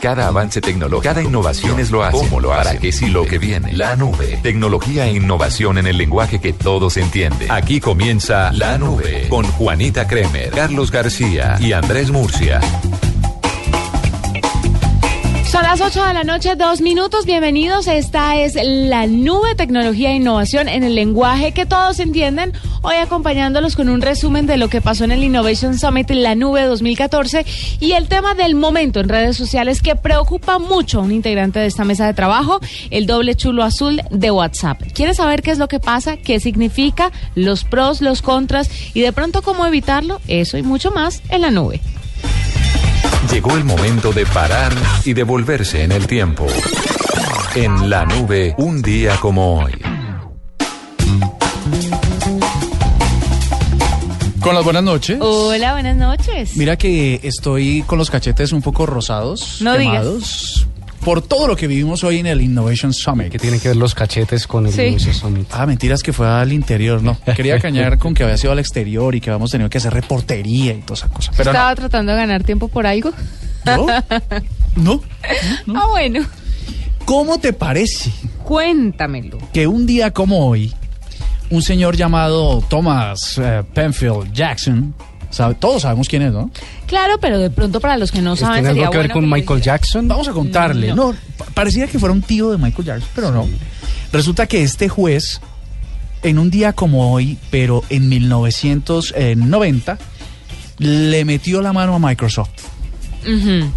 Cada 0.00 0.28
avance 0.28 0.60
tecnológico, 0.60 1.02
cada 1.02 1.22
innovación 1.22 1.80
es 1.80 1.90
lo 1.90 2.04
hace. 2.04 2.18
¿Cómo 2.18 2.40
lo 2.40 2.52
hace? 2.52 2.68
¿Para 2.68 2.80
qué 2.80 2.92
si 2.92 3.08
lo 3.08 3.24
que 3.24 3.38
viene? 3.38 3.72
La 3.72 3.96
nube. 3.96 4.38
Tecnología 4.42 5.06
e 5.06 5.14
innovación 5.14 5.76
en 5.78 5.86
el 5.86 5.98
lenguaje 5.98 6.40
que 6.40 6.52
todos 6.52 6.96
entienden. 6.96 7.50
Aquí 7.50 7.80
comienza 7.80 8.52
La 8.52 8.78
Nube 8.78 9.26
con 9.28 9.44
Juanita 9.44 10.06
Kremer, 10.06 10.50
Carlos 10.50 10.92
García 10.92 11.56
y 11.60 11.72
Andrés 11.72 12.10
Murcia. 12.10 12.60
Son 15.48 15.62
las 15.62 15.80
8 15.80 16.04
de 16.04 16.12
la 16.12 16.24
noche, 16.24 16.56
dos 16.56 16.82
minutos. 16.82 17.24
Bienvenidos. 17.24 17.86
Esta 17.86 18.36
es 18.36 18.54
la 18.62 19.06
nube 19.06 19.54
tecnología 19.54 20.10
e 20.10 20.16
innovación 20.16 20.68
en 20.68 20.84
el 20.84 20.94
lenguaje 20.94 21.52
que 21.52 21.64
todos 21.64 22.00
entienden. 22.00 22.52
Hoy 22.82 22.96
acompañándolos 22.96 23.74
con 23.74 23.88
un 23.88 24.02
resumen 24.02 24.44
de 24.44 24.58
lo 24.58 24.68
que 24.68 24.82
pasó 24.82 25.04
en 25.04 25.12
el 25.12 25.24
Innovation 25.24 25.78
Summit 25.78 26.10
en 26.10 26.22
la 26.22 26.34
nube 26.34 26.64
2014 26.64 27.46
y 27.80 27.92
el 27.92 28.08
tema 28.08 28.34
del 28.34 28.56
momento 28.56 29.00
en 29.00 29.08
redes 29.08 29.38
sociales 29.38 29.80
que 29.80 29.96
preocupa 29.96 30.58
mucho 30.58 31.00
a 31.00 31.04
un 31.04 31.12
integrante 31.12 31.60
de 31.60 31.66
esta 31.66 31.86
mesa 31.86 32.06
de 32.06 32.12
trabajo, 32.12 32.60
el 32.90 33.06
doble 33.06 33.34
chulo 33.34 33.64
azul 33.64 34.02
de 34.10 34.30
WhatsApp. 34.30 34.82
¿Quiere 34.92 35.14
saber 35.14 35.40
qué 35.40 35.50
es 35.50 35.58
lo 35.58 35.66
que 35.68 35.80
pasa? 35.80 36.18
¿Qué 36.18 36.40
significa? 36.40 37.10
Los 37.34 37.64
pros, 37.64 38.02
los 38.02 38.20
contras 38.20 38.70
y 38.92 39.00
de 39.00 39.14
pronto 39.14 39.40
cómo 39.40 39.64
evitarlo? 39.64 40.20
Eso 40.28 40.58
y 40.58 40.62
mucho 40.62 40.90
más 40.90 41.22
en 41.30 41.40
la 41.40 41.50
nube. 41.50 41.80
Llegó 43.32 43.56
el 43.56 43.64
momento 43.64 44.12
de 44.12 44.24
parar 44.26 44.72
y 45.04 45.12
devolverse 45.12 45.82
en 45.84 45.92
el 45.92 46.06
tiempo. 46.06 46.46
En 47.54 47.90
la 47.90 48.04
nube, 48.06 48.54
un 48.58 48.80
día 48.80 49.16
como 49.20 49.60
hoy. 49.60 49.72
Con 54.40 54.54
las 54.54 54.64
buenas 54.64 54.82
noches. 54.82 55.18
Hola, 55.20 55.72
buenas 55.72 55.96
noches. 55.96 56.56
Mira 56.56 56.76
que 56.76 57.20
estoy 57.22 57.82
con 57.82 57.98
los 57.98 58.10
cachetes 58.10 58.52
un 58.52 58.62
poco 58.62 58.86
rosados, 58.86 59.60
No 59.60 59.76
quemados, 59.76 60.66
por 61.04 61.22
todo 61.22 61.46
lo 61.46 61.56
que 61.56 61.66
vivimos 61.66 62.04
hoy 62.04 62.18
en 62.18 62.26
el 62.26 62.40
Innovation 62.42 62.92
Summit. 62.92 63.28
que 63.30 63.38
tienen 63.38 63.60
que 63.60 63.68
ver 63.68 63.76
los 63.76 63.94
cachetes 63.94 64.46
con 64.46 64.66
el 64.66 64.72
Sí. 64.72 64.82
Innovation 64.82 65.14
Summit. 65.14 65.46
Ah, 65.52 65.66
mentiras 65.66 66.02
que 66.02 66.12
fue 66.12 66.28
al 66.28 66.52
interior, 66.52 67.02
no. 67.02 67.18
Quería 67.36 67.58
cañar 67.58 67.98
con 67.98 68.14
que 68.14 68.24
había 68.24 68.36
sido 68.36 68.52
al 68.52 68.58
exterior 68.58 69.14
y 69.14 69.20
que 69.20 69.30
habíamos 69.30 69.50
tenido 69.50 69.70
que 69.70 69.78
hacer 69.78 69.92
reportería 69.94 70.72
y 70.74 70.80
toda 70.82 70.94
esa 70.94 71.08
cosa. 71.08 71.32
Pero 71.36 71.50
¿Estaba 71.50 71.74
tratando 71.74 72.12
de 72.12 72.18
ganar 72.18 72.44
tiempo 72.44 72.68
por 72.68 72.86
algo? 72.86 73.10
no. 73.64 73.86
¿No? 74.76 75.02
¿No? 75.66 75.80
Ah, 75.80 75.86
bueno. 75.90 76.20
¿Cómo 77.04 77.38
te 77.40 77.52
parece 77.52 78.10
Cuéntamelo. 78.44 79.38
que 79.52 79.66
un 79.66 79.86
día 79.86 80.10
como 80.12 80.46
hoy, 80.46 80.74
un 81.50 81.62
señor 81.62 81.96
llamado 81.96 82.60
Thomas 82.68 83.38
eh, 83.38 83.62
Penfield 83.72 84.32
Jackson, 84.32 84.94
sabe- 85.30 85.54
todos 85.54 85.82
sabemos 85.82 86.08
quién 86.08 86.22
es, 86.22 86.32
¿no? 86.32 86.50
Claro, 86.86 87.18
pero 87.20 87.38
de 87.38 87.50
pronto 87.50 87.80
para 87.80 87.96
los 87.96 88.10
que 88.12 88.20
no 88.22 88.36
saben 88.36 88.56
¿Tiene 88.56 88.68
sería 88.70 88.82
algo 88.84 88.92
que 88.92 88.98
ver 88.98 89.06
bueno 89.12 89.20
con 89.28 89.30
Michael. 89.38 89.60
Jackson? 89.62 90.08
Vamos 90.08 90.28
a 90.28 90.32
contarle. 90.32 90.88
No. 90.88 91.12
No, 91.12 91.18
pa- 91.36 91.46
parecía 91.54 91.86
que 91.86 91.98
fuera 91.98 92.12
un 92.12 92.22
tío 92.22 92.50
de 92.50 92.58
Michael 92.58 92.84
Jackson, 92.86 93.08
pero 93.14 93.30
no. 93.30 93.46
Resulta 94.12 94.46
que 94.46 94.62
este 94.62 94.88
juez, 94.88 95.40
en 96.22 96.38
un 96.38 96.50
día 96.50 96.72
como 96.72 97.12
hoy, 97.12 97.36
pero 97.50 97.82
en 97.90 98.08
1990, 98.08 99.98
le 100.78 101.24
metió 101.24 101.60
la 101.60 101.72
mano 101.72 101.94
a 101.94 101.98
Microsoft. 101.98 102.50
Ujú. 103.22 103.70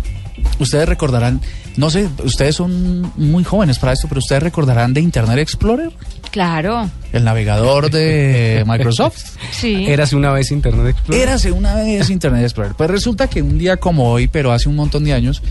Ustedes 0.60 0.88
recordarán, 0.88 1.42
no 1.78 1.90
sé, 1.90 2.08
ustedes 2.24 2.56
son 2.56 3.12
muy 3.16 3.44
jóvenes 3.44 3.80
para 3.80 3.94
esto, 3.94 4.08
pero 4.08 4.20
ustedes 4.20 4.44
recordarán 4.44 4.94
de 4.94 5.02
Internet 5.02 5.40
Explorer, 5.40 5.92
Claro, 6.32 6.90
el 7.12 7.24
navegador 7.26 7.90
de 7.92 8.64
Microsoft. 8.68 9.22
sí. 9.52 9.86
Érase 9.88 10.16
una 10.16 10.32
vez 10.32 10.52
Internet 10.52 10.88
Explorer. 10.96 11.22
Érase 11.22 11.52
una 11.52 11.76
vez 11.76 12.10
Internet 12.10 12.44
Explorer. 12.44 12.74
Pues 12.78 12.90
resulta 12.90 13.28
que 13.30 13.42
un 13.42 13.58
día 13.58 13.78
como 13.78 14.10
hoy, 14.12 14.28
pero 14.28 14.52
hace 14.54 14.70
un 14.70 14.76
montón 14.78 15.04
de 15.04 15.14
años, 15.14 15.42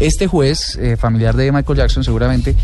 este 0.00 0.26
juez, 0.26 0.76
eh, 0.80 0.96
familiar 0.96 1.36
de 1.36 1.52
Michael 1.52 1.78
Jackson 1.78 2.02
seguramente, 2.02 2.56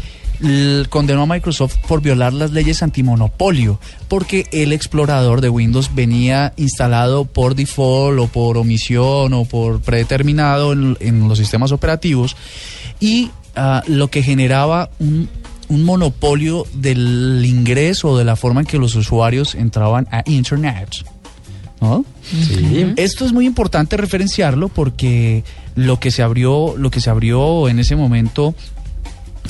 condenó 0.88 1.22
a 1.22 1.27
Microsoft 1.27 1.77
por 1.86 2.00
violar 2.00 2.33
las 2.33 2.50
leyes 2.50 2.83
antimonopolio, 2.83 3.78
porque 4.08 4.47
el 4.53 4.72
explorador 4.72 5.43
de 5.43 5.50
Windows 5.50 5.94
venía 5.94 6.54
instalado 6.56 7.26
por 7.26 7.54
default 7.54 8.19
o 8.19 8.26
por 8.26 8.56
omisión 8.56 9.34
o 9.34 9.44
por 9.44 9.81
predeterminado 9.82 10.72
en, 10.72 10.97
en 11.00 11.28
los 11.28 11.37
sistemas 11.38 11.72
operativos 11.72 12.37
y 13.00 13.31
ah, 13.56 13.83
lo 13.87 14.09
que 14.09 14.22
generaba 14.22 14.91
un, 15.00 15.28
un 15.69 15.84
monopolio 15.84 16.66
del 16.75 17.43
ingreso 17.44 18.11
o 18.11 18.19
de 18.19 18.25
la 18.25 18.37
forma 18.37 18.61
en 18.61 18.66
que 18.66 18.78
los 18.78 18.94
usuarios 18.94 19.55
entraban 19.55 20.06
a 20.11 20.22
Internet. 20.27 20.88
¿no? 21.81 22.05
Sí. 22.31 22.93
Esto 22.97 23.25
es 23.25 23.33
muy 23.33 23.47
importante 23.47 23.97
referenciarlo 23.97 24.69
porque 24.69 25.44
lo 25.77 25.99
que 25.99 26.11
se 26.11 26.22
abrió, 26.22 26.75
lo 26.77 26.91
que 26.91 27.00
se 27.00 27.09
abrió 27.09 27.69
en 27.71 27.78
ese 27.78 27.97
momento 27.97 28.55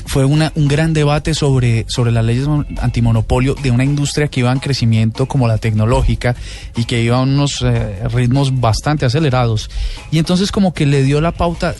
fue 0.06 0.24
una, 0.24 0.52
un 0.54 0.68
gran 0.68 0.92
debate 0.92 1.34
sobre, 1.34 1.84
sobre 1.88 2.12
las 2.12 2.24
leyes 2.24 2.46
mon- 2.46 2.66
antimonopolio 2.80 3.54
de 3.54 3.72
una 3.72 3.82
industria 3.84 4.28
que 4.28 4.40
iba 4.40 4.52
en 4.52 4.60
crecimiento 4.60 5.26
como 5.26 5.48
la 5.48 5.58
tecnológica 5.58 6.36
y 6.76 6.84
que 6.84 7.02
iba 7.02 7.16
a 7.18 7.22
unos 7.22 7.62
eh, 7.62 8.08
ritmos 8.08 8.60
bastante 8.60 9.04
acelerados. 9.06 9.68
Y 10.12 10.18
entonces 10.18 10.52
como 10.52 10.72
que 10.72 10.86
le 10.86 11.02
dio 11.02 11.20
la 11.20 11.32
pauta 11.32 11.74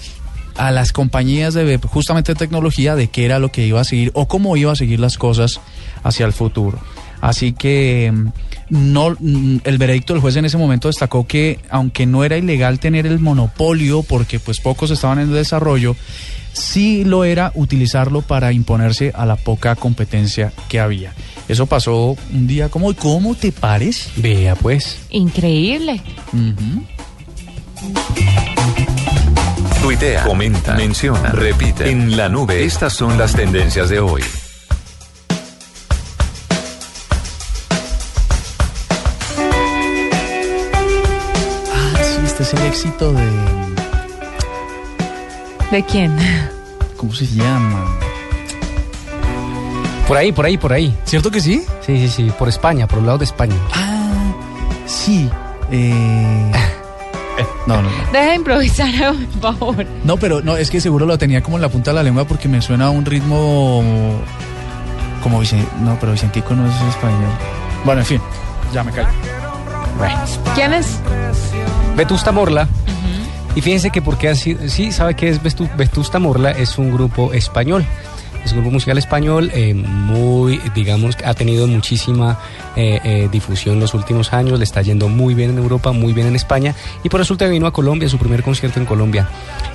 a 0.57 0.71
las 0.71 0.93
compañías 0.93 1.55
de 1.55 1.79
justamente 1.79 2.35
tecnología 2.35 2.95
de 2.95 3.09
qué 3.09 3.25
era 3.25 3.39
lo 3.39 3.51
que 3.51 3.67
iba 3.67 3.81
a 3.81 3.85
seguir 3.85 4.11
o 4.15 4.29
cómo 4.29 4.57
iba 4.57 4.73
a 4.73 4.77
seguir 4.77 5.01
las 5.01 5.19
cosas 5.19 5.61
hacia 6.03 6.27
el 6.27 6.33
futuro. 6.33 6.79
Así 7.21 7.53
que 7.53 8.11
mm, 8.13 8.29
no 8.71 9.17
mm, 9.19 9.59
el 9.65 9.79
veredicto 9.79 10.13
del 10.13 10.23
juez 10.23 10.37
en 10.37 10.45
ese 10.45 10.59
momento 10.59 10.89
destacó 10.89 11.27
que 11.27 11.59
aunque 11.71 12.07
no 12.07 12.25
era 12.25 12.39
ilegal 12.39 12.79
tener 12.79 13.07
el 13.07 13.19
monopolio 13.19 14.03
porque 14.03 14.41
pues 14.41 14.61
pocos 14.61 14.91
estaban 14.91 15.19
en 15.19 15.29
el 15.29 15.35
desarrollo, 15.35 15.97
sí 16.53 17.05
lo 17.05 17.25
era 17.25 17.53
utilizarlo 17.55 18.23
para 18.23 18.53
imponerse 18.53 19.13
a 19.15 19.27
la 19.27 19.37
poca 19.37 19.77
competencia 19.77 20.53
que 20.69 20.81
había. 20.81 21.13
Eso 21.49 21.67
pasó 21.67 22.17
un 22.33 22.47
día 22.47 22.69
como 22.69 22.89
hoy. 22.89 22.95
¿Cómo 22.95 23.35
te 23.35 23.53
parece? 23.53 24.11
Vea 24.17 24.55
pues. 24.55 24.99
Increíble. 25.11 26.01
Tuitea, 29.83 30.25
comenta, 30.25 30.75
menciona, 30.75 31.31
repite. 31.31 31.91
En 31.91 32.17
la 32.17 32.29
nube, 32.29 32.65
estas 32.65 32.93
son 32.93 33.17
las 33.17 33.35
tendencias 33.35 33.89
de 33.89 33.99
hoy. 33.99 34.23
Ah, 41.73 42.03
sí, 42.03 42.21
este 42.25 42.43
es 42.43 42.55
el 42.55 42.63
éxito 42.67 43.13
de... 43.13 43.27
¿De 45.71 45.85
quién? 45.85 46.15
¿Cómo 46.97 47.15
se 47.15 47.27
llama? 47.27 47.99
Por 50.07 50.17
ahí, 50.17 50.33
por 50.33 50.45
ahí, 50.45 50.59
por 50.59 50.73
ahí. 50.73 50.95
¿Cierto 51.05 51.31
que 51.31 51.41
sí? 51.41 51.65
Sí, 51.87 51.97
sí, 51.97 52.09
sí. 52.09 52.33
Por 52.39 52.49
España, 52.49 52.87
por 52.87 52.99
el 52.99 53.07
lado 53.07 53.19
de 53.19 53.25
España. 53.25 53.57
Ah, 53.73 54.35
sí. 54.87 55.31
Eh... 55.71 56.53
No, 57.67 57.77
no, 57.83 57.83
no. 57.83 58.13
Deja 58.13 58.31
de 58.31 58.35
improvisar, 58.37 58.91
por 59.41 59.57
favor. 59.59 59.87
No, 60.05 60.17
pero 60.17 60.41
no, 60.43 60.57
es 60.57 60.71
que 60.71 60.81
seguro 60.81 61.07
lo 61.07 61.19
tenía 61.19 61.43
como 61.43 61.57
en 61.57 61.63
la 61.63 61.69
punta 61.69 61.91
de 61.91 61.97
la 61.97 62.03
lengua 62.03 62.25
porque 62.27 62.49
me 62.49 62.61
suena 62.63 62.87
a 62.87 62.91
un 62.91 63.05
ritmo 63.05 63.83
como 65.23 65.41
Vicen- 65.43 65.67
No, 65.83 65.97
pero 66.01 66.13
Vicentico 66.13 66.55
no 66.55 66.67
es 66.69 66.75
español. 66.95 67.31
Bueno, 67.85 68.01
en 68.01 68.07
fin, 68.07 68.21
ya 68.73 68.83
me 68.85 68.91
callo. 68.93 69.09
¿Quién 70.55 70.73
es? 70.73 70.99
Vetusta 71.97 72.33
Morla. 72.33 72.69
Y 73.55 73.61
fíjense 73.63 73.91
que 73.91 74.01
porque 74.01 74.29
así, 74.29 74.57
sí, 74.69 74.93
¿sabe 74.93 75.15
qué 75.15 75.29
es 75.29 75.41
Vetusta 75.43 76.19
Morla? 76.19 76.53
Es 76.53 76.79
un 76.79 76.93
grupo 76.93 77.33
español. 77.33 77.85
Es 78.45 78.53
un 78.53 78.59
grupo 78.59 78.73
musical 78.73 78.99
español 78.99 79.51
eh, 79.55 79.75
muy, 79.75 80.61
digamos, 80.75 81.17
ha 81.25 81.35
tenido 81.35 81.67
muchísima 81.67 82.39
eh, 82.77 83.01
eh, 83.05 83.29
difusión 83.31 83.75
en 83.75 83.81
los 83.81 83.95
últimos 83.95 84.33
años, 84.33 84.59
le 84.59 84.65
está 84.65 84.83
yendo 84.83 85.09
muy 85.09 85.35
bien 85.35 85.51
en 85.51 85.59
Europa, 85.59 85.93
muy 85.93 86.13
bien 86.13 86.27
en 86.27 86.37
España 86.37 86.75
y 87.03 87.09
por 87.09 87.21
resulta 87.21 87.45
que 87.45 87.51
vino 87.51 87.67
a 87.67 87.73
Colombia, 87.73 88.09
su 88.09 88.19
primer 88.19 88.43
concierto 88.43 88.81
en 88.81 88.87
Colombia. 88.87 89.29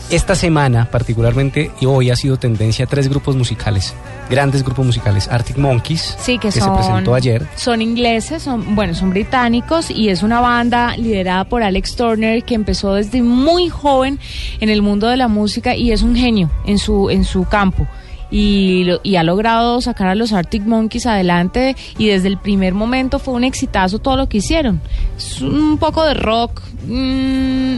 Esta 0.09 0.35
semana, 0.35 0.89
particularmente, 0.91 1.71
y 1.81 1.87
hoy 1.87 2.11
ha 2.11 2.15
sido 2.15 2.37
tendencia 2.37 2.85
tres 2.85 3.07
grupos 3.09 3.35
musicales, 3.35 3.95
grandes 4.29 4.63
grupos 4.63 4.85
musicales, 4.85 5.27
Arctic 5.27 5.57
Monkeys, 5.57 6.15
Sí, 6.19 6.37
que, 6.37 6.51
se 6.51 6.59
son. 6.59 6.75
presentó 6.75 7.15
ayer, 7.15 7.47
Son 7.55 7.81
ingleses, 7.81 8.43
son, 8.43 8.75
bueno, 8.75 8.93
son 8.93 9.09
británicos 9.09 9.89
y 9.89 10.09
es 10.09 10.21
una 10.21 10.41
banda 10.41 10.95
liderada 10.95 11.43
por 11.45 11.63
Alex 11.63 11.95
Turner 11.95 12.43
que 12.43 12.53
empezó 12.53 12.93
desde 12.93 13.23
muy 13.23 13.69
joven 13.69 14.19
en 14.59 14.69
el 14.69 14.81
mundo 14.81 15.07
de 15.07 15.17
la 15.17 15.27
música 15.27 15.75
y 15.75 15.91
es 15.91 16.03
un 16.03 16.15
genio 16.15 16.51
en 16.65 16.77
su, 16.77 17.09
en 17.09 17.23
su 17.23 17.45
campo. 17.45 17.87
Y, 18.31 18.83
lo- 18.85 18.99
y 19.03 19.15
ha 19.17 19.23
logrado 19.23 19.79
sacar 19.81 20.07
a 20.07 20.15
los 20.15 20.33
Arctic 20.33 20.63
Monkeys 20.63 21.05
adelante 21.05 21.75
y 21.97 22.07
desde 22.07 22.27
el 22.27 22.37
primer 22.37 22.73
momento 22.73 23.19
fue 23.19 23.33
un 23.35 23.43
exitazo 23.43 23.99
todo 23.99 24.17
lo 24.17 24.27
que 24.27 24.37
hicieron. 24.37 24.81
Es 25.17 25.41
un 25.41 25.77
poco 25.77 26.03
de 26.03 26.13
rock. 26.15 26.61
mm, 26.87 27.75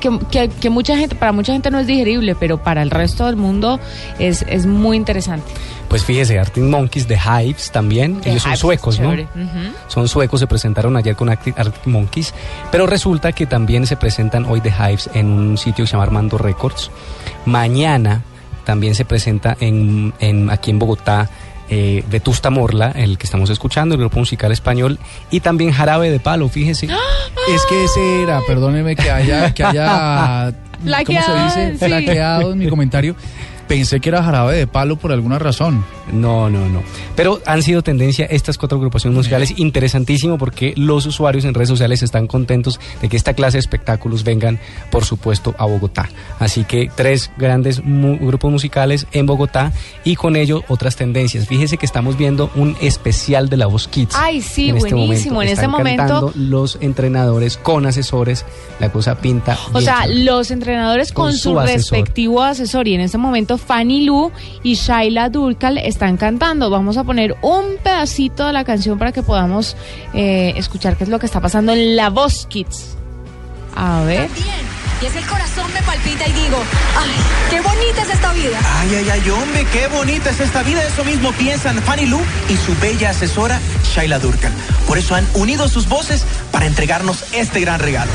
que, 0.00 0.18
que- 0.30 0.48
que 0.48 0.68
mucha 0.70 0.96
gente, 0.98 1.14
para 1.16 1.32
mucha 1.32 1.52
gente 1.54 1.70
no 1.70 1.78
es 1.78 1.86
digerible, 1.86 2.34
pero 2.34 2.62
para 2.62 2.82
el 2.82 2.90
resto 2.90 3.24
del 3.26 3.36
mundo 3.36 3.80
es, 4.18 4.44
es 4.48 4.66
muy 4.66 4.96
interesante. 4.98 5.46
Pues 5.88 6.04
fíjese, 6.04 6.38
Arctic 6.38 6.62
Monkeys, 6.64 7.06
The 7.06 7.16
Hives 7.16 7.70
también, 7.70 8.20
The 8.20 8.30
ellos 8.30 8.42
son 8.42 8.50
Hives, 8.52 8.60
suecos, 8.60 9.00
¿no? 9.00 9.14
Son 9.88 10.06
suecos, 10.08 10.40
se 10.40 10.46
presentaron 10.46 10.96
ayer 10.96 11.14
con 11.16 11.28
Arctic, 11.30 11.58
Arctic 11.58 11.86
Monkeys, 11.86 12.34
pero 12.70 12.86
resulta 12.86 13.32
que 13.32 13.46
también 13.46 13.86
se 13.86 13.96
presentan 13.96 14.44
hoy 14.46 14.60
The 14.60 14.70
Hives 14.78 15.08
en 15.14 15.26
un 15.30 15.56
sitio 15.56 15.84
que 15.84 15.86
se 15.86 15.92
llama 15.92 16.02
Armando 16.04 16.36
Records. 16.36 16.90
Mañana 17.46 18.22
también 18.64 18.94
se 18.94 19.04
presenta 19.04 19.56
en, 19.60 20.12
en- 20.20 20.50
aquí 20.50 20.70
en 20.70 20.78
Bogotá 20.78 21.28
eh, 21.70 22.04
Vetusta 22.10 22.50
Morla, 22.50 22.90
el 22.94 23.16
que 23.16 23.24
estamos 23.26 23.48
escuchando, 23.50 23.94
el 23.94 24.00
grupo 24.00 24.18
musical 24.18 24.52
español, 24.52 24.98
y 25.30 25.40
también 25.40 25.72
Jarabe 25.72 26.10
de 26.10 26.20
Palo, 26.20 26.48
fíjese. 26.48 26.88
Es 27.54 27.62
que 27.68 27.84
ese 27.84 28.22
era, 28.22 28.40
perdóneme 28.46 28.96
que 28.96 29.10
haya, 29.10 29.52
que 29.52 29.64
haya 29.64 30.52
¿cómo 31.06 31.20
se 31.22 31.44
dice? 31.44 31.72
sí. 31.78 31.84
Plaqueado 31.84 32.52
en 32.52 32.58
mi 32.58 32.68
comentario. 32.68 33.16
Pensé 33.68 34.00
que 34.00 34.10
era 34.10 34.22
jarabe 34.22 34.56
de 34.56 34.66
palo 34.66 34.96
por 34.96 35.10
alguna 35.12 35.38
razón. 35.38 35.84
No, 36.12 36.50
no, 36.50 36.68
no. 36.68 36.82
Pero 37.16 37.40
han 37.46 37.62
sido 37.62 37.82
tendencia 37.82 38.26
estas 38.26 38.58
cuatro 38.58 38.76
agrupaciones 38.78 39.16
musicales. 39.16 39.54
Interesantísimo 39.56 40.36
porque 40.38 40.74
los 40.76 41.06
usuarios 41.06 41.44
en 41.44 41.54
redes 41.54 41.70
sociales 41.70 42.02
están 42.02 42.26
contentos 42.26 42.78
de 43.00 43.08
que 43.08 43.16
esta 43.16 43.32
clase 43.34 43.56
de 43.56 43.60
espectáculos 43.60 44.22
vengan, 44.22 44.58
por 44.90 45.04
supuesto, 45.04 45.54
a 45.58 45.64
Bogotá. 45.64 46.08
Así 46.38 46.64
que 46.64 46.90
tres 46.94 47.30
grandes 47.38 47.82
mu- 47.82 48.18
grupos 48.18 48.52
musicales 48.52 49.06
en 49.12 49.26
Bogotá 49.26 49.72
y 50.04 50.16
con 50.16 50.36
ello 50.36 50.62
otras 50.68 50.96
tendencias. 50.96 51.46
Fíjese 51.46 51.78
que 51.78 51.86
estamos 51.86 52.18
viendo 52.18 52.50
un 52.54 52.76
especial 52.82 53.48
de 53.48 53.56
La 53.56 53.66
Voz 53.66 53.88
Kids. 53.88 54.14
Ay, 54.14 54.42
sí, 54.42 54.68
en 54.70 54.76
este 54.76 54.94
buenísimo. 54.94 55.34
momento. 55.36 55.42
En 55.42 55.48
este 55.48 55.54
Están 55.64 55.70
momento- 55.70 56.02
cantando 56.02 56.32
los 56.36 56.78
entrenadores 56.80 57.56
con 57.56 57.86
asesores. 57.86 58.44
La 58.78 58.90
cosa 58.92 59.16
pinta. 59.18 59.56
O 59.68 59.72
bien 59.78 59.84
sea, 59.84 60.02
chévere. 60.02 60.24
los 60.24 60.50
entrenadores 60.50 61.12
con, 61.12 61.26
Con 61.26 61.32
su, 61.32 61.50
su 61.52 61.60
asesor. 61.60 61.78
respectivo 61.98 62.42
asesor. 62.42 62.88
Y 62.88 62.94
en 62.94 63.00
este 63.00 63.18
momento 63.18 63.53
Fanny 63.58 64.04
Lu 64.04 64.32
y 64.62 64.74
Shaila 64.74 65.28
Durkal 65.28 65.78
están 65.78 66.16
cantando. 66.16 66.70
Vamos 66.70 66.96
a 66.96 67.04
poner 67.04 67.36
un 67.42 67.76
pedacito 67.82 68.46
de 68.46 68.52
la 68.52 68.64
canción 68.64 68.98
para 68.98 69.12
que 69.12 69.22
podamos 69.22 69.76
eh, 70.12 70.54
escuchar 70.56 70.96
qué 70.96 71.04
es 71.04 71.10
lo 71.10 71.18
que 71.18 71.26
está 71.26 71.40
pasando 71.40 71.72
en 71.72 71.96
La 71.96 72.10
Voz 72.10 72.46
Kids. 72.46 72.96
A 73.74 74.02
ver. 74.02 74.28
Bien. 74.34 74.74
Y 75.02 75.06
es 75.06 75.12
que 75.12 75.18
el 75.18 75.26
corazón 75.26 75.70
me 75.74 75.82
palpita 75.82 76.26
y 76.26 76.32
digo, 76.32 76.56
ay, 76.96 77.10
qué 77.50 77.60
bonita 77.60 78.02
es 78.02 78.10
esta 78.10 78.32
vida. 78.32 78.58
Ay, 78.78 78.94
ay, 78.94 79.10
ay, 79.10 79.30
hombre, 79.30 79.66
qué 79.72 79.86
bonita 79.88 80.30
es 80.30 80.40
esta 80.40 80.62
vida. 80.62 80.82
Eso 80.82 81.04
mismo 81.04 81.32
piensan 81.32 81.76
Fanny 81.82 82.06
Lu 82.06 82.20
y 82.48 82.56
su 82.56 82.74
bella 82.80 83.10
asesora, 83.10 83.60
Shaila 83.94 84.18
Durkan. 84.18 84.52
Por 84.86 84.96
eso 84.96 85.14
han 85.14 85.26
unido 85.34 85.68
sus 85.68 85.88
voces 85.88 86.24
para 86.52 86.66
entregarnos 86.66 87.24
este 87.34 87.60
gran 87.60 87.80
regalo. 87.80 88.12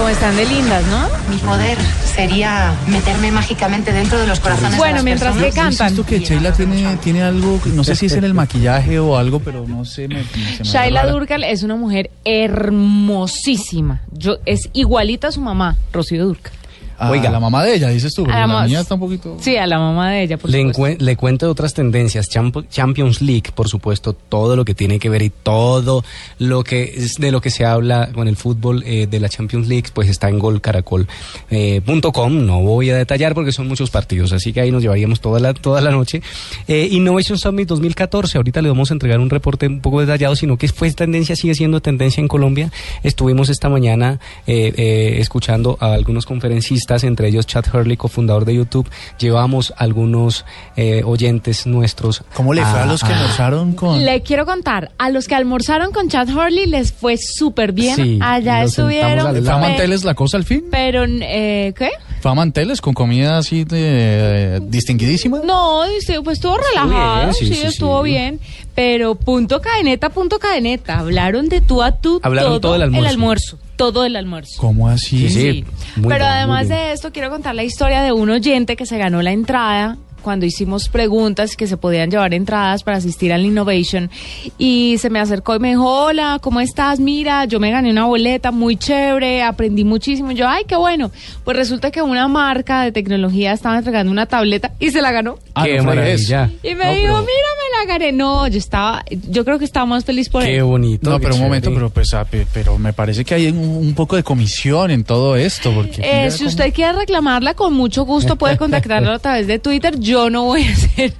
Como 0.00 0.08
están 0.08 0.34
de 0.34 0.46
lindas, 0.46 0.82
¿no? 0.86 1.08
Mi 1.28 1.36
poder 1.36 1.76
sería 2.14 2.72
meterme 2.86 3.30
mágicamente 3.30 3.92
dentro 3.92 4.18
de 4.18 4.26
los 4.26 4.40
corazones 4.40 4.78
Bueno, 4.78 4.92
de 4.92 4.94
las 4.94 5.04
mientras 5.04 5.34
personas. 5.34 5.54
que 5.54 5.60
cantan. 5.60 5.88
Insisto 5.90 6.06
que 6.06 6.20
Sheila 6.20 6.52
tiene, 6.54 6.96
tiene 7.02 7.22
algo, 7.22 7.60
no 7.66 7.84
sé 7.84 7.94
si 7.94 8.06
es 8.06 8.14
en 8.14 8.24
el 8.24 8.32
maquillaje 8.32 8.98
o 8.98 9.18
algo, 9.18 9.40
pero 9.40 9.66
no 9.68 9.84
sé. 9.84 10.08
Me, 10.08 10.24
se 10.24 10.38
me 10.60 10.64
Shaila. 10.64 11.06
Durkal 11.06 11.44
es 11.44 11.62
una 11.64 11.76
mujer 11.76 12.10
hermosísima. 12.24 14.00
Yo, 14.10 14.38
es 14.46 14.70
igualita 14.72 15.28
a 15.28 15.32
su 15.32 15.42
mamá, 15.42 15.76
Rocío 15.92 16.24
Durkal. 16.24 16.54
Ah, 17.02 17.10
Oiga. 17.10 17.30
la 17.30 17.40
mamá 17.40 17.64
de 17.64 17.76
ella, 17.76 17.88
dices 17.88 18.12
tú, 18.14 18.26
A 18.26 18.28
la 18.28 18.40
la 18.40 18.46
mamá- 18.46 18.66
mía 18.66 18.80
está 18.80 18.92
un 18.94 19.00
poquito... 19.00 19.36
Sí, 19.40 19.56
a 19.56 19.66
la 19.66 19.78
mamá 19.78 20.10
de 20.10 20.22
ella, 20.24 20.36
por 20.36 20.50
Le, 20.50 20.70
le 20.98 21.16
cuento 21.16 21.46
de 21.46 21.52
otras 21.52 21.72
tendencias, 21.72 22.28
Champ- 22.28 22.68
Champions 22.68 23.22
League, 23.22 23.44
por 23.54 23.68
supuesto, 23.68 24.12
todo 24.12 24.54
lo 24.54 24.66
que 24.66 24.74
tiene 24.74 24.98
que 24.98 25.08
ver 25.08 25.22
y 25.22 25.30
todo 25.30 26.04
lo 26.38 26.62
que 26.62 26.82
es 26.82 27.14
de 27.14 27.32
lo 27.32 27.40
que 27.40 27.48
se 27.50 27.64
habla 27.64 28.10
con 28.12 28.28
el 28.28 28.36
fútbol 28.36 28.82
eh, 28.86 29.06
de 29.10 29.18
la 29.18 29.30
Champions 29.30 29.66
League, 29.66 29.86
pues 29.94 30.10
está 30.10 30.28
en 30.28 30.38
golcaracol.com. 30.38 32.46
no 32.46 32.60
voy 32.60 32.90
a 32.90 32.96
detallar 32.96 33.34
porque 33.34 33.52
son 33.52 33.68
muchos 33.68 33.90
partidos, 33.90 34.32
así 34.32 34.52
que 34.52 34.60
ahí 34.60 34.70
nos 34.70 34.82
llevaríamos 34.82 35.20
toda 35.20 35.40
la, 35.40 35.54
toda 35.54 35.80
la 35.80 35.90
noche. 35.90 36.22
Eh, 36.68 36.88
Innovation 36.90 37.38
Summit 37.38 37.68
2014, 37.68 38.38
ahorita 38.38 38.62
le 38.62 38.68
vamos 38.68 38.90
a 38.90 38.94
entregar 38.94 39.20
un 39.20 39.30
reporte 39.30 39.66
un 39.66 39.80
poco 39.80 40.00
detallado, 40.00 40.36
sino 40.36 40.56
que 40.58 40.68
fue 40.68 40.90
tendencia, 40.92 41.36
sigue 41.36 41.54
siendo 41.54 41.80
tendencia 41.80 42.20
en 42.20 42.28
Colombia. 42.28 42.70
Estuvimos 43.02 43.48
esta 43.48 43.68
mañana 43.68 44.20
eh, 44.46 44.72
eh, 44.76 45.16
escuchando 45.20 45.76
a 45.80 45.92
algunos 45.94 46.26
conferencistas, 46.26 46.89
entre 47.04 47.28
ellos 47.28 47.46
Chad 47.46 47.64
Hurley, 47.72 47.96
cofundador 47.96 48.44
de 48.44 48.54
YouTube. 48.54 48.88
Llevamos 49.18 49.72
algunos 49.76 50.44
eh, 50.76 51.02
oyentes 51.04 51.66
nuestros. 51.66 52.22
¿Cómo 52.34 52.52
le 52.54 52.64
fue 52.64 52.80
a 52.80 52.86
los 52.86 53.02
que 53.02 53.12
almorzaron 53.12 53.72
con...? 53.74 54.04
Le 54.04 54.22
quiero 54.22 54.44
contar, 54.46 54.90
a 54.98 55.10
los 55.10 55.28
que 55.28 55.34
almorzaron 55.34 55.92
con 55.92 56.08
Chad 56.08 56.28
Hurley 56.28 56.66
les 56.66 56.92
fue 56.92 57.16
súper 57.16 57.72
bien. 57.72 57.96
Sí, 57.96 58.18
Allá 58.20 58.64
estuvieron. 58.64 59.32
¿Fue 59.32 59.88
la 60.04 60.14
cosa 60.14 60.36
al 60.36 60.44
fin? 60.44 60.64
Pero, 60.70 61.04
eh, 61.06 61.72
¿qué? 61.76 61.90
¿Fue 62.20 62.30
a 62.30 62.34
Manteles 62.34 62.82
con 62.82 62.92
comida 62.92 63.38
así 63.38 63.64
de, 63.64 64.56
eh, 64.56 64.60
distinguidísima? 64.62 65.40
No, 65.42 65.88
dice, 65.88 66.20
pues 66.22 66.38
estuvo 66.38 66.58
relajado, 66.58 67.32
sí, 67.32 67.46
sí, 67.46 67.54
sí, 67.54 67.66
estuvo 67.66 68.04
sí. 68.04 68.10
bien. 68.10 68.40
Pero 68.74 69.14
punto 69.14 69.60
cadeneta, 69.60 70.10
punto 70.10 70.38
cadeneta. 70.38 70.98
Hablaron 70.98 71.48
de 71.48 71.60
tú 71.60 71.82
a 71.82 71.92
tú 71.92 72.20
Hablaron 72.22 72.60
todo 72.60 72.74
el 72.74 72.82
almuerzo. 73.06 73.58
Todo 73.76 74.04
el 74.04 74.16
almuerzo. 74.16 74.60
¿Cómo 74.60 74.88
así? 74.88 75.30
Sí, 75.30 75.64
Pero 75.94 76.08
bien, 76.08 76.22
además 76.22 76.68
de 76.68 76.92
esto, 76.92 77.10
quiero 77.10 77.30
contar 77.30 77.54
la 77.54 77.64
historia 77.64 78.02
de 78.02 78.12
un 78.12 78.28
oyente 78.28 78.76
que 78.76 78.84
se 78.84 78.98
ganó 78.98 79.22
la 79.22 79.32
entrada 79.32 79.96
cuando 80.20 80.46
hicimos 80.46 80.88
preguntas 80.88 81.56
que 81.56 81.66
se 81.66 81.76
podían 81.76 82.10
llevar 82.10 82.34
entradas 82.34 82.82
para 82.82 82.98
asistir 82.98 83.32
al 83.32 83.44
Innovation 83.44 84.10
y 84.58 84.96
se 84.98 85.10
me 85.10 85.18
acercó 85.20 85.56
y 85.56 85.58
me 85.58 85.68
dijo, 85.70 85.84
hola, 86.04 86.38
¿cómo 86.40 86.60
estás? 86.60 87.00
Mira, 87.00 87.44
yo 87.46 87.60
me 87.60 87.70
gané 87.70 87.90
una 87.90 88.04
boleta 88.06 88.50
muy 88.50 88.76
chévere, 88.76 89.42
aprendí 89.42 89.84
muchísimo. 89.84 90.30
Y 90.30 90.34
yo, 90.34 90.48
ay, 90.48 90.64
qué 90.66 90.76
bueno. 90.76 91.10
Pues 91.44 91.56
resulta 91.56 91.90
que 91.90 92.02
una 92.02 92.28
marca 92.28 92.82
de 92.82 92.92
tecnología 92.92 93.52
estaba 93.52 93.78
entregando 93.78 94.10
una 94.12 94.26
tableta 94.26 94.72
y 94.78 94.90
se 94.90 95.00
la 95.02 95.12
ganó. 95.12 95.38
Ah, 95.54 95.64
Qué 95.64 95.76
no 95.78 95.84
maravilla. 95.84 96.50
Y 96.62 96.74
me 96.74 96.84
No, 96.84 96.90
dijo, 96.92 97.02
pero- 97.02 97.18
mira, 97.20 97.26
me 97.26 97.78
la 97.78 97.92
gané. 97.92 98.12
No, 98.12 98.46
yo 98.48 98.58
estaba, 98.58 99.04
yo 99.28 99.44
creo 99.44 99.58
que 99.58 99.64
estaba 99.64 99.86
más 99.86 100.04
feliz 100.04 100.28
por 100.28 100.42
Qué 100.44 100.56
él. 100.58 100.64
bonito. 100.64 101.10
No, 101.10 101.18
qué 101.18 101.22
pero 101.24 101.34
un 101.36 101.42
momento, 101.42 101.72
pero 101.72 101.90
pues, 101.90 102.12
ah, 102.14 102.24
pe- 102.24 102.46
pero 102.52 102.78
me 102.78 102.92
parece 102.92 103.24
que 103.24 103.34
hay 103.34 103.48
un, 103.48 103.58
un 103.58 103.94
poco 103.94 104.16
de 104.16 104.22
comisión 104.22 104.90
en 104.90 105.04
todo 105.04 105.36
esto, 105.36 105.72
porque... 105.72 106.00
Eh, 106.02 106.18
mira 106.18 106.30
si 106.30 106.38
cómo- 106.38 106.48
usted 106.50 106.72
quiere 106.74 106.92
reclamarla, 106.92 107.54
con 107.54 107.74
mucho 107.74 108.04
gusto 108.04 108.36
puede 108.36 108.56
contactarlo 108.56 109.12
a 109.12 109.18
través 109.18 109.46
de 109.46 109.58
Twitter. 109.58 109.98
Yo 109.98 110.09
no 110.30 110.44
voy 110.44 110.62
a 110.64 110.72
hacer, 110.72 111.14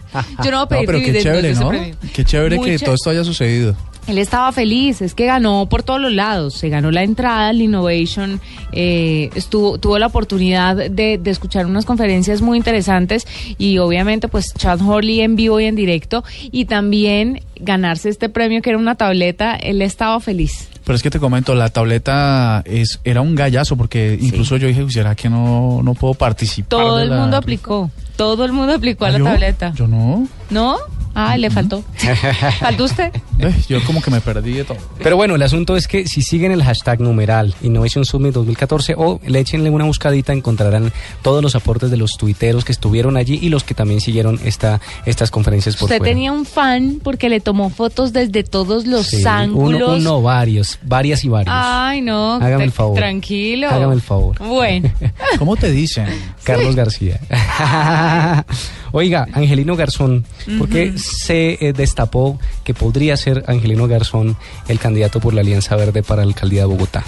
yo 0.45 0.51
no 0.51 0.59
voy 0.59 0.59
a 0.59 0.61
No, 0.61 0.69
pedir 0.69 0.87
pero 0.87 0.99
qué 0.99 1.23
chévere, 1.23 1.55
¿no? 1.55 1.71
Qué 2.13 2.25
chévere 2.25 2.57
Muy 2.57 2.71
que 2.71 2.79
todo 2.81 2.95
esto 2.95 3.11
haya 3.11 3.23
sucedido. 3.25 3.77
Él 4.07 4.17
estaba 4.19 4.51
feliz, 4.51 5.03
es 5.03 5.15
que 5.15 5.27
ganó 5.27 5.69
por 5.71 5.83
todos 5.85 6.01
los 6.01 6.13
lados. 6.13 6.55
Se 6.55 6.69
ganó 6.69 6.91
la 6.91 7.05
entrada 7.05 7.49
al 7.51 7.61
Innovation, 7.61 8.41
eh, 8.73 9.31
estuvo, 9.35 9.79
tuvo 9.79 9.99
la 9.99 10.07
oportunidad 10.07 10.75
de, 10.75 11.19
de 11.19 11.31
escuchar 11.31 11.67
unas 11.67 11.85
conferencias 11.85 12.41
muy 12.43 12.57
interesantes 12.59 13.27
y 13.59 13.79
obviamente 13.79 14.27
pues 14.27 14.53
Chad 14.57 14.81
Hurley 14.81 15.21
en 15.21 15.37
vivo 15.37 15.61
y 15.61 15.67
en 15.67 15.77
directo 15.77 16.25
y 16.51 16.65
también 16.65 17.43
ganarse 17.57 18.09
este 18.09 18.29
premio 18.31 18.63
que 18.63 18.71
era 18.71 18.79
una 18.79 18.95
tableta, 18.97 19.55
él 19.55 19.81
estaba 19.83 20.19
feliz. 20.19 20.69
Pero 20.83 20.97
es 20.97 21.03
que 21.03 21.11
te 21.11 21.21
comento, 21.21 21.55
la 21.55 21.69
tableta 21.69 22.63
es 22.65 22.99
era 23.05 23.21
un 23.21 23.35
gallazo, 23.37 23.77
porque 23.77 24.19
incluso 24.21 24.57
yo 24.57 24.67
dije, 24.67 24.85
¿será 24.91 25.15
que 25.15 25.29
no, 25.29 25.83
no 25.85 25.95
puedo 25.95 26.15
participar? 26.15 26.69
Todo 26.71 27.01
el 27.01 27.11
la- 27.11 27.17
mundo 27.21 27.37
aplicó, 27.37 27.91
todo 28.21 28.45
el 28.45 28.53
mundo 28.53 28.75
aplicó 28.75 29.07
a 29.07 29.09
¿Ah, 29.09 29.13
la 29.13 29.19
yo? 29.19 29.25
tableta. 29.25 29.73
Yo 29.75 29.89
no. 29.89 30.29
¿No? 30.51 30.77
Ah, 31.15 31.37
le 31.37 31.51
faltó. 31.51 31.83
¿Faltó 32.61 32.85
usted? 32.85 33.11
Ve, 33.37 33.53
Yo 33.69 33.83
como 33.85 34.01
que 34.01 34.11
me 34.11 34.21
perdí 34.21 34.53
de 34.53 34.65
todo. 34.65 34.77
Pero 35.03 35.17
bueno, 35.17 35.35
el 35.35 35.43
asunto 35.43 35.77
es 35.77 35.89
que 35.89 36.07
si 36.07 36.23
siguen 36.23 36.53
el 36.53 36.63
hashtag 36.63 37.01
numeral 37.01 37.55
Innovation 37.63 38.05
Summit 38.05 38.33
2014 38.33 38.95
o 38.97 39.21
le 39.27 39.41
échenle 39.41 39.71
una 39.71 39.85
buscadita, 39.85 40.33
encontrarán 40.33 40.93
todos 41.23 41.43
los 41.43 41.55
aportes 41.57 41.91
de 41.91 41.97
los 41.97 42.13
tuiteros 42.17 42.65
que 42.65 42.73
estuvieron 42.73 43.17
allí 43.17 43.39
y 43.43 43.49
los 43.49 43.65
que 43.65 43.75
también 43.75 44.01
siguieron 44.01 44.39
esta, 44.45 44.81
estas 45.05 45.31
conferencias 45.31 45.77
por 45.77 45.87
Usted 45.87 45.99
fuera. 45.99 46.11
tenía 46.13 46.33
un 46.33 46.47
fan 46.47 47.01
porque 47.03 47.29
le 47.29 47.41
tomó 47.41 47.71
fotos 47.71 48.13
desde 48.13 48.45
todos 48.45 48.87
los 48.87 49.07
Sí, 49.09 49.25
ángulos. 49.27 49.83
Uno, 49.83 49.97
uno, 49.97 50.23
varios, 50.23 50.79
varias 50.83 51.25
y 51.25 51.29
varios. 51.29 51.55
Ay, 51.59 52.03
no. 52.03 52.35
Hágame 52.35 52.59
te- 52.59 52.65
el 52.65 52.73
favor. 52.73 52.97
Tranquilo. 52.97 53.69
Hágame 53.69 53.95
el 53.95 54.01
favor. 54.03 54.39
Bueno. 54.39 54.91
¿Cómo 55.39 55.57
te 55.57 55.71
dicen? 55.73 56.07
Carlos 56.45 56.77
García. 56.77 57.19
Oiga, 58.93 59.27
Angelino 59.33 59.77
Garzón, 59.77 60.25
¿por 60.59 60.69
qué 60.69 60.93
se 60.97 61.59
eh, 61.61 61.73
destapó 61.73 62.39
que 62.65 62.75
podría 62.75 63.17
ser 63.17 63.45
Angelino 63.47 63.87
Garzón 63.89 64.37
el 64.69 64.79
candidato 64.79 65.21
por 65.21 65.35
la 65.35 65.41
Alianza 65.43 65.77
Verde 65.77 66.03
para 66.03 66.23
la 66.23 66.29
alcaldía 66.29 66.61
de 66.63 66.67
Bogotá? 66.67 67.05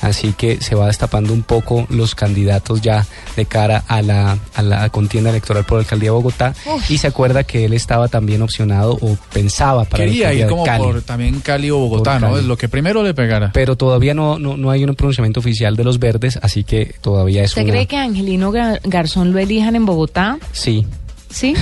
Así 0.00 0.34
que 0.36 0.60
se 0.60 0.74
va 0.74 0.88
destapando 0.88 1.32
un 1.32 1.42
poco 1.42 1.86
los 1.88 2.14
candidatos 2.14 2.82
ya 2.82 3.06
de 3.36 3.46
cara 3.46 3.84
a 3.88 4.02
la, 4.02 4.36
a 4.54 4.62
la 4.62 4.90
contienda 4.90 5.30
electoral 5.30 5.64
por 5.64 5.78
la 5.78 5.82
alcaldía 5.82 6.08
de 6.08 6.14
Bogotá. 6.16 6.52
Y 6.90 6.98
se 6.98 7.06
acuerda 7.06 7.44
que 7.44 7.64
él 7.64 7.72
estaba 7.72 8.08
también 8.08 8.42
opcionado 8.42 8.98
o 9.00 9.16
pensaba 9.32 9.84
para 9.84 10.04
Quería 10.04 10.28
la 10.28 10.34
ir 10.34 10.46
como 10.46 10.62
de 10.64 10.68
Cali. 10.68 10.84
por 10.84 11.02
también 11.02 11.40
Cali 11.40 11.70
o 11.70 11.78
Bogotá, 11.78 12.18
¿no? 12.18 12.36
Es 12.36 12.44
lo 12.44 12.56
que 12.58 12.68
primero 12.68 13.02
le 13.02 13.14
pegara. 13.14 13.50
Pero 13.54 13.76
todavía 13.76 14.12
no, 14.12 14.38
no, 14.38 14.58
no 14.58 14.70
hay 14.70 14.84
un 14.84 14.94
pronunciamiento 14.94 15.40
oficial 15.40 15.74
de 15.74 15.84
los 15.84 15.98
verdes, 15.98 16.38
así 16.42 16.64
que 16.64 16.94
todavía 17.00 17.42
es 17.42 17.50
¿Usted 17.52 17.62
una... 17.62 17.70
cree 17.72 17.86
que 17.86 17.96
Angelino 17.96 18.52
Gar- 18.52 18.80
Garzón 18.84 19.32
lo 19.32 19.38
elijan 19.38 19.74
en 19.74 19.86
Bogotá? 19.86 20.38
Sí. 20.52 20.84
¿Sí? 21.34 21.54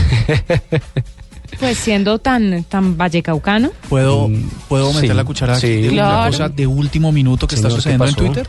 pues 1.58 1.78
siendo 1.78 2.18
tan, 2.18 2.64
tan 2.64 2.96
vallecaucano. 2.98 3.70
¿Puedo, 3.88 4.28
Mm, 4.28 4.48
¿puedo 4.68 4.92
meter 4.92 5.10
sí, 5.10 5.16
la 5.16 5.24
cuchara 5.24 5.54
aquí 5.54 5.66
sí. 5.66 5.80
de 5.82 5.90
una 5.90 6.26
cosa 6.26 6.48
de 6.50 6.66
último 6.66 7.10
minuto 7.10 7.46
que 7.46 7.54
está 7.54 7.68
Señor, 7.68 7.78
¿qué 7.78 7.82
sucediendo 7.82 8.06
en? 8.06 8.14
Twitter? 8.14 8.48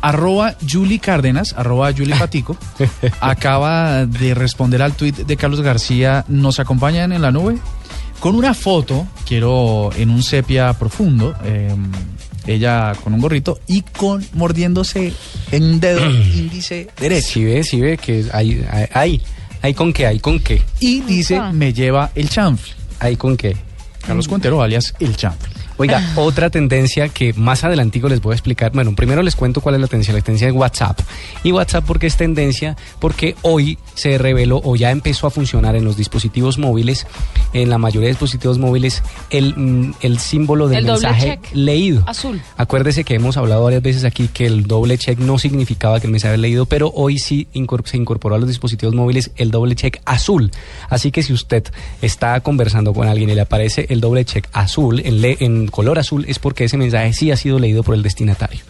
Arroba 0.00 0.54
Julie 0.68 1.00
Cárdenas, 1.00 1.54
arroba 1.56 1.90
Julie 1.92 2.14
Patico, 2.14 2.56
acaba 3.20 4.06
de 4.06 4.34
responder 4.34 4.82
al 4.82 4.92
tuit 4.92 5.16
de 5.16 5.36
Carlos 5.36 5.60
García. 5.60 6.24
¿Nos 6.28 6.60
acompañan 6.60 7.12
en 7.12 7.22
la 7.22 7.32
nube? 7.32 7.58
Con 8.20 8.34
una 8.36 8.52
foto, 8.52 9.06
quiero 9.26 9.90
en 9.96 10.10
un 10.10 10.22
sepia 10.22 10.72
profundo, 10.74 11.34
eh, 11.44 11.74
ella 12.46 12.92
con 13.02 13.14
un 13.14 13.20
gorrito 13.20 13.58
y 13.66 13.82
con 13.82 14.24
mordiéndose 14.34 15.12
en 15.50 15.80
dedo 15.80 16.08
índice 16.10 16.88
derecho. 17.00 17.28
Si 17.28 17.44
ve, 17.44 17.64
si 17.64 17.80
ve 17.80 17.96
que 17.96 18.26
hay, 18.32 18.64
hay, 18.70 18.86
hay, 18.92 19.22
hay 19.62 19.74
con 19.74 19.92
qué, 19.92 20.06
hay 20.06 20.20
con 20.20 20.40
qué, 20.40 20.62
Y 20.80 21.00
dice, 21.00 21.40
me 21.52 21.72
lleva 21.72 22.10
el 22.14 22.28
chanfle. 22.28 22.72
hay 23.00 23.16
con 23.16 23.36
qué. 23.36 23.56
Carlos 24.06 24.28
Cuentero, 24.28 24.62
alias 24.62 24.94
el 25.00 25.16
chanfle. 25.16 25.57
Oiga, 25.78 26.12
otra 26.16 26.50
tendencia 26.50 27.08
que 27.08 27.32
más 27.34 27.64
adelantico 27.64 28.08
les 28.08 28.20
voy 28.20 28.32
a 28.32 28.34
explicar. 28.34 28.72
Bueno, 28.72 28.94
primero 28.94 29.22
les 29.22 29.36
cuento 29.36 29.60
cuál 29.60 29.76
es 29.76 29.80
la 29.80 29.86
tendencia. 29.86 30.12
La 30.12 30.20
tendencia 30.20 30.48
es 30.48 30.54
WhatsApp. 30.54 31.00
Y 31.44 31.52
WhatsApp 31.52 31.84
porque 31.86 32.06
es 32.06 32.16
tendencia 32.16 32.76
porque 32.98 33.36
hoy 33.42 33.78
se 33.94 34.18
reveló 34.18 34.60
o 34.64 34.76
ya 34.76 34.90
empezó 34.90 35.26
a 35.26 35.30
funcionar 35.30 35.76
en 35.76 35.84
los 35.84 35.96
dispositivos 35.96 36.58
móviles, 36.58 37.06
en 37.52 37.70
la 37.70 37.78
mayoría 37.78 38.08
de 38.08 38.12
dispositivos 38.12 38.58
móviles, 38.58 39.02
el, 39.30 39.54
mm, 39.56 39.94
el 40.02 40.18
símbolo 40.18 40.68
del 40.68 40.80
El 40.80 40.86
mensaje 40.86 41.38
check. 41.42 41.54
leído. 41.54 42.02
Azul. 42.06 42.40
Acuérdese 42.56 43.04
que 43.04 43.14
hemos 43.14 43.36
hablado 43.36 43.64
varias 43.64 43.82
veces 43.82 44.04
aquí 44.04 44.28
que 44.28 44.46
el 44.46 44.64
doble 44.64 44.98
check 44.98 45.18
no 45.18 45.38
significaba 45.38 46.00
que 46.00 46.06
el 46.06 46.12
mensaje 46.12 46.36
leído, 46.38 46.66
pero 46.66 46.90
hoy 46.94 47.18
sí 47.18 47.46
se 47.84 47.96
incorporó 47.96 48.34
a 48.34 48.38
los 48.38 48.48
dispositivos 48.48 48.94
móviles 48.94 49.30
el 49.36 49.50
doble 49.50 49.74
check 49.76 50.00
azul. 50.04 50.50
Así 50.90 51.10
que 51.12 51.22
si 51.22 51.32
usted 51.32 51.64
está 52.02 52.40
conversando 52.40 52.92
con 52.92 53.06
alguien 53.06 53.30
y 53.30 53.34
le 53.34 53.40
aparece 53.42 53.86
el 53.90 54.00
doble 54.00 54.24
check 54.24 54.48
azul, 54.52 55.00
en, 55.04 55.20
le- 55.20 55.36
en 55.40 55.67
color 55.70 55.98
azul, 55.98 56.24
es 56.28 56.38
porque 56.38 56.64
ese 56.64 56.76
mensaje 56.76 57.12
sí 57.12 57.30
ha 57.30 57.36
sido 57.36 57.58
leído 57.58 57.82
por 57.82 57.94
el 57.94 58.02
destinatario. 58.02 58.60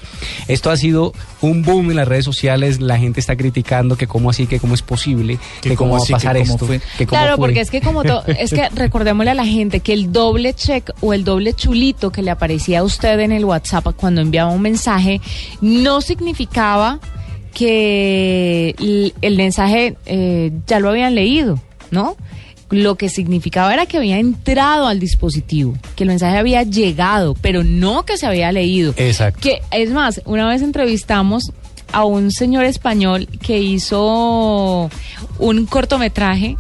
Esto 0.49 0.71
ha 0.71 0.77
sido 0.77 1.13
un 1.41 1.63
boom 1.63 1.91
en 1.91 1.97
las 1.97 2.09
redes 2.09 2.25
sociales, 2.25 2.81
la 2.81 2.99
gente 2.99 3.21
está 3.21 3.37
criticando 3.37 3.97
que 3.97 4.07
cómo 4.07 4.31
así, 4.31 4.47
que 4.47 4.59
cómo 4.61 4.75
es 4.75 4.83
posible, 4.83 5.39
Que 5.61 5.71
que 5.71 5.77
cómo 5.77 5.91
cómo 5.91 6.01
va 6.01 6.05
a 6.05 6.07
que 6.07 6.13
pasar 6.13 6.37
cómo 6.39 6.53
esto. 6.55 6.67
fue. 6.67 6.79
que 6.99 7.07
cómo 7.07 7.21
Claro, 7.21 7.37
fue. 7.37 7.47
porque 7.49 7.61
es 7.61 7.71
que 7.71 7.81
como 7.81 8.05
to- 8.05 8.23
es 8.27 8.51
que 8.51 8.69
recordémosle 8.75 9.31
a 9.31 9.35
la 9.35 9.47
gente 9.47 9.81
que 9.81 9.93
el 9.93 10.13
doble 10.13 10.55
check 10.55 10.91
o 11.01 11.13
el 11.13 11.25
doble 11.25 11.53
chulito 11.55 12.11
que 12.11 12.23
le 12.23 12.31
aparecía 12.31 12.81
a 12.81 12.83
usted 12.85 13.19
en 13.21 13.33
el 13.33 13.45
WhatsApp 13.45 13.87
cuando 13.97 14.21
enviaba 14.21 14.51
un 14.51 14.63
mensaje 14.63 15.21
no 15.61 16.01
significaba 16.01 16.99
que 17.55 18.75
el, 18.79 19.15
el 19.21 19.37
mensaje 19.37 19.97
eh, 20.07 20.53
ya 20.67 20.81
lo 20.81 20.91
habían 20.91 21.15
leído, 21.15 21.59
¿no? 21.91 22.17
Lo 22.71 22.97
que 22.97 23.09
significaba 23.09 23.73
era 23.73 23.87
que 23.87 23.97
había 23.97 24.19
entrado 24.19 24.87
al 24.87 25.01
dispositivo, 25.01 25.75
que 25.97 26.05
el 26.05 26.09
mensaje 26.09 26.37
había 26.37 26.63
llegado, 26.65 27.35
pero 27.41 27.65
no 27.65 28.05
que 28.05 28.19
se 28.19 28.27
había 28.27 28.53
leído. 28.53 28.93
Exacto. 28.97 29.41
Que 29.41 29.61
es 29.71 29.91
más, 29.91 30.21
una 30.27 30.47
vez 30.47 30.63
entrevistamos 30.63 31.53
a 31.93 32.05
un 32.05 32.31
señor 32.31 32.65
español 32.65 33.27
que 33.41 33.59
hizo 33.59 34.91
un 35.39 35.67
cortometraje 35.67 36.57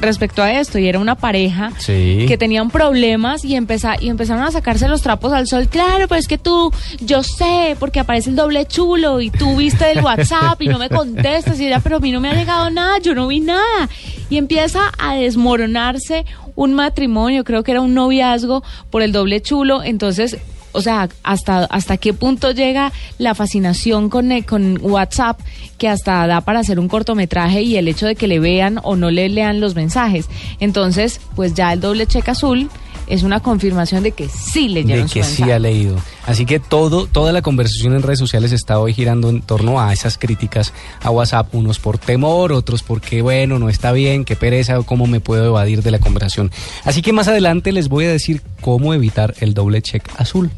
respecto 0.00 0.42
a 0.42 0.52
esto 0.52 0.78
y 0.78 0.88
era 0.88 0.98
una 0.98 1.14
pareja 1.14 1.70
Sí. 1.78 2.24
que 2.26 2.36
tenían 2.36 2.70
problemas 2.70 3.44
y, 3.44 3.54
empeza- 3.56 3.96
y 4.00 4.08
empezaron 4.08 4.42
a 4.42 4.50
sacarse 4.50 4.88
los 4.88 5.02
trapos 5.02 5.32
al 5.32 5.46
sol. 5.46 5.68
Claro, 5.68 6.08
pero 6.08 6.18
es 6.18 6.26
que 6.26 6.38
tú, 6.38 6.72
yo 7.00 7.22
sé, 7.22 7.76
porque 7.78 8.00
aparece 8.00 8.30
el 8.30 8.36
doble 8.36 8.66
chulo 8.66 9.20
y 9.20 9.30
tú 9.30 9.56
viste 9.56 9.90
el 9.92 10.00
WhatsApp 10.04 10.60
y 10.60 10.66
no 10.68 10.78
me 10.78 10.88
contestas 10.88 11.60
y 11.60 11.66
ella, 11.66 11.80
pero 11.80 11.96
a 11.96 12.00
mí 12.00 12.10
no 12.10 12.20
me 12.20 12.30
ha 12.30 12.34
llegado 12.34 12.68
nada, 12.70 12.98
yo 12.98 13.14
no 13.14 13.28
vi 13.28 13.40
nada. 13.40 13.88
Y 14.28 14.38
empieza 14.38 14.90
a 14.98 15.14
desmoronarse 15.14 16.24
un 16.56 16.74
matrimonio, 16.74 17.44
creo 17.44 17.62
que 17.62 17.70
era 17.72 17.80
un 17.80 17.94
noviazgo 17.94 18.62
por 18.90 19.02
el 19.02 19.12
doble 19.12 19.40
chulo. 19.40 19.82
Entonces, 19.82 20.36
o 20.72 20.82
sea, 20.82 21.08
hasta, 21.22 21.64
hasta 21.64 21.96
qué 21.96 22.12
punto 22.12 22.50
llega 22.50 22.92
la 23.18 23.34
fascinación 23.34 24.08
con, 24.08 24.32
eh, 24.32 24.44
con 24.44 24.78
WhatsApp 24.82 25.40
que 25.78 25.88
hasta 25.88 26.26
da 26.26 26.40
para 26.40 26.60
hacer 26.60 26.78
un 26.78 26.88
cortometraje 26.88 27.62
y 27.62 27.76
el 27.76 27.88
hecho 27.88 28.06
de 28.06 28.16
que 28.16 28.26
le 28.26 28.38
vean 28.38 28.80
o 28.82 28.96
no 28.96 29.10
le 29.10 29.28
lean 29.28 29.60
los 29.60 29.74
mensajes. 29.74 30.28
Entonces, 30.60 31.20
pues 31.36 31.54
ya 31.54 31.72
el 31.72 31.80
doble 31.80 32.06
cheque 32.06 32.30
azul 32.30 32.70
es 33.06 33.22
una 33.22 33.40
confirmación 33.40 34.02
de 34.02 34.12
que 34.12 34.28
sí 34.28 34.68
leyeron 34.68 35.04
de 35.04 35.08
su 35.08 35.14
que 35.14 35.24
sí 35.24 35.50
ha 35.50 35.58
leído. 35.58 35.96
Así 36.26 36.46
que 36.46 36.60
todo, 36.60 37.06
toda 37.06 37.32
la 37.32 37.42
conversación 37.42 37.94
en 37.94 38.02
redes 38.02 38.18
sociales 38.18 38.52
está 38.52 38.78
hoy 38.78 38.94
girando 38.94 39.28
en 39.28 39.42
torno 39.42 39.80
a 39.80 39.92
esas 39.92 40.18
críticas 40.18 40.72
a 41.02 41.10
WhatsApp, 41.10 41.54
unos 41.54 41.78
por 41.78 41.98
temor, 41.98 42.52
otros 42.52 42.82
porque 42.82 43.22
bueno, 43.22 43.58
no 43.58 43.68
está 43.68 43.92
bien, 43.92 44.24
qué 44.24 44.36
pereza, 44.36 44.78
o 44.78 44.84
cómo 44.84 45.06
me 45.06 45.20
puedo 45.20 45.46
evadir 45.46 45.82
de 45.82 45.90
la 45.90 45.98
conversación. 45.98 46.50
Así 46.84 47.02
que 47.02 47.12
más 47.12 47.28
adelante 47.28 47.72
les 47.72 47.88
voy 47.88 48.04
a 48.04 48.10
decir 48.10 48.42
cómo 48.60 48.94
evitar 48.94 49.34
el 49.40 49.54
doble 49.54 49.82
check 49.82 50.08
azul. 50.16 50.50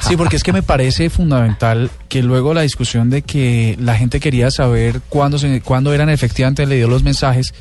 Sí, 0.00 0.16
porque 0.16 0.36
es 0.36 0.42
que 0.42 0.52
me 0.52 0.62
parece 0.62 1.10
fundamental 1.10 1.90
que 2.08 2.22
luego 2.22 2.54
la 2.54 2.62
discusión 2.62 3.10
de 3.10 3.22
que 3.22 3.76
la 3.80 3.96
gente 3.96 4.20
quería 4.20 4.50
saber 4.50 5.00
cuándo, 5.08 5.38
se, 5.38 5.60
cuándo 5.60 5.92
eran 5.92 6.08
efectivamente 6.08 6.66
leídos 6.66 6.90
los 6.90 7.02
mensajes, 7.02 7.54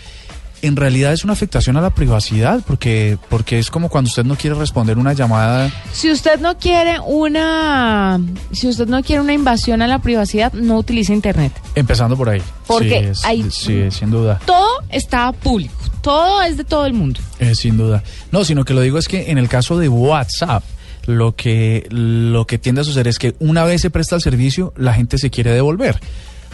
en 0.61 0.75
realidad 0.75 1.13
es 1.13 1.23
una 1.23 1.33
afectación 1.33 1.77
a 1.77 1.81
la 1.81 1.89
privacidad, 1.91 2.61
porque, 2.65 3.17
porque 3.29 3.59
es 3.59 3.69
como 3.69 3.89
cuando 3.89 4.07
usted 4.09 4.23
no 4.25 4.35
quiere 4.35 4.55
responder 4.55 4.97
una 4.97 5.13
llamada. 5.13 5.71
Si 5.93 6.09
usted 6.11 6.39
no 6.39 6.57
quiere 6.57 6.99
una, 6.99 8.19
si 8.51 8.67
usted 8.67 8.87
no 8.87 9.03
quiere 9.03 9.21
una 9.21 9.33
invasión 9.33 9.81
a 9.81 9.87
la 9.87 9.99
privacidad, 9.99 10.53
no 10.53 10.77
utilice 10.77 11.13
internet. 11.13 11.51
Empezando 11.75 12.15
por 12.17 12.29
ahí. 12.29 12.41
Porque 12.67 12.89
sí, 12.89 12.95
es- 13.09 13.25
hay- 13.25 13.51
sí, 13.51 13.83
sin 13.91 14.11
duda. 14.11 14.39
Todo 14.45 14.67
está 14.89 15.31
público, 15.31 15.73
todo 16.01 16.41
es 16.43 16.57
de 16.57 16.63
todo 16.63 16.85
el 16.85 16.93
mundo. 16.93 17.19
Eh, 17.39 17.53
sin 17.55 17.77
duda. 17.77 18.03
No, 18.31 18.43
sino 18.43 18.63
que 18.65 18.73
lo 18.73 18.81
digo 18.81 18.97
es 18.97 19.07
que 19.07 19.29
en 19.31 19.37
el 19.37 19.47
caso 19.49 19.77
de 19.77 19.87
WhatsApp, 19.89 20.63
lo 21.05 21.35
que, 21.35 21.85
lo 21.91 22.47
que 22.47 22.57
tiende 22.57 22.81
a 22.81 22.83
suceder 22.83 23.07
es 23.07 23.19
que 23.19 23.35
una 23.39 23.63
vez 23.63 23.81
se 23.81 23.89
presta 23.91 24.15
el 24.15 24.21
servicio, 24.21 24.73
la 24.75 24.93
gente 24.93 25.17
se 25.19 25.29
quiere 25.29 25.51
devolver. 25.51 25.99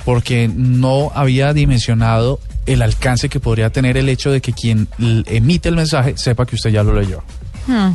Porque 0.05 0.49
no 0.53 1.11
había 1.15 1.53
dimensionado 1.53 2.39
el 2.65 2.81
alcance 2.81 3.29
que 3.29 3.39
podría 3.39 3.69
tener 3.71 3.97
el 3.97 4.07
hecho 4.09 4.31
de 4.31 4.41
que 4.41 4.53
quien 4.53 4.87
emite 4.99 5.69
el 5.69 5.75
mensaje 5.75 6.13
sepa 6.17 6.45
que 6.45 6.55
usted 6.55 6.69
ya 6.69 6.83
lo 6.83 6.93
leyó. 6.99 7.23
Hmm. 7.67 7.93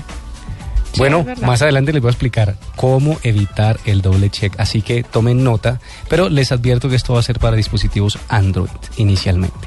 Sí, 0.92 1.00
Bueno, 1.00 1.26
más 1.42 1.60
adelante 1.60 1.92
les 1.92 2.00
voy 2.00 2.08
a 2.08 2.12
explicar 2.12 2.56
cómo 2.74 3.18
evitar 3.22 3.78
el 3.84 4.00
doble 4.00 4.30
check, 4.30 4.58
así 4.58 4.80
que 4.80 5.02
tomen 5.02 5.44
nota, 5.44 5.78
pero 6.08 6.28
les 6.30 6.52
advierto 6.52 6.88
que 6.88 6.96
esto 6.96 7.12
va 7.12 7.20
a 7.20 7.22
ser 7.22 7.38
para 7.38 7.54
dispositivos 7.56 8.18
Android 8.28 8.70
inicialmente. 8.96 9.58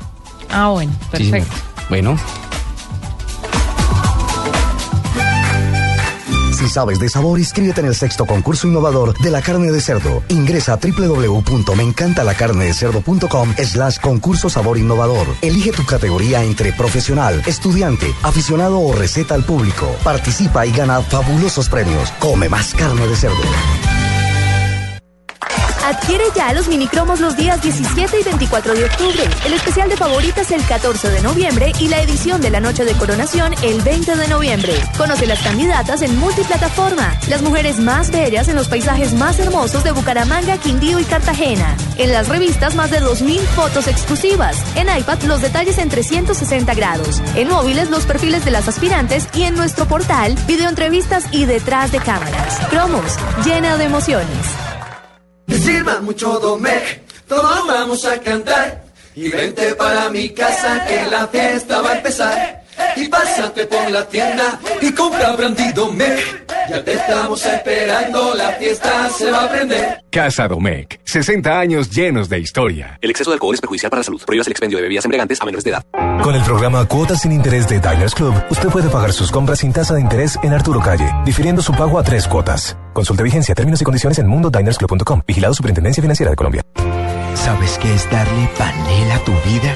Ah, 0.50 0.70
bueno, 0.70 0.92
Sí, 1.16 1.30
perfecto. 1.30 1.56
bueno, 1.90 2.18
Si 6.60 6.68
sabes 6.68 7.00
de 7.00 7.08
sabor, 7.08 7.40
inscríbete 7.40 7.80
en 7.80 7.88
el 7.88 7.96
sexto 7.96 8.26
concurso 8.26 8.68
innovador 8.68 9.18
de 9.18 9.32
la 9.32 9.42
carne 9.42 9.72
de 9.72 9.80
cerdo. 9.80 10.22
Ingresa 10.28 10.74
a 10.74 10.78
www.meencantalacarnedecerdo.com 10.78 13.54
slash 13.64 14.00
concurso 14.00 14.50
sabor 14.50 14.78
innovador. 14.78 15.26
Elige 15.42 15.72
tu 15.72 15.86
categoría 15.86 16.44
entre 16.44 16.74
profesional, 16.74 17.42
estudiante, 17.46 18.14
aficionado 18.24 18.82
o 18.82 18.92
receta 18.92 19.36
al 19.36 19.46
público. 19.46 19.88
Participa 20.04 20.66
y 20.66 20.74
gana 20.74 21.02
fabulosos 21.02 21.70
premios. 21.70 22.12
Come 22.20 22.50
más 22.50 22.74
carne 22.74 23.08
de 23.08 23.16
cerdo. 23.16 23.40
Adquiere 25.90 26.26
ya 26.36 26.54
los 26.54 26.68
minicromos 26.68 27.20
los 27.20 27.36
días 27.36 27.64
17 27.64 28.20
y 28.20 28.24
24 28.24 28.76
de 28.76 28.86
octubre, 28.86 29.24
el 29.44 29.54
especial 29.54 29.90
de 29.90 29.98
favoritas 29.98 30.52
el 30.52 30.64
14 30.64 31.10
de 31.10 31.22
noviembre 31.24 31.72
y 31.80 31.88
la 31.88 32.00
edición 32.04 32.42
de 32.42 32.52
la 32.52 32.60
noche 32.60 32.86
de 32.86 32.94
coronación 32.94 33.56
el 33.64 33.82
20 33.82 34.16
de 34.16 34.28
noviembre. 34.28 34.74
Conoce 35.00 35.26
las 35.26 35.42
candidatas 35.42 36.04
en 36.04 36.16
multiplataforma, 36.20 37.18
las 37.28 37.42
mujeres 37.42 37.80
más 37.80 38.12
bellas 38.12 38.48
en 38.50 38.56
los 38.56 38.68
paisajes 38.68 39.16
más 39.16 39.40
hermosos 39.40 39.84
de 39.84 39.92
Bucaramanga, 39.92 40.60
Quindío 40.60 41.00
y 41.00 41.06
Cartagena. 41.06 41.76
En 41.98 42.12
las 42.12 42.30
revistas 42.30 42.76
más 42.76 42.92
de 42.92 43.02
2.000 43.02 43.40
fotos 43.56 43.88
exclusivas, 43.88 44.58
en 44.76 44.96
iPad 44.96 45.24
los 45.24 45.42
detalles 45.42 45.80
en 45.80 45.90
360 45.90 46.72
grados, 46.76 47.20
en 47.34 47.48
móviles 47.48 47.90
los 47.90 48.06
perfiles 48.06 48.46
de 48.46 48.52
las 48.52 48.68
aspirantes 48.68 49.28
y 49.34 49.42
en 49.42 49.56
nuestro 49.56 49.88
portal 49.88 50.36
videoentrevistas 50.46 51.24
y 51.32 51.46
detrás 51.46 51.92
de 51.92 51.98
cámaras. 51.98 52.60
Cromos, 52.70 53.16
llena 53.44 53.76
de 53.78 53.86
emociones. 53.86 54.69
Sirva 55.58 56.02
mucho 56.02 56.40
Domec, 56.40 57.02
todos 57.28 57.68
vamos 57.68 58.06
a 58.06 58.20
cantar. 58.20 58.84
Y 59.16 59.30
vente 59.30 59.76
para 59.76 60.10
mi 60.10 60.30
casa 60.30 60.86
que 60.88 61.06
la 61.10 61.28
fiesta 61.28 61.82
va 61.82 61.92
a 61.92 61.98
empezar. 61.98 62.59
Y 62.96 63.08
pásate 63.08 63.66
por 63.66 63.90
la 63.92 64.06
tienda 64.08 64.60
y 64.82 64.92
compra 64.92 65.36
Brandy 65.36 65.72
Domec. 65.74 66.48
Ya 66.70 66.84
te 66.84 66.94
estamos 66.94 67.44
esperando, 67.46 68.36
la 68.36 68.52
fiesta 68.52 69.10
se 69.10 69.32
va 69.32 69.46
a 69.46 69.50
prender. 69.50 70.04
Casa 70.12 70.48
Domecq, 70.48 71.00
60 71.04 71.60
años 71.60 71.90
llenos 71.90 72.30
de 72.30 72.40
historia. 72.40 72.98
El 73.02 73.10
exceso 73.10 73.32
de 73.32 73.36
alcohol 73.36 73.56
es 73.56 73.62
perjudicial 73.62 73.90
para 73.90 74.02
la 74.02 74.04
salud. 74.04 74.22
Prohíbas 74.26 74.48
el 74.48 74.52
expendio 74.52 74.78
de 74.78 74.84
bebidas 74.84 75.06
embriagantes 75.06 75.42
a 75.42 75.46
menores 75.46 75.64
de 75.64 75.72
edad. 75.72 75.84
Con 76.22 76.36
el 76.36 76.44
programa 76.44 76.86
Cuotas 76.86 77.22
sin 77.22 77.32
Interés 77.32 77.68
de 77.68 77.80
Diners 77.80 78.14
Club, 78.14 78.36
usted 78.50 78.70
puede 78.70 78.90
pagar 78.90 79.14
sus 79.14 79.32
compras 79.32 79.60
sin 79.60 79.74
tasa 79.74 79.96
de 79.96 80.02
interés 80.02 80.38
en 80.44 80.54
Arturo 80.54 80.80
Calle, 80.80 81.10
difiriendo 81.26 81.62
su 81.62 81.74
pago 81.74 81.98
a 81.98 82.04
tres 82.04 82.28
cuotas. 82.28 82.78
Consulte 82.94 83.24
vigencia, 83.24 83.56
términos 83.56 83.82
y 83.82 83.86
condiciones 83.86 84.20
en 84.20 84.28
mundodinersclub.com. 84.28 85.22
Vigilado 85.26 85.54
Superintendencia 85.54 86.02
Financiera 86.02 86.30
de 86.30 86.36
Colombia. 86.36 86.62
¿Sabes 87.36 87.78
qué 87.80 87.94
es 87.94 88.10
darle 88.12 88.50
panela 88.58 89.16
a 89.16 89.24
tu 89.24 89.32
vida? 89.32 89.74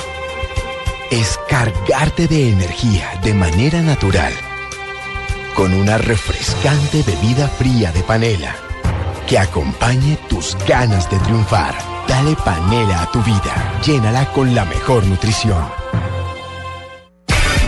Es 1.13 1.39
cargarte 1.47 2.27
de 2.27 2.49
energía 2.49 3.07
de 3.23 3.35
manera 3.35 3.83
natural. 3.83 4.33
Con 5.53 5.75
una 5.75 5.99
refrescante 5.99 7.03
bebida 7.03 7.47
fría 7.49 7.91
de 7.91 8.01
panela 8.01 8.55
que 9.27 9.37
acompañe 9.37 10.17
tus 10.27 10.57
ganas 10.67 11.11
de 11.11 11.19
triunfar. 11.19 11.75
Dale 12.07 12.35
panela 12.43 13.03
a 13.03 13.11
tu 13.11 13.21
vida. 13.21 13.79
Llénala 13.85 14.25
con 14.31 14.55
la 14.55 14.65
mejor 14.65 15.05
nutrición. 15.05 15.63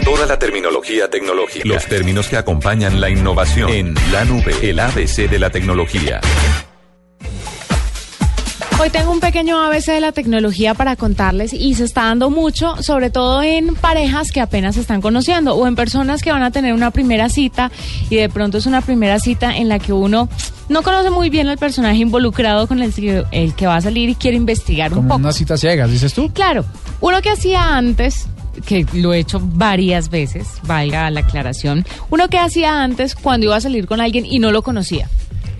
Toda 0.03 0.25
la 0.25 0.39
terminología 0.39 1.07
tecnológica. 1.11 1.67
Los 1.67 1.85
términos 1.85 2.27
que 2.27 2.37
acompañan 2.37 2.99
la 2.99 3.11
innovación. 3.11 3.69
En 3.69 3.93
la 4.11 4.25
nube, 4.25 4.55
el 4.63 4.79
ABC 4.79 5.29
de 5.29 5.37
la 5.37 5.51
tecnología. 5.51 6.19
Hoy 8.77 8.89
tengo 8.89 9.11
un 9.11 9.21
pequeño 9.21 9.59
ABC 9.63 9.85
de 9.85 9.99
la 10.01 10.11
tecnología 10.11 10.73
para 10.73 10.95
contarles 10.97 11.53
y 11.53 11.75
se 11.75 11.85
está 11.85 12.03
dando 12.03 12.29
mucho, 12.29 12.75
sobre 12.83 13.09
todo 13.09 13.41
en 13.41 13.73
parejas 13.75 14.31
que 14.31 14.41
apenas 14.41 14.75
se 14.75 14.81
están 14.81 15.01
conociendo 15.01 15.55
o 15.55 15.65
en 15.65 15.75
personas 15.75 16.21
que 16.21 16.31
van 16.31 16.43
a 16.43 16.51
tener 16.51 16.73
una 16.73 16.91
primera 16.91 17.29
cita 17.29 17.71
y 18.09 18.17
de 18.17 18.27
pronto 18.27 18.57
es 18.57 18.65
una 18.65 18.81
primera 18.81 19.17
cita 19.19 19.55
en 19.55 19.69
la 19.69 19.79
que 19.79 19.93
uno 19.93 20.27
no 20.67 20.83
conoce 20.83 21.09
muy 21.09 21.29
bien 21.29 21.47
al 21.47 21.57
personaje 21.57 21.97
involucrado 21.99 22.67
con 22.67 22.81
el 22.81 22.93
que, 22.93 23.23
el 23.31 23.53
que 23.55 23.65
va 23.65 23.77
a 23.77 23.81
salir 23.81 24.09
y 24.09 24.15
quiere 24.15 24.35
investigar 24.35 24.91
un 24.91 24.97
Como 24.97 25.07
poco. 25.07 25.19
una 25.21 25.31
cita 25.31 25.57
ciegas, 25.57 25.89
dices 25.89 26.13
tú. 26.13 26.29
Claro, 26.33 26.65
uno 26.99 27.21
que 27.21 27.29
hacía 27.29 27.77
antes, 27.77 28.27
que 28.65 28.85
lo 28.93 29.13
he 29.13 29.19
hecho 29.19 29.39
varias 29.41 30.09
veces, 30.09 30.47
valga 30.63 31.09
la 31.11 31.21
aclaración, 31.21 31.85
uno 32.09 32.27
que 32.27 32.39
hacía 32.39 32.83
antes 32.83 33.15
cuando 33.15 33.45
iba 33.45 33.55
a 33.55 33.61
salir 33.61 33.87
con 33.87 34.01
alguien 34.01 34.25
y 34.25 34.39
no 34.39 34.51
lo 34.51 34.63
conocía. 34.63 35.09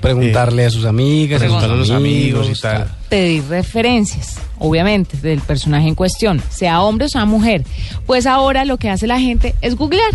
Preguntarle 0.06 0.66
a 0.66 0.70
sus 0.70 0.86
amigas, 0.86 1.40
Preguntarle 1.40 1.76
a 1.76 1.78
sus 1.80 1.90
amigos, 1.92 2.50
y 2.50 2.62
tal. 2.62 2.88
pedir 3.10 3.44
referencias, 3.48 4.38
obviamente, 4.60 5.18
del 5.18 5.42
personaje 5.42 5.88
en 5.88 5.96
cuestión, 5.96 6.42
sea 6.50 6.82
hombre 6.82 7.06
o 7.06 7.10
sea 7.10 7.26
mujer. 7.26 7.64
Pues 8.06 8.26
ahora 8.26 8.66
lo 8.66 8.78
que 8.78 8.90
hace 8.90 9.08
la 9.08 9.20
gente 9.20 9.56
es 9.62 9.76
googlear. 9.76 10.12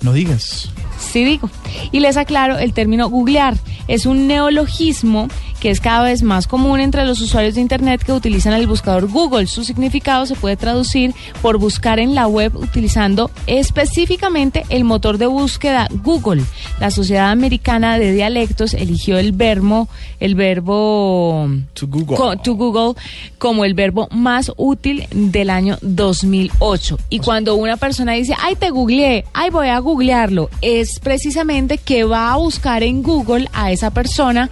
No 0.00 0.12
digas. 0.12 0.70
Sí 0.98 1.24
digo. 1.24 1.50
Y 1.92 2.00
les 2.00 2.16
aclaro, 2.16 2.58
el 2.58 2.72
término 2.72 3.08
googlear 3.08 3.56
es 3.88 4.06
un 4.06 4.26
neologismo 4.26 5.28
que 5.60 5.70
es 5.70 5.80
cada 5.80 6.04
vez 6.04 6.22
más 6.22 6.46
común 6.46 6.78
entre 6.78 7.04
los 7.04 7.20
usuarios 7.20 7.56
de 7.56 7.60
Internet 7.60 8.04
que 8.04 8.12
utilizan 8.12 8.52
el 8.52 8.68
buscador 8.68 9.08
Google. 9.10 9.48
Su 9.48 9.64
significado 9.64 10.24
se 10.24 10.36
puede 10.36 10.56
traducir 10.56 11.14
por 11.42 11.58
buscar 11.58 11.98
en 11.98 12.14
la 12.14 12.28
web 12.28 12.54
utilizando 12.54 13.28
específicamente 13.46 14.64
el 14.68 14.84
motor 14.84 15.18
de 15.18 15.26
búsqueda 15.26 15.88
Google. 16.04 16.42
La 16.78 16.92
Sociedad 16.92 17.30
Americana 17.30 17.98
de 17.98 18.12
Dialectos 18.12 18.72
eligió 18.74 19.18
el 19.18 19.32
verbo, 19.32 19.88
el 20.20 20.36
verbo 20.36 21.48
To 21.74 21.86
Google. 21.88 22.16
co- 22.16 22.36
to 22.36 22.54
Google 22.54 22.94
como 23.38 23.64
el 23.64 23.74
verbo 23.74 24.06
más 24.12 24.52
útil 24.56 25.06
del 25.12 25.50
año 25.50 25.76
2008. 25.82 26.98
Y 27.10 27.18
cuando 27.18 27.56
una 27.56 27.76
persona 27.76 28.12
dice, 28.12 28.34
ay, 28.40 28.54
te 28.54 28.70
googleé, 28.70 29.24
ay, 29.32 29.50
voy 29.50 29.68
a 29.68 29.78
googlearlo, 29.80 30.50
es 30.62 31.00
precisamente 31.00 31.57
que 31.66 32.04
va 32.04 32.32
a 32.32 32.36
buscar 32.36 32.82
en 32.82 33.02
Google 33.02 33.48
a 33.52 33.72
esa 33.72 33.90
persona 33.90 34.50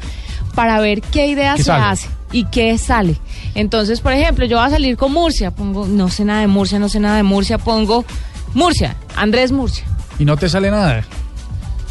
para 0.55 0.81
ver 0.81 1.01
qué 1.03 1.29
idea 1.29 1.55
¿Qué 1.55 1.63
se 1.63 1.73
hace 1.73 2.09
y 2.33 2.45
qué 2.47 2.77
sale. 2.79 3.17
Entonces, 3.55 4.01
por 4.01 4.13
ejemplo, 4.13 4.45
yo 4.47 4.57
voy 4.57 4.67
a 4.67 4.71
salir 4.71 4.97
con 4.97 5.13
Murcia, 5.13 5.51
pongo, 5.51 5.87
no 5.87 6.09
sé 6.09 6.25
nada 6.25 6.41
de 6.41 6.47
Murcia, 6.49 6.79
no 6.79 6.89
sé 6.89 6.99
nada 6.99 7.17
de 7.17 7.23
Murcia, 7.23 7.59
pongo 7.59 8.05
Murcia, 8.55 8.97
Andrés 9.15 9.53
Murcia. 9.53 9.85
Y 10.19 10.25
no 10.25 10.37
te 10.37 10.49
sale 10.49 10.71
nada. 10.71 11.05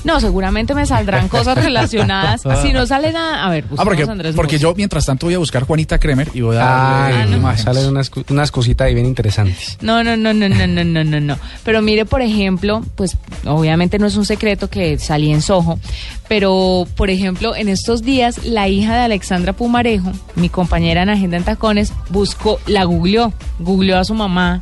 No, 0.06 0.22
seguramente 0.22 0.74
me 0.76 0.86
saldrán 0.86 1.28
cosas 1.28 1.58
relacionadas. 1.58 2.44
Si 2.62 2.72
no 2.72 2.86
sale 2.86 3.12
nada, 3.12 3.44
a 3.44 3.50
ver, 3.50 3.64
Ah, 3.66 3.68
buscamos 3.72 3.86
porque, 3.98 4.12
Andrés 4.12 4.36
porque 4.36 4.58
yo 4.60 4.74
mientras 4.76 5.06
tanto 5.06 5.26
voy 5.26 5.34
a 5.34 5.40
buscar 5.40 5.64
Juanita 5.64 5.98
Kremer 6.00 6.30
y 6.34 6.42
voy 6.42 6.56
a 6.58 6.62
Ah, 7.08 7.10
darle 7.10 7.32
no. 7.32 7.38
imágenes. 7.38 7.64
salen 7.64 8.10
unas, 8.30 8.52
cositas 8.52 8.86
ahí 8.88 8.94
bien 8.94 9.08
interesantes. 9.08 9.78
No, 9.82 10.04
no, 10.04 10.16
no, 10.16 10.34
no, 10.34 10.48
no, 10.48 10.68
no, 10.68 10.84
no, 10.84 11.04
no, 11.04 11.20
no. 11.20 11.38
Pero 11.64 11.82
mire, 11.82 12.06
por 12.06 12.22
ejemplo, 12.22 12.84
pues 12.96 13.18
obviamente 13.46 13.98
no 14.00 14.06
es 14.06 14.16
un 14.16 14.26
secreto 14.26 14.70
que 14.70 14.98
salí 15.00 15.32
en 15.34 15.42
Soho, 15.42 15.80
pero 16.28 16.88
por 16.96 17.10
ejemplo, 17.10 17.56
en 17.56 17.68
estos 17.68 18.04
días 18.04 18.46
la 18.46 18.68
hija 18.68 18.94
de 18.94 19.00
Alexandra 19.02 19.54
Pumarejo, 19.54 20.12
mi 20.36 20.50
compañera 20.50 21.02
en 21.02 21.10
Agenda 21.10 21.38
en 21.38 21.44
Tacones, 21.44 21.92
buscó, 22.10 22.60
la 22.68 22.84
googleó, 22.84 23.34
googleó 23.60 23.98
a 23.98 24.04
su 24.04 24.14
mamá 24.14 24.62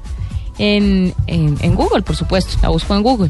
en, 0.58 1.14
en, 1.28 1.58
en 1.62 1.76
Google, 1.76 2.02
por 2.04 2.16
supuesto, 2.16 2.58
la 2.62 2.70
buscó 2.70 2.96
en 2.96 3.04
Google. 3.04 3.30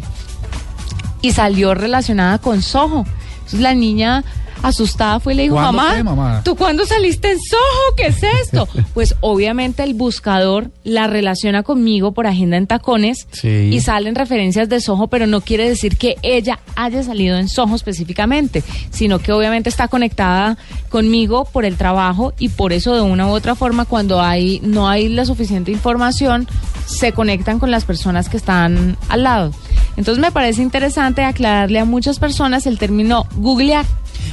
Y 1.24 1.32
salió 1.32 1.74
relacionada 1.74 2.38
con 2.38 2.62
Soho. 2.62 3.06
Entonces 3.38 3.60
la 3.62 3.74
niña 3.74 4.24
asustada 4.62 5.20
fue 5.20 5.34
y 5.34 5.36
le 5.36 5.44
dijo, 5.44 5.56
¿Cuándo 5.56 5.74
mamá, 5.74 5.90
fue, 5.92 6.04
mamá? 6.04 6.42
¿tú 6.46 6.56
cuándo 6.56 6.86
saliste 6.86 7.32
en 7.32 7.38
Soho? 7.42 7.96
¿Qué 7.98 8.08
es 8.08 8.24
esto? 8.24 8.66
pues 8.94 9.16
obviamente 9.20 9.84
el 9.84 9.94
buscador 9.94 10.72
la 10.86 11.08
relaciona 11.08 11.64
conmigo 11.64 12.14
por 12.14 12.28
agenda 12.28 12.56
en 12.56 12.66
tacones 12.68 13.28
Sí. 13.32 13.70
y 13.74 13.82
salen 13.82 14.16
referencias 14.16 14.70
de 14.70 14.80
Soho, 14.80 15.08
pero 15.08 15.28
no 15.28 15.42
quiere 15.42 15.68
decir 15.68 15.98
que 15.98 16.16
ella 16.22 16.60
haya 16.78 17.04
salido 17.04 17.38
en 17.38 17.50
Soho 17.50 17.76
específicamente, 17.76 18.64
sino 18.90 19.20
que 19.20 19.34
obviamente 19.34 19.68
está 19.70 19.90
conectada 19.90 20.58
conmigo 20.88 21.44
por 21.44 21.66
el 21.66 21.76
trabajo 21.76 22.34
y 22.40 22.48
por 22.48 22.72
eso 22.72 22.96
de 22.96 23.02
una 23.02 23.28
u 23.28 23.32
otra 23.32 23.56
forma 23.56 23.84
cuando 23.84 24.22
hay 24.22 24.62
no 24.64 24.88
hay 24.88 25.10
la 25.10 25.26
suficiente 25.26 25.72
información 25.72 26.48
se 26.86 27.12
conectan 27.12 27.60
con 27.60 27.70
las 27.72 27.84
personas 27.84 28.30
que 28.30 28.38
están 28.38 28.98
al 29.10 29.24
lado. 29.24 29.52
Entonces 29.98 30.22
me 30.22 30.32
parece 30.32 30.62
interesante 30.62 31.24
aclararle 31.24 31.80
a 31.80 31.86
muchas 31.86 32.20
personas 32.20 32.66
el 32.66 32.78
término 32.80 33.28
googlear. 33.36 33.86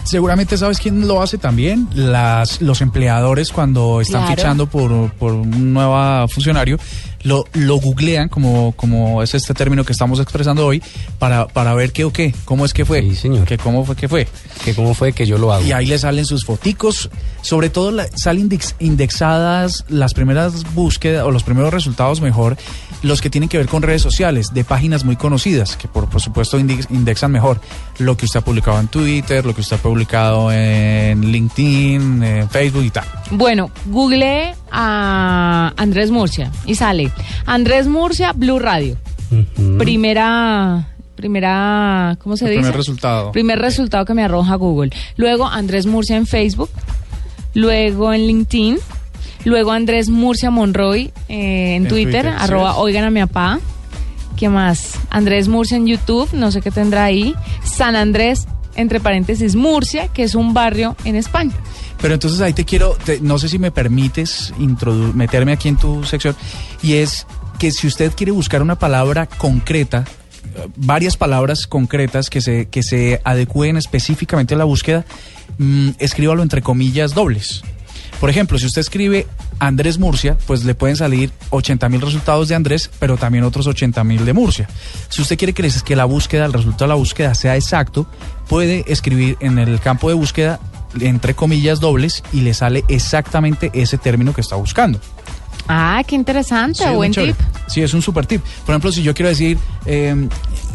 Seguramente 0.04 0.56
sabes 0.56 0.78
quién 0.78 1.06
lo 1.06 1.20
hace 1.20 1.36
también, 1.36 1.88
las, 1.94 2.62
los 2.62 2.80
empleadores 2.80 3.50
cuando 3.52 4.00
están 4.00 4.22
Claro. 4.22 4.36
fichando 4.36 4.66
por, 4.66 5.12
por 5.14 5.32
un 5.32 5.72
nuevo 5.74 6.26
funcionario, 6.28 6.78
lo, 7.22 7.44
lo 7.52 7.76
googlean, 7.76 8.28
como, 8.28 8.72
como 8.76 9.22
es 9.22 9.34
este 9.34 9.52
término 9.54 9.84
que 9.84 9.92
estamos 9.92 10.20
expresando 10.20 10.66
hoy, 10.66 10.82
para, 11.18 11.46
para 11.48 11.74
ver 11.74 11.92
qué 11.92 12.04
o 12.04 12.12
qué, 12.12 12.34
cómo 12.44 12.64
es 12.64 12.72
que 12.72 12.84
fue, 12.84 13.02
Sí, 13.02 13.14
señor. 13.16 13.44
que 13.46 13.58
cómo 13.58 13.84
fue 13.84 13.94
que 13.96 14.08
fue. 14.08 14.26
Que 14.64 14.74
cómo 14.74 14.94
fue 14.94 15.12
que 15.12 15.26
yo 15.26 15.38
lo 15.38 15.52
hago. 15.52 15.64
Y 15.64 15.72
ahí 15.72 15.86
le 15.86 15.98
salen 15.98 16.24
sus 16.26 16.44
foticos, 16.44 17.10
sobre 17.42 17.68
todo 17.70 17.90
la- 17.90 18.08
salen 18.16 18.48
index- 18.50 18.74
indexadas 18.78 19.84
las 19.88 20.14
primeras 20.14 20.72
búsquedas 20.74 21.24
o 21.24 21.30
los 21.30 21.42
primeros 21.42 21.72
resultados 21.74 22.20
mejor, 22.20 22.56
los 23.02 23.20
que 23.20 23.30
tienen 23.30 23.48
que 23.48 23.58
ver 23.58 23.68
con 23.68 23.82
redes 23.82 24.02
sociales, 24.02 24.52
de 24.52 24.64
páginas 24.64 25.04
muy 25.04 25.16
conocidas, 25.16 25.76
que 25.76 25.88
por, 25.88 26.08
por 26.08 26.20
supuesto 26.20 26.58
index- 26.58 26.86
indexan 26.90 27.30
mejor 27.32 27.60
lo 27.98 28.16
que 28.16 28.24
usted 28.26 28.40
ha 28.40 28.44
publicado 28.44 28.78
en 28.80 28.88
Twitter, 28.88 29.44
lo 29.44 29.54
que 29.54 29.60
usted 29.62 29.76
ha 29.76 29.80
publicado 29.80 30.52
en 30.52 31.20
LinkedIn, 31.32 32.22
en 32.22 32.48
Facebook 32.50 32.84
y 32.84 32.90
tal. 32.90 33.04
Bueno, 33.30 33.70
googleé 33.86 34.54
a 34.70 35.72
Andrés 35.76 36.10
Murcia 36.10 36.50
y 36.66 36.74
sale 36.74 37.10
Andrés 37.46 37.86
Murcia 37.86 38.32
Blue 38.32 38.58
Radio. 38.58 38.96
Primera, 39.78 40.88
primera, 41.16 42.16
¿cómo 42.22 42.36
se 42.36 42.44
El 42.46 42.50
dice? 42.50 42.60
primer 42.62 42.76
resultado. 42.76 43.32
Primer 43.32 43.58
resultado 43.58 44.04
que 44.04 44.14
me 44.14 44.24
arroja 44.24 44.54
Google. 44.56 44.90
Luego 45.16 45.46
Andrés 45.46 45.86
Murcia 45.86 46.16
en 46.16 46.26
Facebook. 46.26 46.70
Luego 47.54 48.12
en 48.12 48.26
LinkedIn. 48.26 48.78
Luego 49.44 49.72
Andrés 49.72 50.08
Murcia 50.10 50.50
Monroy 50.50 51.12
eh, 51.28 51.74
en, 51.76 51.84
En 51.84 51.88
Twitter, 51.88 52.26
arroba 52.26 52.76
oigan 52.76 53.04
a 53.04 53.10
mi 53.10 53.20
papá. 53.20 53.58
¿Qué 54.36 54.48
más? 54.48 54.98
Andrés 55.10 55.48
Murcia 55.48 55.76
en 55.76 55.86
YouTube, 55.86 56.28
no 56.32 56.50
sé 56.50 56.60
qué 56.60 56.70
tendrá 56.70 57.04
ahí. 57.04 57.34
San 57.64 57.96
Andrés, 57.96 58.46
entre 58.76 59.00
paréntesis, 59.00 59.56
Murcia, 59.56 60.08
que 60.08 60.24
es 60.24 60.34
un 60.34 60.52
barrio 60.54 60.94
en 61.04 61.16
España. 61.16 61.52
Pero 62.00 62.14
entonces 62.14 62.40
ahí 62.40 62.52
te 62.52 62.64
quiero, 62.64 62.96
te- 63.04 63.20
no 63.20 63.38
sé 63.38 63.48
si 63.48 63.58
me 63.58 63.70
permites 63.70 64.52
meterme 65.14 65.52
aquí 65.52 65.68
en 65.68 65.76
tu 65.76 66.04
sección, 66.04 66.34
y 66.82 66.94
es 66.94 67.26
que 67.58 67.70
si 67.70 67.86
usted 67.86 68.12
quiere 68.14 68.32
buscar 68.32 68.62
una 68.62 68.78
palabra 68.78 69.26
concreta, 69.26 70.04
eh, 70.56 70.66
varias 70.76 71.16
palabras 71.18 71.66
concretas 71.66 72.30
que 72.30 72.40
se, 72.40 72.66
que 72.68 72.82
se 72.82 73.20
adecúen 73.24 73.76
específicamente 73.76 74.54
a 74.54 74.58
la 74.58 74.64
búsqueda, 74.64 75.04
mm, 75.58 75.90
escríbalo 75.98 76.42
entre 76.42 76.62
comillas 76.62 77.14
dobles. 77.14 77.62
Por 78.18 78.28
ejemplo, 78.30 78.58
si 78.58 78.66
usted 78.66 78.80
escribe 78.80 79.26
Andrés 79.58 79.98
Murcia, 79.98 80.36
pues 80.46 80.64
le 80.64 80.74
pueden 80.74 80.96
salir 80.96 81.30
80 81.50 81.88
mil 81.88 82.00
resultados 82.00 82.48
de 82.48 82.54
Andrés, 82.54 82.90
pero 82.98 83.16
también 83.18 83.44
otros 83.44 83.66
80 83.66 84.04
mil 84.04 84.24
de 84.24 84.32
Murcia. 84.32 84.68
Si 85.10 85.20
usted 85.22 85.36
quiere 85.38 85.52
que, 85.52 85.62
les- 85.62 85.82
que 85.82 85.96
la 85.96 86.04
búsqueda, 86.06 86.44
el 86.46 86.52
resultado 86.52 86.84
de 86.86 86.88
la 86.88 86.94
búsqueda 86.96 87.34
sea 87.34 87.56
exacto, 87.56 88.06
puede 88.48 88.84
escribir 88.88 89.36
en 89.40 89.58
el 89.58 89.80
campo 89.80 90.08
de 90.08 90.14
búsqueda 90.14 90.60
entre 90.98 91.34
comillas 91.34 91.80
dobles 91.80 92.22
y 92.32 92.40
le 92.40 92.54
sale 92.54 92.84
exactamente 92.88 93.70
ese 93.74 93.98
término 93.98 94.32
que 94.32 94.40
está 94.40 94.56
buscando. 94.56 95.00
Ah, 95.68 96.02
qué 96.06 96.16
interesante, 96.16 96.82
Sí, 96.84 96.90
buen 96.94 97.12
tip. 97.12 97.36
Sí, 97.68 97.80
es 97.82 97.94
un 97.94 98.02
super 98.02 98.26
tip. 98.26 98.42
Por 98.64 98.72
ejemplo, 98.72 98.90
si 98.90 99.02
yo 99.02 99.14
quiero 99.14 99.28
decir 99.28 99.56
eh, 99.86 100.28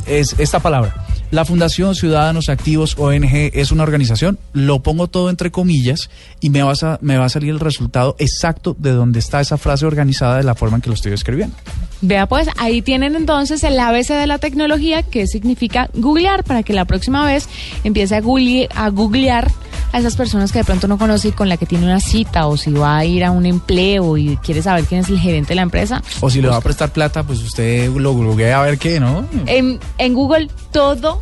es 0.06 0.36
esta 0.40 0.60
palabra, 0.60 1.06
la 1.32 1.46
Fundación 1.46 1.96
Ciudadanos 1.96 2.50
Activos 2.50 2.96
ONG 2.98 3.52
es 3.54 3.72
una 3.72 3.84
organización, 3.84 4.38
lo 4.54 4.82
pongo 4.82 5.08
todo 5.08 5.30
entre 5.30 5.52
comillas 5.52 6.10
y 6.40 6.50
me, 6.50 6.64
vas 6.64 6.84
a, 6.84 6.98
me 7.02 7.18
va 7.18 7.26
a 7.26 7.30
salir 7.30 7.50
el 7.50 7.60
resultado 7.60 8.16
exacto 8.20 8.76
de 8.80 8.92
donde 8.92 9.20
está 9.20 9.42
esa 9.42 9.58
frase 9.58 9.86
organizada 9.86 10.38
de 10.38 10.44
la 10.44 10.56
forma 10.56 10.78
en 10.78 10.82
que 10.82 10.90
lo 10.90 10.96
estoy 10.96 11.14
escribiendo. 11.14 11.56
Vea 12.02 12.28
pues, 12.28 12.48
ahí 12.58 12.82
tienen 12.82 13.16
entonces 13.16 13.64
el 13.64 13.80
ABC 13.80 14.10
de 14.10 14.28
la 14.28 14.38
tecnología 14.38 15.02
que 15.04 15.28
significa 15.28 15.90
googlear 15.94 16.44
para 16.44 16.62
que 16.64 16.74
la 16.74 16.86
próxima 16.86 17.26
vez 17.26 17.48
empiece 17.84 18.16
a, 18.16 18.22
google- 18.22 18.70
a 18.76 18.90
googlear 18.90 19.52
a 19.92 20.00
esas 20.00 20.16
personas 20.18 20.52
que 20.52 20.60
de 20.60 20.66
pronto 20.66 20.88
no 20.90 20.98
conoce 20.98 21.30
y 21.30 21.32
con 21.32 21.48
la 21.48 21.56
que 21.56 21.66
tiene 21.66 21.86
una 21.86 22.02
cita 22.02 22.48
o 22.48 22.58
si 22.58 22.72
va 22.74 22.98
a 22.98 23.06
ir 23.06 23.24
a 23.24 23.32
un 23.32 23.46
empleo 23.46 24.18
y 24.18 24.36
quiere 24.38 24.62
saber 24.62 24.84
quién 24.84 25.02
es 25.02 25.10
el 25.10 25.20
gerente 25.20 25.50
de 25.50 25.56
la 25.56 25.62
empresa. 25.62 26.04
O 26.20 26.30
si 26.30 26.42
le 26.42 26.50
va 26.50 26.58
a 26.58 26.62
prestar 26.62 26.92
plata, 26.92 27.24
pues 27.24 27.40
usted 27.42 27.90
lo 27.92 28.12
googlea 28.12 28.60
a 28.60 28.64
ver 28.64 28.78
qué, 28.78 29.00
¿no? 29.00 29.26
En, 29.46 29.80
en 29.98 30.14
Google 30.14 30.50
todo 30.72 31.22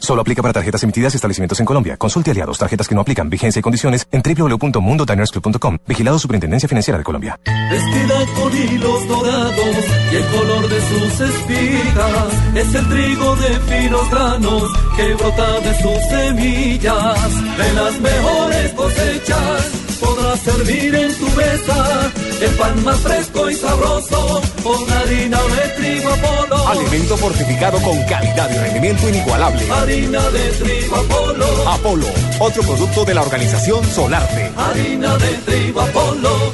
Solo 0.00 0.22
aplica 0.22 0.42
para 0.42 0.52
tarjetas 0.52 0.82
emitidas 0.82 1.14
y 1.14 1.16
establecimientos 1.16 1.60
en 1.60 1.66
Colombia. 1.66 1.96
Consulte 1.96 2.30
aliados, 2.30 2.58
tarjetas 2.58 2.88
que 2.88 2.94
no 2.94 3.00
aplican, 3.02 3.28
vigencia 3.28 3.60
y 3.60 3.62
condiciones 3.62 4.06
en 4.10 4.22
www.mundodinersclub.com. 4.22 5.78
Vigilado 5.86 6.18
Superintendencia 6.18 6.68
Financiera 6.68 6.98
de 6.98 7.04
Colombia. 7.04 7.38
Vestida 7.44 8.16
con 8.36 8.56
hilos 8.56 9.08
dorados 9.08 9.76
y 10.12 10.16
el 10.16 10.24
color 10.26 10.68
de 10.68 10.80
sus 10.80 11.20
espigas 11.20 12.54
es 12.54 12.74
el 12.74 12.88
trigo 12.88 13.36
de 13.36 13.48
finos 13.60 14.10
granos 14.10 14.72
que 14.96 15.14
brota 15.14 15.60
de 15.60 15.82
sus 15.82 16.08
semillas. 16.08 17.58
De 17.58 17.72
las 17.74 18.00
mejores 18.00 18.72
cosechas 18.72 19.87
podrás 19.98 20.40
servir 20.40 20.94
en 20.94 21.14
tu 21.14 21.28
mesa 21.30 22.12
el 22.40 22.50
pan 22.52 22.84
más 22.84 23.00
fresco 23.00 23.50
y 23.50 23.54
sabroso 23.54 24.40
con 24.62 24.88
harina 24.90 25.40
de 25.42 25.68
trigo 25.76 26.08
Apolo. 26.10 26.68
Alimento 26.68 27.16
fortificado 27.16 27.82
con 27.82 28.00
calidad 28.04 28.48
y 28.50 28.58
rendimiento 28.58 29.08
inigualable. 29.08 29.68
Harina 29.70 30.30
de 30.30 30.50
trigo 30.50 30.94
Apolo. 30.96 31.68
Apolo, 31.68 32.06
otro 32.38 32.62
producto 32.62 33.04
de 33.04 33.14
la 33.14 33.22
organización 33.22 33.84
Solarte. 33.84 34.52
Harina 34.56 35.16
de 35.16 35.32
trigo 35.46 35.80
Apolo. 35.80 36.52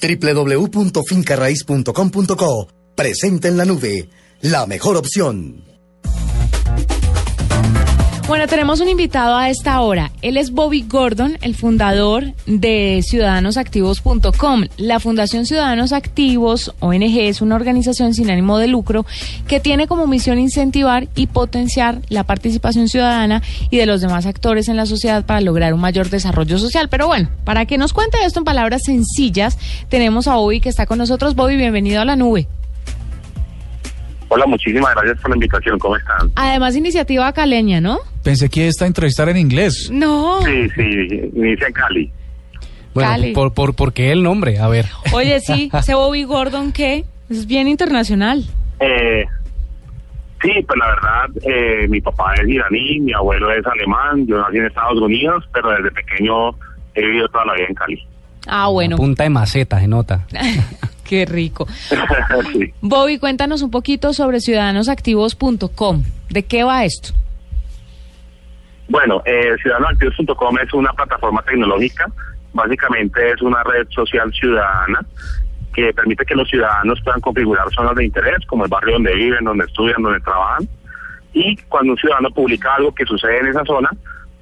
www.fincarraiz.com.co 0.00 2.68
Presente 2.94 3.48
en 3.48 3.56
la 3.56 3.64
nube, 3.64 4.10
la 4.42 4.66
mejor 4.66 4.98
opción. 4.98 5.71
Bueno, 8.28 8.46
tenemos 8.46 8.80
un 8.80 8.88
invitado 8.88 9.36
a 9.36 9.50
esta 9.50 9.80
hora. 9.80 10.12
Él 10.22 10.36
es 10.36 10.52
Bobby 10.52 10.84
Gordon, 10.88 11.38
el 11.42 11.56
fundador 11.56 12.32
de 12.46 13.02
ciudadanosactivos.com. 13.04 14.64
La 14.76 15.00
Fundación 15.00 15.44
Ciudadanos 15.44 15.92
Activos, 15.92 16.72
ONG, 16.78 17.18
es 17.18 17.42
una 17.42 17.56
organización 17.56 18.14
sin 18.14 18.30
ánimo 18.30 18.58
de 18.58 18.68
lucro 18.68 19.04
que 19.48 19.58
tiene 19.58 19.88
como 19.88 20.06
misión 20.06 20.38
incentivar 20.38 21.08
y 21.16 21.26
potenciar 21.26 22.00
la 22.08 22.22
participación 22.22 22.88
ciudadana 22.88 23.42
y 23.70 23.76
de 23.76 23.86
los 23.86 24.00
demás 24.00 24.24
actores 24.24 24.68
en 24.68 24.76
la 24.76 24.86
sociedad 24.86 25.26
para 25.26 25.40
lograr 25.40 25.74
un 25.74 25.80
mayor 25.80 26.08
desarrollo 26.08 26.58
social. 26.58 26.88
Pero 26.88 27.08
bueno, 27.08 27.28
para 27.44 27.66
que 27.66 27.76
nos 27.76 27.92
cuente 27.92 28.24
esto 28.24 28.38
en 28.38 28.44
palabras 28.44 28.82
sencillas, 28.84 29.58
tenemos 29.88 30.28
a 30.28 30.36
Bobby 30.36 30.60
que 30.60 30.68
está 30.68 30.86
con 30.86 30.98
nosotros. 30.98 31.34
Bobby, 31.34 31.56
bienvenido 31.56 32.00
a 32.00 32.04
la 32.04 32.14
nube. 32.14 32.46
Hola, 34.34 34.46
muchísimas 34.46 34.94
gracias 34.94 35.20
por 35.20 35.28
la 35.28 35.36
invitación. 35.36 35.78
¿Cómo 35.78 35.94
están? 35.94 36.30
Además, 36.36 36.74
iniciativa 36.74 37.30
caleña, 37.34 37.82
¿no? 37.82 37.98
Pensé 38.24 38.48
que 38.48 38.66
esta 38.66 38.86
entrevistar 38.86 39.28
en 39.28 39.36
inglés. 39.36 39.90
No. 39.92 40.40
Sí, 40.40 40.70
sí, 40.70 41.30
inicia 41.34 41.66
en 41.66 41.72
Cali. 41.74 42.10
Bueno, 42.94 43.10
Cali. 43.10 43.32
por, 43.34 43.52
por, 43.52 43.74
¿por 43.74 43.92
qué 43.92 44.10
el 44.10 44.22
nombre? 44.22 44.58
A 44.58 44.68
ver. 44.68 44.86
Oye, 45.12 45.38
sí, 45.40 45.70
ese 45.78 45.94
Bobby 45.94 46.24
Gordon, 46.24 46.72
¿qué? 46.72 47.04
Es 47.28 47.46
bien 47.46 47.68
internacional. 47.68 48.42
Eh, 48.80 49.26
sí, 50.40 50.50
pues 50.66 50.78
la 50.78 50.86
verdad, 50.86 51.42
eh, 51.42 51.86
mi 51.88 52.00
papá 52.00 52.32
es 52.36 52.48
iraní, 52.48 53.00
mi 53.00 53.12
abuelo 53.12 53.52
es 53.52 53.66
alemán, 53.66 54.26
yo 54.26 54.38
nací 54.38 54.56
en 54.56 54.64
Estados 54.64 54.98
Unidos, 54.98 55.44
pero 55.52 55.72
desde 55.72 55.90
pequeño 55.90 56.52
he 56.94 57.02
vivido 57.02 57.28
toda 57.28 57.44
la 57.44 57.52
vida 57.52 57.66
en 57.68 57.74
Cali. 57.74 58.02
Ah, 58.46 58.68
bueno. 58.68 58.96
Punta 58.96 59.24
de 59.24 59.28
maceta, 59.28 59.78
se 59.78 59.88
nota. 59.88 60.26
Qué 61.04 61.24
rico. 61.24 61.66
sí. 62.52 62.72
Bobby, 62.80 63.18
cuéntanos 63.18 63.62
un 63.62 63.70
poquito 63.70 64.12
sobre 64.12 64.40
ciudadanosactivos.com. 64.40 66.02
¿De 66.30 66.42
qué 66.44 66.64
va 66.64 66.84
esto? 66.84 67.12
Bueno, 68.88 69.22
eh, 69.24 69.56
ciudadanoactivos.com 69.62 70.58
es 70.58 70.72
una 70.74 70.92
plataforma 70.92 71.42
tecnológica, 71.42 72.06
básicamente 72.52 73.30
es 73.30 73.40
una 73.40 73.62
red 73.62 73.86
social 73.90 74.32
ciudadana 74.32 75.00
que 75.74 75.92
permite 75.94 76.26
que 76.26 76.34
los 76.34 76.48
ciudadanos 76.48 77.00
puedan 77.02 77.20
configurar 77.20 77.66
zonas 77.74 77.94
de 77.96 78.04
interés, 78.04 78.44
como 78.46 78.64
el 78.64 78.70
barrio 78.70 78.94
donde 78.94 79.14
viven, 79.14 79.44
donde 79.44 79.64
estudian, 79.64 80.02
donde 80.02 80.20
trabajan, 80.20 80.68
y 81.32 81.56
cuando 81.68 81.92
un 81.92 81.98
ciudadano 81.98 82.30
publica 82.30 82.74
algo 82.74 82.94
que 82.94 83.06
sucede 83.06 83.38
en 83.38 83.46
esa 83.46 83.64
zona, 83.64 83.88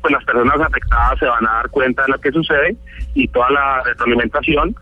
pues 0.01 0.13
las 0.13 0.25
personas 0.25 0.61
afectadas 0.61 1.19
se 1.19 1.27
van 1.27 1.47
a 1.47 1.53
dar 1.53 1.71
cuenta 1.71 2.03
de 2.03 2.09
lo 2.09 2.19
que 2.19 2.33
sucede 2.33 2.77
y 3.15 3.29
toda 3.29 3.51
la 3.51 3.83
retroalimentación 3.85 4.75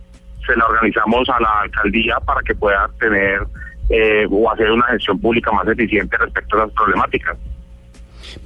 se 0.49 0.57
la 0.57 0.67
organizamos 0.67 1.29
a 1.29 1.41
la 1.41 1.61
alcaldía 1.63 2.17
para 2.25 2.41
que 2.43 2.55
pueda 2.55 2.89
tener 2.99 3.43
eh, 3.91 4.27
o 4.31 4.51
hacer 4.51 4.71
una 4.71 4.87
gestión 4.87 5.21
pública 5.21 5.53
más 5.53 5.69
eficiente 5.69 6.17
respecto 6.17 6.57
a 6.57 6.67
las 6.67 6.73
problemáticas. 6.73 7.37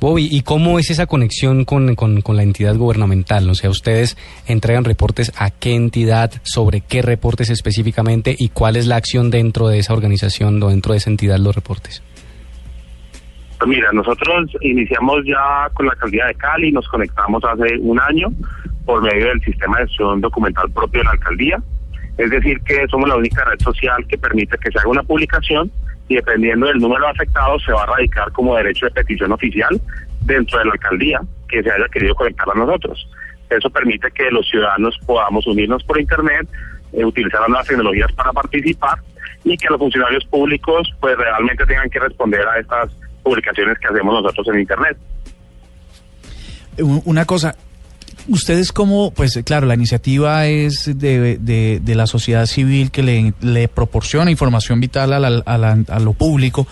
Bobby, 0.00 0.28
¿y 0.30 0.42
cómo 0.42 0.78
es 0.78 0.90
esa 0.90 1.06
conexión 1.06 1.64
con, 1.64 1.94
con, 1.94 2.20
con 2.22 2.36
la 2.36 2.42
entidad 2.42 2.76
gubernamental? 2.76 3.48
O 3.48 3.54
sea, 3.54 3.70
ustedes 3.70 4.16
entregan 4.46 4.84
reportes 4.84 5.32
a 5.36 5.50
qué 5.50 5.74
entidad, 5.74 6.32
sobre 6.42 6.80
qué 6.80 7.02
reportes 7.02 7.50
específicamente 7.50 8.34
y 8.36 8.48
cuál 8.48 8.76
es 8.76 8.86
la 8.86 8.96
acción 8.96 9.30
dentro 9.30 9.68
de 9.68 9.78
esa 9.78 9.92
organización 9.92 10.62
o 10.62 10.68
dentro 10.68 10.92
de 10.92 10.98
esa 10.98 11.10
entidad 11.10 11.38
los 11.38 11.54
reportes. 11.54 12.02
Pues 13.58 13.68
mira, 13.68 13.90
nosotros 13.92 14.50
iniciamos 14.60 15.20
ya 15.24 15.68
con 15.74 15.86
la 15.86 15.92
alcaldía 15.92 16.26
de 16.26 16.34
Cali, 16.34 16.72
nos 16.72 16.88
conectamos 16.88 17.44
hace 17.44 17.78
un 17.78 18.00
año 18.00 18.28
por 18.84 19.02
medio 19.02 19.28
del 19.28 19.40
sistema 19.40 19.78
de 19.78 19.86
gestión 19.86 20.20
documental 20.20 20.68
propio 20.70 21.00
de 21.00 21.04
la 21.04 21.10
alcaldía. 21.12 21.62
Es 22.18 22.30
decir, 22.30 22.60
que 22.62 22.86
somos 22.88 23.08
la 23.08 23.16
única 23.16 23.44
red 23.44 23.58
social 23.60 24.06
que 24.06 24.18
permite 24.18 24.56
que 24.58 24.70
se 24.70 24.78
haga 24.78 24.88
una 24.88 25.02
publicación 25.02 25.70
y 26.08 26.16
dependiendo 26.16 26.66
del 26.66 26.78
número 26.78 27.04
de 27.06 27.10
afectados 27.10 27.62
se 27.64 27.72
va 27.72 27.84
a 27.84 27.86
radicar 27.86 28.30
como 28.32 28.54
derecho 28.56 28.86
de 28.86 28.92
petición 28.92 29.32
oficial 29.32 29.80
dentro 30.20 30.58
de 30.58 30.66
la 30.66 30.72
alcaldía 30.72 31.20
que 31.48 31.62
se 31.62 31.70
haya 31.70 31.86
querido 31.90 32.14
conectar 32.14 32.46
a 32.54 32.58
nosotros. 32.58 33.08
Eso 33.50 33.70
permite 33.70 34.10
que 34.10 34.30
los 34.30 34.48
ciudadanos 34.48 34.98
podamos 35.06 35.46
unirnos 35.46 35.82
por 35.84 35.98
internet, 36.00 36.46
eh, 36.92 37.04
utilizar 37.04 37.48
las 37.48 37.66
tecnologías 37.66 38.12
para 38.12 38.32
participar 38.32 38.98
y 39.44 39.56
que 39.56 39.68
los 39.70 39.78
funcionarios 39.78 40.24
públicos 40.26 40.90
pues 41.00 41.16
realmente 41.16 41.64
tengan 41.66 41.88
que 41.90 41.98
responder 41.98 42.46
a 42.46 42.58
estas 42.58 42.90
publicaciones 43.22 43.78
que 43.78 43.86
hacemos 43.88 44.22
nosotros 44.22 44.46
en 44.48 44.60
internet. 44.60 44.96
U- 46.78 47.02
Una 47.04 47.24
cosa, 47.24 47.54
ustedes 48.28 48.72
como, 48.72 49.10
pues 49.12 49.38
claro, 49.44 49.66
la 49.66 49.74
iniciativa 49.74 50.46
es 50.46 50.84
de, 50.98 51.38
de- 51.38 51.80
la 51.94 52.06
sociedad 52.06 52.46
civil 52.46 52.90
que 52.90 53.02
le, 53.02 53.68
proporciona 53.68 54.30
información 54.30 54.80
vital 54.80 55.12
a, 55.12 55.20
la- 55.20 55.98
lo 56.00 56.12
público, 56.12 56.66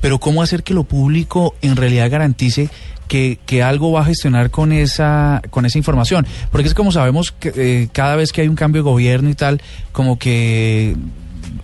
pero 0.00 0.18
¿cómo 0.18 0.42
hacer 0.42 0.62
que 0.62 0.74
lo 0.74 0.84
público 0.84 1.54
en 1.62 1.76
realidad 1.76 2.10
garantice 2.10 2.68
que, 3.08 3.38
que 3.46 3.62
algo 3.62 3.90
va 3.92 4.02
a 4.02 4.04
gestionar 4.04 4.50
con 4.50 4.72
esa, 4.72 5.40
con 5.50 5.64
esa 5.66 5.78
información? 5.78 6.26
Porque 6.50 6.68
es 6.68 6.74
como 6.74 6.92
sabemos 6.92 7.32
que 7.32 7.52
eh, 7.56 7.88
cada 7.92 8.16
vez 8.16 8.32
que 8.32 8.42
hay 8.42 8.48
un 8.48 8.56
cambio 8.56 8.82
de 8.82 8.90
gobierno 8.90 9.30
y 9.30 9.34
tal, 9.34 9.62
como 9.92 10.18
que 10.18 10.94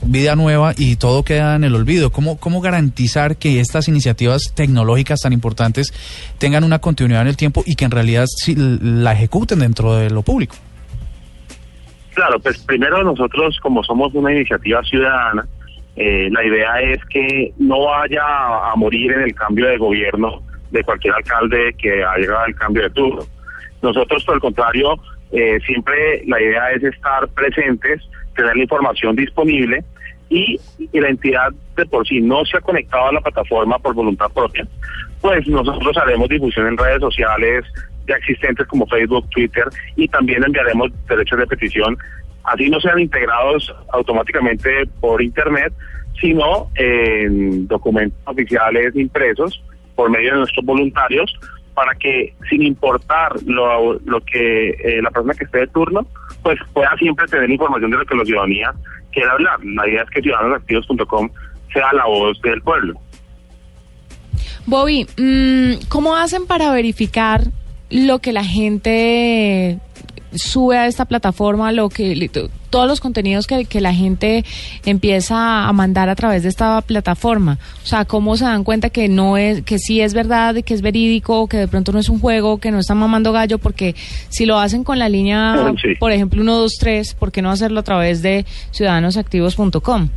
vida 0.02 0.37
nueva 0.37 0.72
y 0.76 0.96
todo 0.96 1.22
queda 1.22 1.57
en 1.57 1.64
el 1.64 1.74
olvido. 1.74 2.11
¿Cómo, 2.11 2.38
¿Cómo 2.38 2.61
garantizar 2.61 3.37
que 3.37 3.61
estas 3.61 3.88
iniciativas 3.88 4.52
tecnológicas 4.54 5.20
tan 5.20 5.33
importantes 5.33 5.92
tengan 6.38 6.64
una 6.64 6.78
continuidad 6.78 7.22
en 7.22 7.28
el 7.28 7.37
tiempo 7.37 7.62
y 7.66 7.76
que 7.76 7.85
en 7.85 7.90
realidad 7.90 8.26
sí 8.26 8.54
la 8.57 9.12
ejecuten 9.12 9.61
dentro 9.61 9.94
de 9.94 10.11
lo 10.11 10.22
público? 10.22 10.57
Claro, 12.14 12.38
pues 12.38 12.59
primero 12.59 13.02
nosotros 13.02 13.59
como 13.61 13.83
somos 13.83 14.14
una 14.14 14.33
iniciativa 14.33 14.83
ciudadana, 14.85 15.46
eh, 15.96 16.28
la 16.30 16.44
idea 16.44 16.80
es 16.80 17.04
que 17.07 17.52
no 17.59 17.85
vaya 17.85 18.22
a, 18.24 18.74
morir 18.76 19.12
en 19.12 19.22
el 19.22 19.35
cambio 19.35 19.66
de 19.66 19.78
gobierno 19.78 20.42
de 20.70 20.83
cualquier 20.83 21.14
alcalde 21.14 21.74
que 21.78 22.04
haya 22.04 22.44
el 22.46 22.54
cambio 22.57 22.83
de 22.83 22.90
turno. 22.90 23.22
Nosotros, 23.83 24.24
por 24.24 24.35
el 24.35 24.40
contrario, 24.40 24.96
eh, 25.30 25.61
siempre 25.64 26.22
la 26.26 26.40
idea 26.40 26.70
es 26.72 26.83
estar 26.83 27.28
presentes, 27.28 28.00
tener 28.34 28.56
la 28.56 28.62
información 28.62 29.16
disponible 29.16 29.84
y, 30.28 30.58
y 30.78 31.00
la 31.00 31.08
entidad 31.08 31.52
de 31.76 31.86
por 31.86 32.06
sí 32.06 32.20
no 32.20 32.44
se 32.44 32.56
ha 32.56 32.60
conectado 32.60 33.08
a 33.08 33.12
la 33.12 33.20
plataforma 33.20 33.78
por 33.78 33.94
voluntad 33.94 34.30
propia, 34.32 34.66
pues 35.20 35.46
nosotros 35.46 35.96
haremos 35.96 36.28
difusión 36.28 36.66
en 36.66 36.76
redes 36.76 37.00
sociales 37.00 37.64
ya 38.06 38.16
existentes 38.16 38.66
como 38.66 38.86
Facebook, 38.86 39.28
Twitter 39.30 39.64
y 39.96 40.08
también 40.08 40.44
enviaremos 40.44 40.90
derechos 41.08 41.38
de 41.38 41.46
petición, 41.46 41.96
así 42.44 42.68
no 42.68 42.80
sean 42.80 42.98
integrados 42.98 43.74
automáticamente 43.92 44.86
por 45.00 45.22
Internet, 45.22 45.72
sino 46.20 46.70
en 46.74 47.66
documentos 47.66 48.18
oficiales 48.24 48.94
impresos 48.94 49.62
por 49.94 50.10
medio 50.10 50.32
de 50.32 50.38
nuestros 50.38 50.64
voluntarios 50.64 51.34
para 51.74 51.94
que 51.94 52.34
sin 52.48 52.62
importar 52.62 53.32
lo, 53.46 53.98
lo 54.04 54.20
que 54.20 54.70
eh, 54.70 55.02
la 55.02 55.10
persona 55.10 55.34
que 55.34 55.44
esté 55.44 55.58
de 55.58 55.66
turno, 55.68 56.06
pues 56.44 56.61
pueda 56.74 56.94
siempre 56.98 57.26
tener 57.26 57.50
información 57.50 57.90
de 57.90 57.96
lo 57.96 58.07
que 58.07 58.14
la 58.14 58.24
ciudadanía 58.24 58.72
quiera 59.11 59.33
hablar. 59.33 59.59
La 59.64 59.88
idea 59.88 60.02
es 60.02 60.11
que 60.11 60.20
ciudadanosactivos.com 60.20 61.30
sea 61.72 61.92
la 61.94 62.04
voz 62.04 62.40
del 62.42 62.61
pueblo. 62.62 63.00
Bobby, 64.66 65.07
mm, 65.16 65.87
¿cómo 65.88 66.14
hacen 66.16 66.46
para 66.46 66.70
verificar 66.70 67.40
lo 67.90 68.18
que 68.20 68.33
la 68.33 68.44
gente 68.44 69.80
sube 70.34 70.78
a 70.78 70.86
esta 70.86 71.04
plataforma 71.04 71.72
lo 71.72 71.88
que 71.88 72.14
todos 72.70 72.88
los 72.88 73.00
contenidos 73.00 73.46
que, 73.46 73.66
que 73.66 73.80
la 73.80 73.94
gente 73.94 74.44
empieza 74.84 75.68
a 75.68 75.72
mandar 75.72 76.08
a 76.08 76.14
través 76.16 76.42
de 76.42 76.48
esta 76.48 76.80
plataforma. 76.80 77.58
O 77.84 77.86
sea, 77.86 78.04
cómo 78.04 78.36
se 78.36 78.44
dan 78.44 78.64
cuenta 78.64 78.90
que 78.90 79.08
no 79.08 79.36
es, 79.36 79.62
que 79.62 79.78
sí 79.78 80.00
es 80.00 80.12
verdad, 80.14 80.56
que 80.64 80.74
es 80.74 80.82
verídico, 80.82 81.46
que 81.46 81.56
de 81.58 81.68
pronto 81.68 81.92
no 81.92 81.98
es 82.00 82.08
un 82.08 82.18
juego, 82.18 82.58
que 82.58 82.70
no 82.72 82.78
están 82.80 82.98
mamando 82.98 83.32
gallo, 83.32 83.58
porque 83.58 83.94
si 84.28 84.44
lo 84.44 84.58
hacen 84.58 84.82
con 84.82 84.98
la 84.98 85.08
línea, 85.08 85.72
Sí. 85.80 85.94
por 86.00 86.10
ejemplo, 86.12 86.42
123, 86.42 87.14
¿por 87.14 87.30
qué 87.30 87.42
no 87.42 87.50
hacerlo 87.50 87.80
a 87.80 87.84
través 87.84 88.22
de 88.22 88.44
ciudadanosactivos.com? 88.72 90.08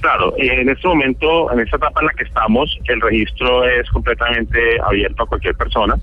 Claro, 0.00 0.32
en 0.38 0.68
este 0.68 0.86
momento, 0.86 1.52
en 1.52 1.60
esta 1.60 1.76
etapa 1.76 2.00
en 2.00 2.06
la 2.06 2.12
que 2.12 2.24
estamos, 2.24 2.78
el 2.86 3.00
registro 3.00 3.64
es 3.68 3.88
completamente 3.90 4.58
abierto 4.84 5.24
a 5.24 5.26
cualquier 5.26 5.54
persona. 5.56 5.94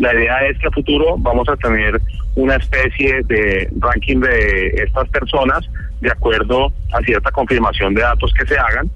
La 0.00 0.12
idea 0.14 0.46
es 0.48 0.58
que 0.58 0.66
a 0.66 0.70
futuro 0.72 1.14
vamos 1.18 1.48
a 1.48 1.56
tener 1.56 2.00
una 2.34 2.56
especie 2.56 3.22
de 3.24 3.68
ranking 3.78 4.18
de 4.20 4.68
estas 4.84 5.08
personas 5.10 5.64
de 6.00 6.10
acuerdo 6.10 6.72
a 6.92 7.00
cierta 7.02 7.30
confirmación 7.30 7.94
de 7.94 8.02
datos 8.02 8.32
que 8.38 8.46
se 8.46 8.58
hagan, 8.58 8.90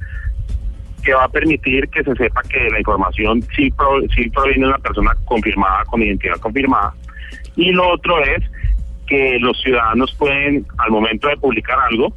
que 1.04 1.14
va 1.14 1.24
a 1.24 1.28
permitir 1.28 1.88
que 1.88 2.02
se 2.02 2.14
sepa 2.16 2.42
que 2.42 2.68
la 2.70 2.78
información 2.78 3.42
sí, 3.56 3.70
pro- 3.70 4.02
sí 4.14 4.28
proviene 4.30 4.64
de 4.64 4.68
una 4.68 4.78
persona 4.78 5.12
confirmada, 5.24 5.84
con 5.84 6.02
identidad 6.02 6.36
confirmada. 6.36 6.92
Y 7.56 7.70
lo 7.72 7.88
otro 7.88 8.22
es 8.22 8.42
que 9.06 9.38
los 9.40 9.60
ciudadanos 9.62 10.14
pueden, 10.18 10.66
al 10.78 10.90
momento 10.90 11.28
de 11.28 11.36
publicar 11.36 11.78
algo, 11.90 12.12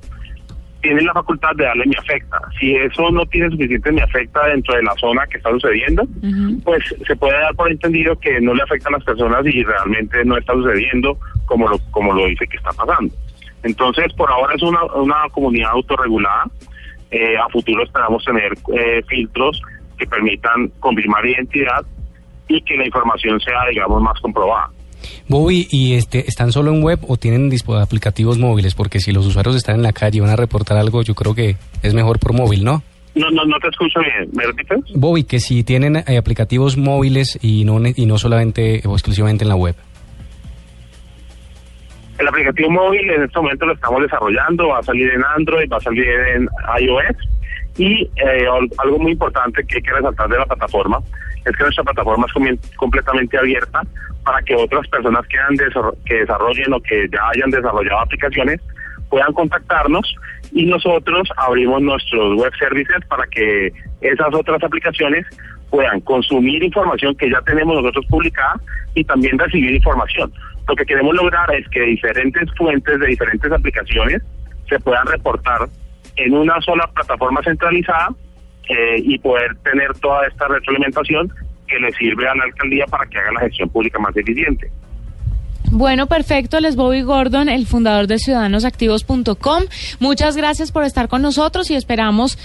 tienen 0.84 1.06
la 1.06 1.14
facultad 1.14 1.56
de 1.56 1.64
darle 1.64 1.86
mi 1.86 1.96
afecta. 1.96 2.38
Si 2.60 2.76
eso 2.76 3.10
no 3.10 3.26
tiene 3.26 3.50
suficiente 3.50 3.92
mi 3.92 4.02
afecta 4.02 4.46
dentro 4.48 4.76
de 4.76 4.84
la 4.84 4.94
zona 4.96 5.26
que 5.28 5.38
está 5.38 5.50
sucediendo, 5.52 6.04
pues 6.66 6.84
se 7.08 7.16
puede 7.16 7.40
dar 7.40 7.56
por 7.56 7.72
entendido 7.72 8.20
que 8.20 8.40
no 8.42 8.54
le 8.54 8.62
afecta 8.62 8.90
a 8.90 8.92
las 8.92 9.04
personas 9.04 9.46
y 9.46 9.64
realmente 9.64 10.24
no 10.26 10.38
está 10.38 10.54
sucediendo 10.54 11.18
como 11.46 11.70
lo, 11.70 11.80
como 11.92 12.14
lo 12.14 12.28
dice 12.28 12.46
que 12.48 12.58
está 12.58 12.72
pasando. 12.74 13.16
Entonces, 13.64 14.12
por 14.14 14.30
ahora 14.30 14.56
es 14.56 14.62
una, 14.62 14.84
una 14.96 15.30
comunidad 15.32 15.72
autorregulada. 15.72 16.46
Eh, 17.12 17.38
a 17.38 17.48
futuro 17.48 17.84
esperamos 17.84 18.24
tener 18.26 18.54
eh, 18.76 19.02
filtros 19.08 19.62
que 19.98 20.06
permitan 20.06 20.68
confirmar 20.80 21.26
identidad 21.26 21.86
y 22.50 22.62
que 22.62 22.76
la 22.76 22.86
información 22.86 23.40
sea, 23.40 23.68
digamos, 23.70 24.02
más 24.02 24.20
comprobada. 24.20 24.70
Bobby, 25.28 25.68
¿y 25.72 25.94
este, 25.94 26.28
están 26.28 26.52
solo 26.52 26.72
en 26.74 26.84
web 26.84 27.00
o 27.08 27.18
tienen 27.18 27.52
aplicativos 27.82 28.38
móviles? 28.38 28.76
Porque 28.76 29.00
si 29.00 29.12
los 29.12 29.26
usuarios 29.26 29.56
están 29.56 29.76
en 29.76 29.84
la 29.84 29.94
calle 29.94 30.18
y 30.18 30.22
van 30.22 30.30
a 30.30 30.36
reportar 30.36 30.78
algo, 30.78 31.02
yo 31.02 31.16
creo 31.16 31.34
que 31.36 31.56
es 31.82 31.94
mejor 31.94 32.20
por 32.20 32.34
móvil, 32.34 32.64
¿no? 32.64 32.84
No, 33.16 33.30
no, 33.30 33.46
no 33.46 33.60
te 33.60 33.68
escucho 33.68 34.00
bien. 34.00 34.30
¿Me 34.34 34.44
repites? 34.46 34.80
Bobby, 34.96 35.24
que 35.24 35.40
si 35.40 35.64
tienen 35.64 35.98
eh, 35.98 36.18
aplicativos 36.18 36.78
móviles 36.78 37.38
y 37.42 37.64
no, 37.64 37.80
y 37.96 38.06
no 38.08 38.18
solamente 38.18 38.82
o 38.86 38.94
exclusivamente 38.94 39.44
en 39.44 39.50
la 39.50 39.56
web. 39.56 39.76
El 42.20 42.28
aplicativo 42.28 42.70
móvil 42.70 43.10
en 43.10 43.24
este 43.24 43.40
momento 43.40 43.66
lo 43.66 43.74
estamos 43.74 44.02
desarrollando, 44.02 44.68
va 44.70 44.80
a 44.80 44.84
salir 44.84 45.10
en 45.10 45.22
Android, 45.36 45.68
va 45.72 45.78
a 45.78 45.82
salir 45.82 46.06
en 46.36 46.48
iOS 46.80 47.18
y 47.78 48.04
eh, 48.04 48.48
al- 48.52 48.70
algo 48.78 49.00
muy 49.00 49.14
importante 49.14 49.64
que 49.66 49.78
hay 49.78 49.82
que 49.82 49.92
resaltar 49.94 50.30
de 50.30 50.38
la 50.38 50.46
plataforma 50.46 51.00
es 51.46 51.56
que 51.56 51.64
nuestra 51.64 51.84
plataforma 51.84 52.26
es 52.28 52.76
completamente 52.76 53.38
abierta 53.38 53.82
para 54.24 54.42
que 54.42 54.56
otras 54.56 54.88
personas 54.88 55.26
que, 55.28 55.38
han 55.38 55.58
que 56.06 56.16
desarrollen 56.16 56.74
o 56.74 56.80
que 56.80 57.08
ya 57.10 57.30
hayan 57.30 57.52
desarrollado 57.52 58.00
aplicaciones 58.00 58.62
puedan 59.10 59.34
contactarnos 59.34 60.16
y 60.54 60.66
nosotros 60.66 61.30
abrimos 61.38 61.82
nuestros 61.82 62.36
web 62.36 62.52
services 62.58 63.06
para 63.08 63.28
que 63.28 63.72
esas 64.02 64.34
otras 64.34 64.64
aplicaciones 64.64 65.26
puedan 65.70 66.00
consumir 66.02 66.64
información 66.64 67.16
que 67.16 67.30
ya 67.30 67.42
tenemos 67.42 67.76
nosotros 67.76 68.06
publicada 68.08 68.56
y 68.94 69.04
también 69.04 69.38
recibir 69.38 69.72
información. 69.72 70.32
Lo 70.68 70.76
que 70.76 70.86
queremos 70.86 71.16
lograr 71.16 71.54
es 71.54 71.68
que 71.70 71.82
diferentes 71.82 72.50
fuentes 72.56 73.00
de 73.00 73.08
diferentes 73.08 73.52
aplicaciones 73.52 74.22
se 74.70 74.80
puedan 74.80 75.06
reportar 75.08 75.68
en 76.16 76.34
una 76.36 76.62
sola 76.62 76.88
plataforma 76.94 77.42
centralizada 77.44 78.10
eh, 78.70 78.96
y 78.98 79.18
poder 79.20 79.56
tener 79.64 79.94
toda 80.00 80.26
esta 80.28 80.48
retroalimentación 80.48 81.32
que 81.68 81.80
le 81.80 81.92
sirve 81.94 82.28
a 82.28 82.36
la 82.36 82.44
alcaldía 82.44 82.86
para 82.88 83.06
que 83.06 83.18
haga 83.18 83.32
la 83.34 83.40
gestión 83.42 83.70
pública 83.70 84.00
más 84.00 84.16
eficiente. 84.16 84.70
Bueno, 85.72 86.08
perfecto. 86.08 86.60
Les 86.60 86.76
Bobby 86.76 87.02
Gordon, 87.02 87.50
el 87.50 87.66
fundador 87.66 88.08
de 88.08 88.20
ciudadanosactivos.com. 88.20 89.64
Muchas 90.00 90.38
gracias 90.38 90.72
por 90.72 90.84
estar 90.84 91.08
con 91.08 91.22
nosotros 91.22 91.72
y 91.72 91.76
esperamos 91.76 92.38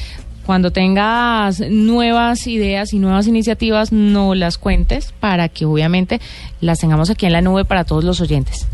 cuando 0.46 0.70
tengas 0.70 1.61
nuevas 1.61 2.46
ideas 2.46 2.94
y 2.94 2.98
nuevas 2.98 3.26
iniciativas, 3.26 3.92
no 3.92 4.35
las 4.35 4.57
cuentes 4.57 5.12
para 5.12 5.50
que 5.50 5.66
obviamente 5.66 6.20
las 6.62 6.78
tengamos 6.78 7.11
aquí 7.11 7.26
en 7.26 7.33
la 7.33 7.42
nube 7.42 7.66
para 7.66 7.85
todos 7.85 8.02
los 8.02 8.22
oyentes. 8.22 8.66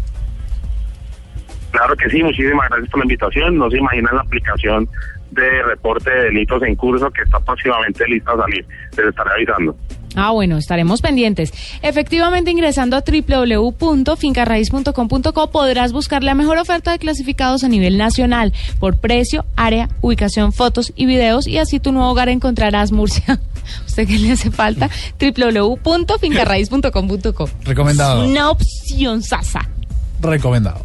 Claro 1.72 1.96
que 1.96 2.08
sí, 2.08 2.22
muchísimas 2.22 2.68
gracias 2.68 2.90
por 2.90 3.00
la 3.00 3.06
invitación. 3.06 3.58
No 3.58 3.68
se 3.68 3.78
imaginan 3.78 4.14
la 4.14 4.22
aplicación 4.22 4.88
de 5.34 5.62
reporte 5.62 6.10
de 6.10 6.24
delitos 6.24 6.62
en 6.62 6.74
curso 6.76 7.10
que 7.10 7.22
está 7.22 7.40
próximamente 7.40 8.06
lista 8.06 8.32
a 8.32 8.36
salir. 8.38 8.66
Les 8.96 9.06
estaré 9.06 9.30
avisando. 9.30 9.74
Ah, 10.16 10.30
bueno, 10.30 10.58
estaremos 10.58 11.02
pendientes. 11.02 11.52
Efectivamente, 11.82 12.48
ingresando 12.50 12.96
a 12.96 13.02
www.fincarraiz.com.co 13.02 15.50
podrás 15.50 15.92
buscar 15.92 16.22
la 16.22 16.34
mejor 16.34 16.56
oferta 16.58 16.92
de 16.92 17.00
clasificados 17.00 17.64
a 17.64 17.68
nivel 17.68 17.98
nacional 17.98 18.52
por 18.78 18.98
precio, 18.98 19.44
área, 19.56 19.88
ubicación, 20.00 20.52
fotos 20.52 20.92
y 20.94 21.06
videos 21.06 21.48
y 21.48 21.58
así 21.58 21.80
tu 21.80 21.90
nuevo 21.92 22.10
hogar 22.10 22.28
encontrarás, 22.28 22.92
Murcia. 22.92 23.40
¿Usted 23.86 24.06
qué 24.06 24.18
le 24.18 24.32
hace 24.32 24.50
falta? 24.50 24.90
www.fincarraiz.com.co. 25.18 27.48
Recomendado. 27.64 28.28
Una 28.28 28.50
opción 28.50 29.22
sasa. 29.22 29.66
Recomendado. 30.20 30.84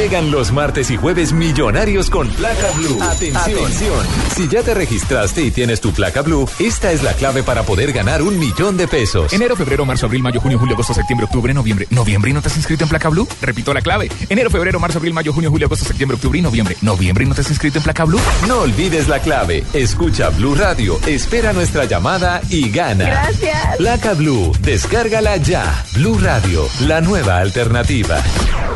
Llegan 0.00 0.30
los 0.30 0.50
martes 0.50 0.90
y 0.90 0.96
jueves 0.96 1.34
millonarios 1.34 2.08
con 2.08 2.26
placa 2.26 2.70
blue. 2.74 3.02
Atención. 3.02 4.06
Si 4.34 4.48
ya 4.48 4.62
te 4.62 4.72
registraste 4.72 5.42
y 5.42 5.50
tienes 5.50 5.82
tu 5.82 5.92
placa 5.92 6.22
blue, 6.22 6.48
esta 6.58 6.90
es 6.90 7.02
la 7.02 7.12
clave 7.12 7.42
para 7.42 7.64
poder 7.64 7.92
ganar 7.92 8.22
un 8.22 8.38
millón 8.38 8.78
de 8.78 8.88
pesos. 8.88 9.30
Enero, 9.34 9.56
febrero, 9.56 9.84
marzo, 9.84 10.06
abril, 10.06 10.22
mayo, 10.22 10.40
junio, 10.40 10.58
julio, 10.58 10.72
agosto, 10.72 10.94
septiembre, 10.94 11.26
octubre, 11.26 11.52
noviembre. 11.52 11.86
¿Noviembre 11.90 12.30
y 12.30 12.32
no 12.32 12.40
te 12.40 12.48
has 12.48 12.56
inscrito 12.56 12.84
en 12.84 12.88
placa 12.88 13.10
blue? 13.10 13.28
Repito 13.42 13.74
la 13.74 13.82
clave. 13.82 14.10
Enero, 14.30 14.48
febrero, 14.48 14.80
marzo, 14.80 14.96
abril, 14.96 15.12
mayo, 15.12 15.34
junio, 15.34 15.50
julio, 15.50 15.66
agosto, 15.66 15.84
septiembre, 15.84 16.14
octubre 16.14 16.38
y 16.38 16.42
noviembre. 16.42 16.78
¿Noviembre 16.80 17.24
y 17.24 17.28
no 17.28 17.34
te 17.34 17.42
has 17.42 17.50
inscrito 17.50 17.76
en 17.76 17.84
placa 17.84 18.04
blue? 18.06 18.20
No 18.48 18.60
olvides 18.60 19.06
la 19.06 19.18
clave. 19.18 19.64
Escucha 19.74 20.30
Blue 20.30 20.54
Radio, 20.54 20.98
espera 21.06 21.52
nuestra 21.52 21.84
llamada 21.84 22.40
y 22.48 22.70
gana. 22.70 23.04
Gracias. 23.04 23.76
Placa 23.76 24.14
Blue, 24.14 24.50
descárgala 24.62 25.36
ya. 25.36 25.84
Blue 25.92 26.18
Radio, 26.18 26.66
la 26.86 27.02
nueva 27.02 27.36
alternativa. 27.36 28.22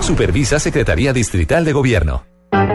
Supervisa 0.02 0.60
Secretaría 0.60 1.13
Distrital 1.14 1.64
de 1.64 1.72
Gobierno. 1.72 2.26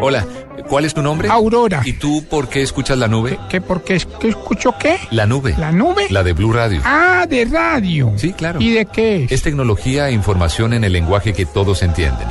Hola, 0.02 0.26
¿cuál 0.68 0.86
es 0.86 0.94
tu 0.94 1.02
nombre? 1.02 1.30
Aurora. 1.30 1.82
¿Y 1.86 1.94
tú 1.94 2.26
por 2.30 2.50
qué 2.50 2.62
escuchas 2.62 2.98
la 2.98 3.08
nube? 3.08 3.38
¿Qué, 3.50 3.62
por 3.62 3.84
qué, 3.84 4.02
qué 4.20 4.30
escucho 4.30 4.74
qué? 4.80 4.98
La 5.12 5.26
nube. 5.26 5.56
¿La 5.58 5.72
nube? 5.72 6.08
La 6.10 6.24
de 6.24 6.34
Blue 6.34 6.52
Radio. 6.52 6.82
Ah, 6.84 7.26
de 7.30 7.46
radio. 7.46 8.14
Sí, 8.16 8.34
claro. 8.34 8.62
¿Y 8.62 8.72
de 8.72 8.86
qué? 8.86 9.28
Es 9.30 9.42
tecnología 9.42 10.10
e 10.10 10.14
información 10.14 10.74
en 10.74 10.84
el 10.84 10.94
lenguaje 10.94 11.34
que 11.34 11.46
todos 11.46 11.84
entienden. 11.84 12.28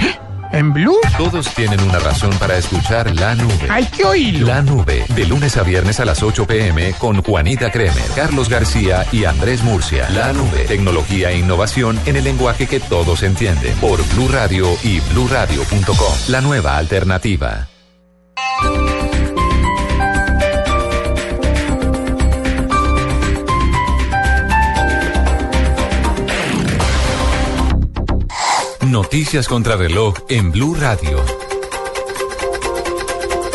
¿En 0.52 0.72
Blue? 0.72 0.98
Todos 1.16 1.52
tienen 1.54 1.80
una 1.82 1.98
razón 1.98 2.30
para 2.38 2.56
escuchar 2.56 3.14
la 3.16 3.34
nube. 3.34 3.68
Hay 3.68 3.84
que 3.86 4.04
oírlo. 4.04 4.46
La 4.46 4.62
nube, 4.62 5.04
de 5.14 5.26
lunes 5.26 5.56
a 5.56 5.62
viernes 5.62 6.00
a 6.00 6.04
las 6.04 6.22
8 6.22 6.46
pm 6.46 6.92
con 6.94 7.22
Juanita 7.22 7.70
Kremer, 7.70 8.04
Carlos 8.14 8.48
García 8.48 9.06
y 9.12 9.24
Andrés 9.24 9.62
Murcia. 9.62 10.08
La 10.10 10.32
nube, 10.32 10.64
tecnología 10.66 11.30
e 11.30 11.38
innovación 11.38 11.98
en 12.06 12.16
el 12.16 12.24
lenguaje 12.24 12.66
que 12.66 12.80
todos 12.80 13.22
entienden. 13.22 13.74
Por 13.76 14.02
Blue 14.14 14.28
Radio 14.28 14.68
y 14.82 15.00
bluradio.com. 15.00 16.14
La 16.28 16.40
nueva 16.40 16.76
alternativa. 16.76 17.68
Noticias 28.90 29.48
contra 29.48 29.76
reloj 29.76 30.14
en 30.30 30.50
Blue 30.50 30.74
Radio. 30.74 31.22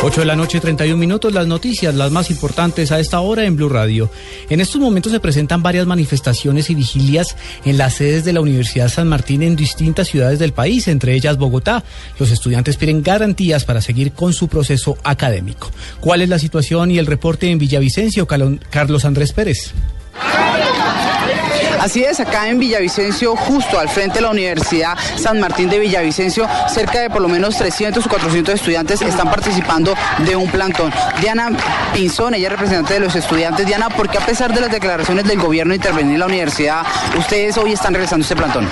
8 0.03 0.19
de 0.21 0.27
la 0.27 0.35
noche, 0.35 0.59
31 0.59 0.95
minutos, 0.95 1.33
las 1.33 1.47
noticias, 1.47 1.95
las 1.95 2.11
más 2.11 2.29
importantes 2.29 2.91
a 2.91 2.99
esta 2.99 3.19
hora 3.19 3.43
en 3.43 3.55
Blue 3.55 3.67
Radio. 3.67 4.11
En 4.51 4.61
estos 4.61 4.79
momentos 4.79 5.11
se 5.11 5.19
presentan 5.19 5.63
varias 5.63 5.87
manifestaciones 5.87 6.69
y 6.69 6.75
vigilias 6.75 7.35
en 7.65 7.79
las 7.79 7.95
sedes 7.95 8.25
de 8.25 8.33
la 8.33 8.41
Universidad 8.41 8.89
San 8.89 9.07
Martín 9.07 9.41
en 9.41 9.55
distintas 9.55 10.07
ciudades 10.07 10.37
del 10.37 10.53
país, 10.53 10.87
entre 10.87 11.15
ellas 11.15 11.39
Bogotá. 11.39 11.83
Los 12.19 12.29
estudiantes 12.29 12.77
piden 12.77 13.01
garantías 13.01 13.65
para 13.65 13.81
seguir 13.81 14.11
con 14.11 14.33
su 14.33 14.47
proceso 14.47 14.99
académico. 15.03 15.71
¿Cuál 15.99 16.21
es 16.21 16.29
la 16.29 16.37
situación 16.37 16.91
y 16.91 16.99
el 16.99 17.07
reporte 17.07 17.49
en 17.49 17.57
Villavicencio, 17.57 18.27
Carlos 18.27 19.05
Andrés 19.05 19.33
Pérez? 19.33 19.73
Así 21.83 22.01
es, 22.01 22.21
acá 22.21 22.47
en 22.47 22.59
Villavicencio, 22.59 23.35
justo 23.35 23.77
al 23.77 23.89
frente 23.89 24.19
de 24.19 24.21
la 24.21 24.29
Universidad 24.29 24.97
San 25.17 25.41
Martín 25.41 25.69
de 25.69 25.79
Villavicencio, 25.79 26.47
cerca 26.69 27.01
de 27.01 27.09
por 27.09 27.21
lo 27.21 27.27
menos 27.27 27.57
300 27.57 28.05
o 28.05 28.09
400 28.09 28.55
estudiantes 28.55 29.01
están 29.01 29.29
participando 29.29 29.93
de 30.19 30.33
un 30.37 30.49
plantón. 30.49 30.93
Diana 31.19 31.49
Pinzón, 31.93 32.35
ella 32.35 32.47
es 32.47 32.51
representante 32.53 32.93
de 32.93 32.99
los 33.01 33.13
estudiantes. 33.17 33.65
Diana, 33.65 33.89
¿por 33.89 34.09
qué 34.09 34.17
a 34.17 34.25
pesar 34.25 34.53
de 34.53 34.61
las 34.61 34.71
declaraciones 34.71 35.25
del 35.25 35.37
gobierno 35.37 35.73
intervenir 35.73 36.13
en 36.13 36.19
la 36.21 36.27
universidad, 36.27 36.83
ustedes 37.17 37.57
hoy 37.57 37.73
están 37.73 37.93
realizando 37.93 38.23
este 38.23 38.37
plantón? 38.37 38.65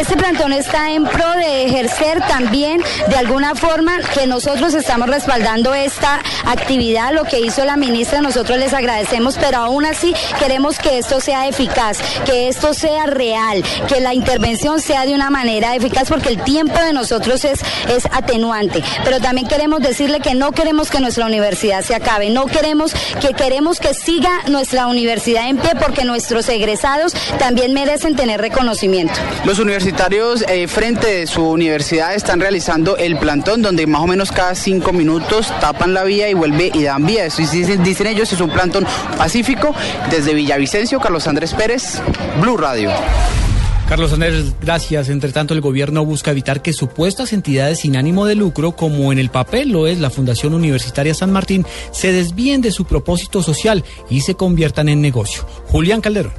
Este 0.00 0.16
plantón 0.16 0.54
está 0.54 0.90
en 0.90 1.04
pro 1.04 1.30
de 1.32 1.66
ejercer 1.66 2.26
también 2.28 2.80
de 3.10 3.16
alguna 3.16 3.56
forma 3.56 3.98
que 4.14 4.26
nosotros 4.26 4.72
estamos 4.72 5.10
respaldando 5.10 5.74
esta 5.74 6.20
actividad, 6.46 7.12
lo 7.12 7.24
que 7.24 7.40
hizo 7.40 7.66
la 7.66 7.76
ministra, 7.76 8.22
nosotros 8.22 8.58
les 8.58 8.72
agradecemos, 8.72 9.36
pero 9.36 9.58
aún 9.58 9.84
así 9.84 10.14
queremos 10.38 10.78
que 10.78 10.96
esto 10.96 11.20
sea 11.20 11.46
eficaz, 11.46 11.98
esto 12.46 12.74
sea 12.74 13.06
real, 13.06 13.64
que 13.88 14.00
la 14.00 14.14
intervención 14.14 14.80
sea 14.80 15.04
de 15.04 15.14
una 15.14 15.30
manera 15.30 15.74
eficaz, 15.74 16.08
porque 16.08 16.28
el 16.28 16.42
tiempo 16.44 16.78
de 16.78 16.92
nosotros 16.92 17.44
es, 17.44 17.60
es 17.88 18.06
atenuante. 18.12 18.84
Pero 19.04 19.18
también 19.18 19.48
queremos 19.48 19.80
decirle 19.80 20.20
que 20.20 20.34
no 20.36 20.52
queremos 20.52 20.90
que 20.90 21.00
nuestra 21.00 21.26
universidad 21.26 21.82
se 21.82 21.96
acabe, 21.96 22.30
no 22.30 22.46
queremos 22.46 22.92
que 23.20 23.34
queremos 23.34 23.80
que 23.80 23.94
siga 23.94 24.30
nuestra 24.48 24.86
universidad 24.86 25.48
en 25.48 25.56
pie, 25.56 25.72
porque 25.80 26.04
nuestros 26.04 26.48
egresados 26.48 27.14
también 27.38 27.72
merecen 27.72 28.14
tener 28.14 28.40
reconocimiento. 28.40 29.14
Los 29.44 29.58
universitarios 29.58 30.44
eh, 30.48 30.68
frente 30.68 31.06
de 31.06 31.26
su 31.26 31.42
universidad 31.48 32.14
están 32.14 32.40
realizando 32.40 32.96
el 32.96 33.18
plantón, 33.18 33.62
donde 33.62 33.86
más 33.86 34.02
o 34.02 34.06
menos 34.06 34.30
cada 34.30 34.54
cinco 34.54 34.92
minutos 34.92 35.52
tapan 35.60 35.94
la 35.94 36.04
vía 36.04 36.28
y 36.28 36.34
vuelve 36.34 36.70
y 36.72 36.82
dan 36.82 37.06
vía. 37.06 37.24
Eso 37.24 37.42
dicen, 37.42 37.82
dicen 37.82 38.06
ellos, 38.06 38.32
es 38.32 38.40
un 38.40 38.50
plantón 38.50 38.86
pacífico. 39.16 39.74
Desde 40.10 40.34
Villavicencio, 40.34 41.00
Carlos 41.00 41.26
Andrés 41.26 41.54
Pérez, 41.54 42.00
Blue 42.40 42.56
Radio. 42.56 42.90
Carlos 43.88 44.12
Andrés, 44.12 44.54
gracias. 44.60 45.08
Entre 45.08 45.32
tanto, 45.32 45.54
el 45.54 45.62
gobierno 45.62 46.04
busca 46.04 46.30
evitar 46.30 46.60
que 46.60 46.74
supuestas 46.74 47.32
entidades 47.32 47.80
sin 47.80 47.96
ánimo 47.96 48.26
de 48.26 48.34
lucro, 48.34 48.72
como 48.72 49.12
en 49.12 49.18
el 49.18 49.30
papel 49.30 49.70
lo 49.70 49.86
es 49.86 49.98
la 49.98 50.10
Fundación 50.10 50.52
Universitaria 50.52 51.14
San 51.14 51.32
Martín, 51.32 51.64
se 51.90 52.12
desvíen 52.12 52.60
de 52.60 52.70
su 52.70 52.84
propósito 52.84 53.42
social 53.42 53.84
y 54.10 54.20
se 54.20 54.34
conviertan 54.34 54.90
en 54.90 55.00
negocio. 55.00 55.46
Julián 55.68 56.02
Calderón. 56.02 56.34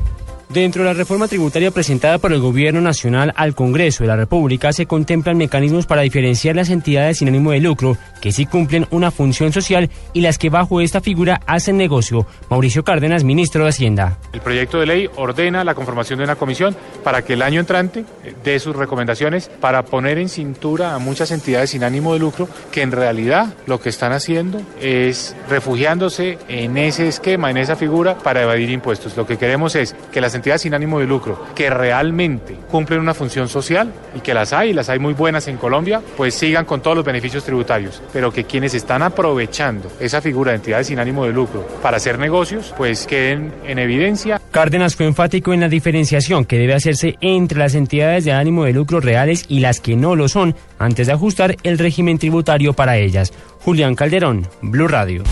Dentro 0.50 0.82
de 0.82 0.90
la 0.90 0.96
reforma 0.96 1.28
tributaria 1.28 1.70
presentada 1.70 2.18
por 2.18 2.34
el 2.34 2.40
Gobierno 2.40 2.82
Nacional 2.82 3.32
al 3.36 3.54
Congreso 3.54 4.04
de 4.04 4.08
la 4.08 4.16
República 4.16 4.74
se 4.74 4.88
contemplan 4.88 5.38
mecanismos 5.38 5.86
para 5.86 6.02
diferenciar 6.02 6.56
las 6.56 6.72
entidades 6.72 7.20
sin 7.20 7.28
ánimo 7.28 7.52
de 7.52 7.60
lucro 7.60 7.98
que 8.20 8.32
sí 8.32 8.48
cumplen 8.48 8.88
una 8.90 9.12
función 9.12 9.54
social 9.54 9.92
y 10.12 10.22
las 10.22 10.40
que 10.40 10.50
bajo 10.50 10.82
esta 10.82 11.02
figura 11.02 11.40
hacen 11.46 11.78
negocio. 11.78 12.26
Mauricio 12.50 12.84
Cárdenas, 12.84 13.24
ministro 13.24 13.64
de 13.64 13.70
Hacienda. 13.70 14.18
El 14.34 14.42
proyecto 14.42 14.80
de 14.80 14.88
ley 14.88 15.10
ordena 15.18 15.64
la 15.64 15.76
conformación 15.76 16.18
de 16.18 16.26
una 16.26 16.36
comisión 16.36 16.76
para 17.04 17.22
que 17.22 17.34
el 17.34 17.44
año 17.44 17.60
entrante 17.60 18.04
dé 18.44 18.58
sus 18.58 18.76
recomendaciones 18.76 19.52
para 19.62 19.86
poner 19.86 20.18
en 20.18 20.30
cintura 20.30 20.96
a 20.96 20.98
muchas 20.98 21.30
entidades 21.30 21.70
sin 21.70 21.84
ánimo 21.84 22.14
de 22.14 22.22
lucro 22.22 22.50
que 22.72 22.82
en 22.82 22.92
realidad 22.92 23.54
lo 23.68 23.80
que 23.80 23.90
están 23.90 24.14
haciendo 24.14 24.60
es 24.82 25.36
refugiándose 25.48 26.40
en 26.48 26.76
ese 26.80 27.08
esquema, 27.08 27.52
en 27.52 27.58
esa 27.58 27.76
figura 27.76 28.18
para 28.18 28.42
evadir 28.42 28.72
impuestos. 28.72 29.16
Lo 29.16 29.28
que 29.28 29.38
queremos 29.38 29.76
es 29.76 29.96
que 30.12 30.22
las 30.22 30.39
entidades 30.40 30.64
sin 30.64 30.74
ánimo 30.74 31.00
de 31.00 31.06
lucro 31.06 31.46
que 31.56 31.70
realmente 31.70 32.56
cumplen 32.70 33.00
una 33.00 33.14
función 33.14 33.48
social 33.48 33.94
y 34.16 34.22
que 34.22 34.34
las 34.34 34.54
hay, 34.54 34.74
las 34.74 34.90
hay 34.90 35.00
muy 35.00 35.14
buenas 35.14 35.48
en 35.48 35.58
Colombia, 35.58 36.02
pues 36.18 36.34
sigan 36.34 36.66
con 36.66 36.82
todos 36.82 36.98
los 36.98 37.06
beneficios 37.06 37.44
tributarios, 37.44 38.02
pero 38.12 38.32
que 38.32 38.46
quienes 38.46 38.74
están 38.74 39.02
aprovechando 39.02 39.92
esa 40.00 40.22
figura 40.22 40.52
de 40.52 40.58
entidades 40.58 40.88
sin 40.88 41.00
ánimo 41.00 41.26
de 41.26 41.34
lucro 41.34 41.68
para 41.82 41.98
hacer 41.98 42.18
negocios, 42.18 42.74
pues 42.78 43.06
queden 43.06 43.54
en 43.66 43.80
evidencia. 43.80 44.42
Cárdenas 44.52 44.96
fue 44.96 45.06
enfático 45.06 45.54
en 45.54 45.62
la 45.62 45.70
diferenciación 45.70 46.46
que 46.46 46.58
debe 46.58 46.74
hacerse 46.74 47.18
entre 47.22 47.60
las 47.60 47.76
entidades 47.76 48.26
de 48.26 48.32
ánimo 48.32 48.66
de 48.66 48.74
lucro 48.74 49.00
reales 49.00 49.46
y 49.48 49.60
las 49.60 49.80
que 49.80 49.96
no 49.96 50.16
lo 50.16 50.28
son, 50.28 50.56
antes 50.78 51.08
de 51.08 51.14
ajustar 51.14 51.56
el 51.64 51.78
régimen 51.78 52.18
tributario 52.18 52.74
para 52.74 52.98
ellas. 52.98 53.34
Julián 53.60 53.96
Calderón, 53.96 54.48
Blue 54.62 54.88
Radio. 54.88 55.24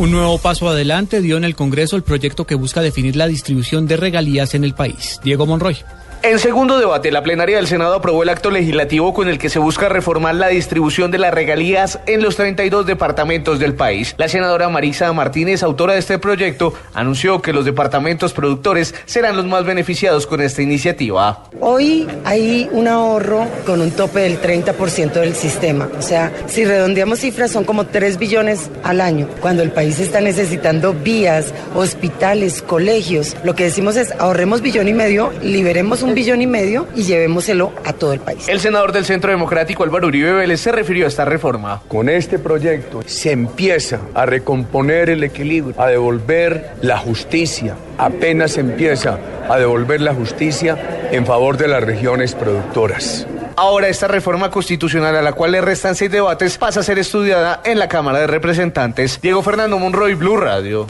Un 0.00 0.12
nuevo 0.12 0.38
paso 0.38 0.66
adelante 0.66 1.20
dio 1.20 1.36
en 1.36 1.44
el 1.44 1.54
Congreso 1.54 1.94
el 1.94 2.02
proyecto 2.02 2.46
que 2.46 2.54
busca 2.54 2.80
definir 2.80 3.16
la 3.16 3.26
distribución 3.26 3.86
de 3.86 3.98
regalías 3.98 4.54
en 4.54 4.64
el 4.64 4.72
país. 4.72 5.20
Diego 5.22 5.44
Monroy. 5.44 5.76
En 6.22 6.38
segundo 6.38 6.78
debate, 6.78 7.10
la 7.10 7.22
plenaria 7.22 7.56
del 7.56 7.66
Senado 7.66 7.94
aprobó 7.94 8.22
el 8.22 8.28
acto 8.28 8.50
legislativo 8.50 9.14
con 9.14 9.26
el 9.26 9.38
que 9.38 9.48
se 9.48 9.58
busca 9.58 9.88
reformar 9.88 10.34
la 10.34 10.48
distribución 10.48 11.10
de 11.10 11.16
las 11.16 11.32
regalías 11.32 11.98
en 12.04 12.20
los 12.20 12.36
32 12.36 12.84
departamentos 12.84 13.58
del 13.58 13.72
país. 13.72 14.14
La 14.18 14.28
senadora 14.28 14.68
Marisa 14.68 15.10
Martínez, 15.14 15.62
autora 15.62 15.94
de 15.94 16.00
este 16.00 16.18
proyecto, 16.18 16.74
anunció 16.92 17.40
que 17.40 17.54
los 17.54 17.64
departamentos 17.64 18.34
productores 18.34 18.94
serán 19.06 19.34
los 19.34 19.46
más 19.46 19.64
beneficiados 19.64 20.26
con 20.26 20.42
esta 20.42 20.60
iniciativa. 20.60 21.44
Hoy 21.58 22.06
hay 22.26 22.68
un 22.70 22.86
ahorro 22.86 23.46
con 23.64 23.80
un 23.80 23.90
tope 23.90 24.20
del 24.20 24.42
30% 24.42 25.12
del 25.12 25.34
sistema. 25.34 25.88
O 25.98 26.02
sea, 26.02 26.30
si 26.48 26.66
redondeamos 26.66 27.20
cifras, 27.20 27.50
son 27.50 27.64
como 27.64 27.86
3 27.86 28.18
billones 28.18 28.70
al 28.82 29.00
año. 29.00 29.26
Cuando 29.40 29.62
el 29.62 29.70
país 29.70 29.98
está 29.98 30.20
necesitando 30.20 30.92
vías, 30.92 31.54
hospitales, 31.74 32.60
colegios, 32.60 33.38
lo 33.42 33.54
que 33.54 33.64
decimos 33.64 33.96
es 33.96 34.12
ahorremos 34.18 34.60
billón 34.60 34.86
y 34.86 34.92
medio, 34.92 35.32
liberemos 35.42 36.02
un 36.02 36.09
billón 36.14 36.42
y 36.42 36.46
medio 36.46 36.86
y 36.94 37.02
llevémoselo 37.02 37.72
a 37.84 37.92
todo 37.92 38.12
el 38.12 38.20
país. 38.20 38.48
El 38.48 38.60
senador 38.60 38.92
del 38.92 39.04
Centro 39.04 39.30
Democrático 39.30 39.84
Álvaro 39.84 40.08
Uribe 40.08 40.32
Vélez 40.32 40.60
se 40.60 40.72
refirió 40.72 41.04
a 41.04 41.08
esta 41.08 41.24
reforma. 41.24 41.82
Con 41.88 42.08
este 42.08 42.38
proyecto 42.38 43.02
se 43.06 43.32
empieza 43.32 44.00
a 44.14 44.26
recomponer 44.26 45.10
el 45.10 45.24
equilibrio, 45.24 45.74
a 45.80 45.86
devolver 45.86 46.72
la 46.82 46.98
justicia. 46.98 47.76
Apenas 47.98 48.52
se 48.52 48.60
empieza 48.60 49.18
a 49.48 49.58
devolver 49.58 50.00
la 50.00 50.14
justicia 50.14 51.08
en 51.10 51.26
favor 51.26 51.56
de 51.56 51.68
las 51.68 51.82
regiones 51.82 52.34
productoras. 52.34 53.26
Ahora 53.56 53.88
esta 53.88 54.08
reforma 54.08 54.50
constitucional 54.50 55.16
a 55.16 55.22
la 55.22 55.32
cual 55.32 55.52
le 55.52 55.60
restan 55.60 55.94
seis 55.94 56.10
debates 56.10 56.56
pasa 56.56 56.80
a 56.80 56.82
ser 56.82 56.98
estudiada 56.98 57.60
en 57.64 57.78
la 57.78 57.88
Cámara 57.88 58.20
de 58.20 58.26
Representantes. 58.26 59.20
Diego 59.20 59.42
Fernando 59.42 59.78
Monroy, 59.78 60.14
Blue 60.14 60.36
Radio. 60.36 60.86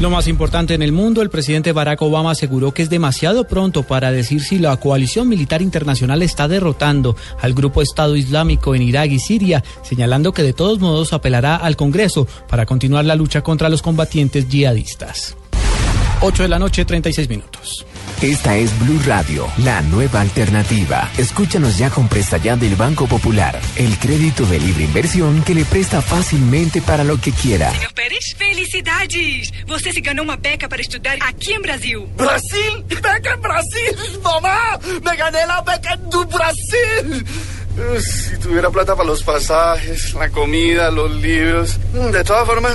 Lo 0.00 0.10
más 0.10 0.28
importante 0.28 0.74
en 0.74 0.82
el 0.82 0.92
mundo, 0.92 1.22
el 1.22 1.28
presidente 1.28 1.72
Barack 1.72 2.00
Obama 2.02 2.30
aseguró 2.30 2.72
que 2.72 2.82
es 2.82 2.90
demasiado 2.90 3.48
pronto 3.48 3.82
para 3.82 4.12
decir 4.12 4.40
si 4.40 4.60
la 4.60 4.76
coalición 4.76 5.28
militar 5.28 5.60
internacional 5.60 6.22
está 6.22 6.46
derrotando 6.46 7.16
al 7.40 7.52
grupo 7.52 7.82
Estado 7.82 8.14
Islámico 8.14 8.76
en 8.76 8.82
Irak 8.82 9.10
y 9.10 9.18
Siria, 9.18 9.64
señalando 9.82 10.32
que 10.32 10.44
de 10.44 10.52
todos 10.52 10.78
modos 10.78 11.12
apelará 11.12 11.56
al 11.56 11.74
Congreso 11.74 12.28
para 12.48 12.64
continuar 12.64 13.06
la 13.06 13.16
lucha 13.16 13.42
contra 13.42 13.68
los 13.68 13.82
combatientes 13.82 14.48
yihadistas. 14.48 15.36
8 16.20 16.42
de 16.42 16.48
la 16.48 16.58
noche, 16.58 16.84
36 16.84 17.28
minutos. 17.28 17.86
Esta 18.20 18.56
es 18.56 18.76
Blue 18.80 19.00
Radio, 19.06 19.46
la 19.58 19.80
nueva 19.82 20.20
alternativa. 20.20 21.08
Escúchanos 21.16 21.78
ya 21.78 21.88
con 21.90 22.08
presta 22.08 22.36
ya 22.38 22.56
del 22.56 22.74
Banco 22.74 23.06
Popular, 23.06 23.58
el 23.76 23.96
crédito 23.98 24.44
de 24.46 24.58
libre 24.58 24.84
inversión 24.84 25.42
que 25.44 25.54
le 25.54 25.64
presta 25.64 26.02
fácilmente 26.02 26.82
para 26.82 27.04
lo 27.04 27.20
que 27.20 27.30
quiera. 27.30 27.70
Senhor 27.70 27.94
Pérez, 27.94 28.34
felicidades! 28.36 29.52
Você 29.68 29.92
se 29.92 30.00
ganhou 30.00 30.24
uma 30.24 30.36
beca 30.36 30.68
para 30.68 30.82
estudar 30.82 31.16
aqui 31.20 31.52
em 31.52 31.62
Brasil. 31.62 32.08
Brasil? 32.16 32.84
Beca 32.88 33.34
en 33.34 33.40
Brasil, 33.40 34.20
mamá! 34.22 34.78
Me 35.04 35.16
gané 35.16 35.46
la 35.46 35.60
beca 35.62 35.94
do 36.10 36.24
Brasil. 36.26 37.24
Uh, 37.78 38.00
Si 38.00 38.36
tuviera 38.38 38.70
plata 38.70 38.96
para 38.96 39.08
los 39.08 39.22
pasajes, 39.22 40.12
la 40.14 40.28
comida, 40.30 40.90
los 40.90 41.12
libros. 41.22 41.78
De 41.92 42.24
todas 42.24 42.44
formas, 42.44 42.74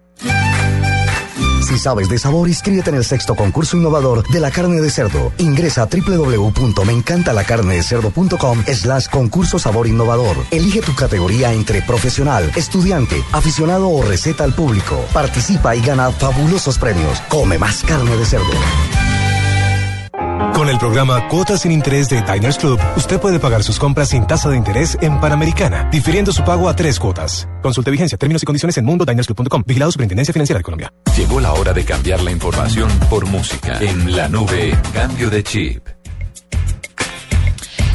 Si 1.71 1.79
sabes 1.79 2.09
de 2.09 2.19
sabor, 2.19 2.49
inscríbete 2.49 2.89
en 2.89 2.97
el 2.97 3.05
sexto 3.05 3.33
concurso 3.33 3.77
innovador 3.77 4.27
de 4.27 4.41
la 4.41 4.51
carne 4.51 4.81
de 4.81 4.89
cerdo. 4.89 5.31
Ingresa 5.37 5.83
a 5.83 5.85
www.meencantalacarnedecerdo.com 5.85 8.63
slash 8.65 9.07
concurso 9.07 9.57
sabor 9.57 9.87
innovador. 9.87 10.35
Elige 10.51 10.81
tu 10.81 10.93
categoría 10.93 11.53
entre 11.53 11.81
profesional, 11.81 12.51
estudiante, 12.57 13.23
aficionado 13.31 13.87
o 13.87 14.01
receta 14.01 14.43
al 14.43 14.53
público. 14.53 14.99
Participa 15.13 15.73
y 15.73 15.81
gana 15.81 16.11
fabulosos 16.11 16.77
premios. 16.77 17.21
Come 17.29 17.57
más 17.57 17.83
carne 17.83 18.17
de 18.17 18.25
cerdo. 18.25 18.51
El 20.71 20.77
el 20.77 20.79
programa 20.79 21.27
Cuotas 21.27 21.63
sin 21.63 21.73
Interés 21.73 22.07
de 22.07 22.21
Diners 22.21 22.57
Club, 22.57 22.79
usted 22.95 23.19
puede 23.19 23.39
pagar 23.39 23.61
sus 23.61 23.77
compras 23.77 24.07
sin 24.07 24.25
tasa 24.25 24.49
de 24.49 24.55
interés 24.55 24.97
en 25.01 25.19
Panamericana, 25.19 25.89
difiriendo 25.91 26.31
su 26.31 26.45
pago 26.45 26.69
a 26.69 26.75
tres 26.77 26.97
cuotas. 26.97 27.45
Consulte 27.61 27.91
vigencia, 27.91 28.17
términos 28.17 28.41
y 28.41 28.45
condiciones 28.45 28.77
en 28.77 28.85
mundodinersclub.com. 28.85 29.63
Vigilado 29.65 29.91
Superintendencia 29.91 30.31
Financiera 30.31 30.59
de 30.59 30.63
Colombia. 30.63 30.93
Llegó 31.17 31.41
la 31.41 31.51
hora 31.51 31.73
de 31.73 31.83
cambiar 31.83 32.23
la 32.23 32.31
información 32.31 32.89
por 33.09 33.25
música. 33.25 33.79
En 33.81 34.15
la 34.15 34.29
nube, 34.29 34.73
cambio 34.93 35.29
de 35.29 35.43
chip. 35.43 35.85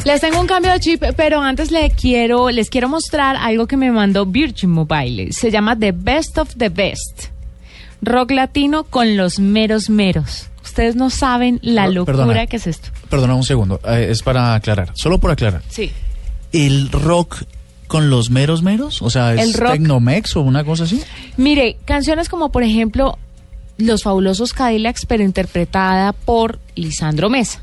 Les 0.05 0.21
tengo 0.21 0.39
un 0.39 0.45
cambio 0.45 0.71
de 0.71 0.79
chip, 0.79 1.03
pero 1.15 1.41
antes 1.41 1.71
le 1.71 1.89
quiero, 1.89 2.51
les 2.51 2.69
quiero 2.69 2.89
mostrar 2.89 3.37
algo 3.37 3.65
que 3.65 3.75
me 3.75 3.91
mandó 3.91 4.27
Virgin 4.27 4.69
Mobile. 4.69 5.33
Se 5.33 5.49
llama 5.49 5.75
The 5.75 5.93
Best 5.93 6.37
of 6.37 6.53
the 6.55 6.69
Best. 6.69 7.31
Rock 8.03 8.29
latino 8.29 8.83
con 8.83 9.17
los 9.17 9.39
meros 9.39 9.89
meros. 9.89 10.51
Ustedes 10.77 10.95
no 10.95 11.09
saben 11.09 11.59
la 11.63 11.87
locura 11.87 12.17
perdona. 12.17 12.45
que 12.45 12.57
es 12.57 12.67
esto. 12.67 12.89
Perdona 13.09 13.33
un 13.33 13.43
segundo, 13.43 13.79
eh, 13.83 14.09
es 14.11 14.21
para 14.21 14.53
aclarar, 14.53 14.91
solo 14.93 15.17
por 15.17 15.31
aclarar. 15.31 15.63
Sí. 15.69 15.91
¿El 16.51 16.91
rock 16.91 17.45
con 17.87 18.11
los 18.11 18.29
meros 18.29 18.61
meros? 18.61 19.01
O 19.01 19.09
sea, 19.09 19.33
¿es 19.33 19.41
El 19.41 19.53
rock- 19.55 19.71
Tecnomex 19.71 20.35
o 20.35 20.41
una 20.41 20.63
cosa 20.63 20.83
así? 20.83 21.01
Mire, 21.35 21.77
canciones 21.85 22.29
como 22.29 22.51
por 22.51 22.61
ejemplo 22.61 23.17
Los 23.79 24.03
fabulosos 24.03 24.53
Cadillacs, 24.53 25.07
pero 25.07 25.23
interpretada 25.23 26.13
por 26.13 26.59
Lisandro 26.75 27.29
Mesa. 27.31 27.59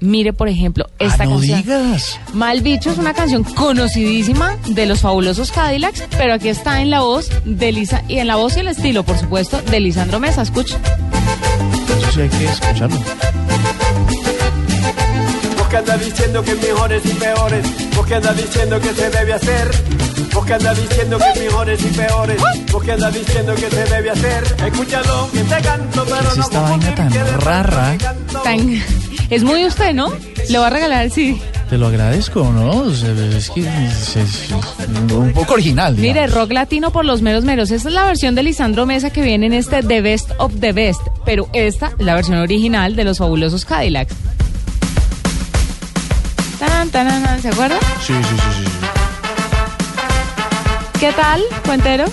Mire, 0.00 0.32
por 0.32 0.48
ejemplo, 0.48 0.88
esta 1.00 1.24
ah, 1.24 1.26
no 1.26 1.32
canción. 1.36 1.60
digas. 1.62 2.20
Mal 2.32 2.60
Bicho 2.60 2.90
es 2.90 2.98
una 2.98 3.14
canción 3.14 3.42
conocidísima 3.42 4.56
de 4.68 4.86
los 4.86 5.00
fabulosos 5.00 5.50
Cadillacs, 5.50 6.04
pero 6.16 6.34
aquí 6.34 6.48
está 6.48 6.80
en 6.82 6.90
la 6.90 7.00
voz 7.00 7.28
de 7.44 7.72
Lisa 7.72 8.02
y 8.06 8.18
en 8.18 8.28
la 8.28 8.36
voz 8.36 8.56
y 8.56 8.60
el 8.60 8.68
estilo, 8.68 9.02
por 9.02 9.18
supuesto, 9.18 9.60
de 9.62 9.80
Lisandro 9.80 10.20
Mesa. 10.20 10.42
Escucha. 10.42 10.76
Eso 11.98 12.12
sí 12.12 12.20
hay 12.20 12.28
que 12.28 12.44
escucharlo. 12.44 12.96
Vos 15.58 15.68
que 15.68 15.76
andas 15.76 16.00
diciendo 16.04 16.42
que 16.44 16.54
mejores 16.54 17.02
y 17.04 17.08
peores, 17.14 17.66
vos 17.96 18.06
que 18.06 18.14
andas 18.14 18.36
diciendo 18.36 18.80
que 18.80 18.94
se 18.94 19.10
debe 19.10 19.32
hacer, 19.34 19.70
vos 20.32 20.46
que 20.46 20.54
andas 20.54 20.80
diciendo 20.80 21.18
que 21.18 21.40
mejores 21.40 21.80
y 21.82 21.88
peores, 21.88 22.42
vos 22.72 22.82
que 22.84 22.92
andas 22.92 23.14
diciendo 23.14 23.54
que 23.54 23.68
se 23.68 23.84
debe 23.84 24.10
hacer, 24.10 24.44
escúchalo 24.66 25.28
que 25.32 25.40
te 25.40 25.60
canto, 25.60 26.04
pero 26.04 26.28
Es 26.30 26.36
no 26.36 26.42
esta 26.44 26.60
vaina 26.62 26.94
tan 26.94 27.40
rara. 27.40 27.96
Tan- 28.44 28.82
Es 29.30 29.42
muy 29.44 29.64
usted, 29.66 29.92
¿no? 29.94 30.10
Le 30.48 30.58
voy 30.58 30.66
a 30.66 30.70
regalar, 30.70 31.10
sí. 31.10 31.40
Te 31.68 31.76
lo 31.76 31.88
agradezco, 31.88 32.50
¿no? 32.50 32.90
Es 32.90 33.50
que 33.50 33.60
es, 33.60 34.16
es 34.16 34.48
un 35.12 35.32
poco 35.34 35.52
original. 35.54 35.94
digamos. 35.94 36.14
Mire, 36.22 36.26
rock 36.34 36.52
latino 36.52 36.90
por 36.92 37.04
los 37.04 37.20
meros 37.20 37.44
meros. 37.44 37.70
Esta 37.70 37.88
es 37.90 37.94
la 37.94 38.06
versión 38.06 38.34
de 38.34 38.42
Lisandro 38.42 38.86
Mesa 38.86 39.10
que 39.10 39.20
viene 39.20 39.46
en 39.46 39.52
este 39.52 39.82
The 39.82 40.00
Best 40.00 40.30
of 40.38 40.54
the 40.60 40.72
Best. 40.72 41.02
Pero 41.26 41.48
esta 41.52 41.88
es 41.98 42.04
la 42.04 42.14
versión 42.14 42.38
original 42.38 42.96
de 42.96 43.04
los 43.04 43.18
fabulosos 43.18 43.66
Cadillacs. 43.66 44.14
Tan, 46.58 46.88
tan, 46.90 47.06
tan, 47.08 47.22
tan, 47.22 47.42
¿Se 47.42 47.48
acuerda? 47.48 47.78
Sí, 48.00 48.14
sí, 48.14 48.22
sí, 48.22 48.64
sí. 48.64 48.70
¿Qué 50.98 51.12
tal, 51.12 51.42
Cuentero? 51.66 52.06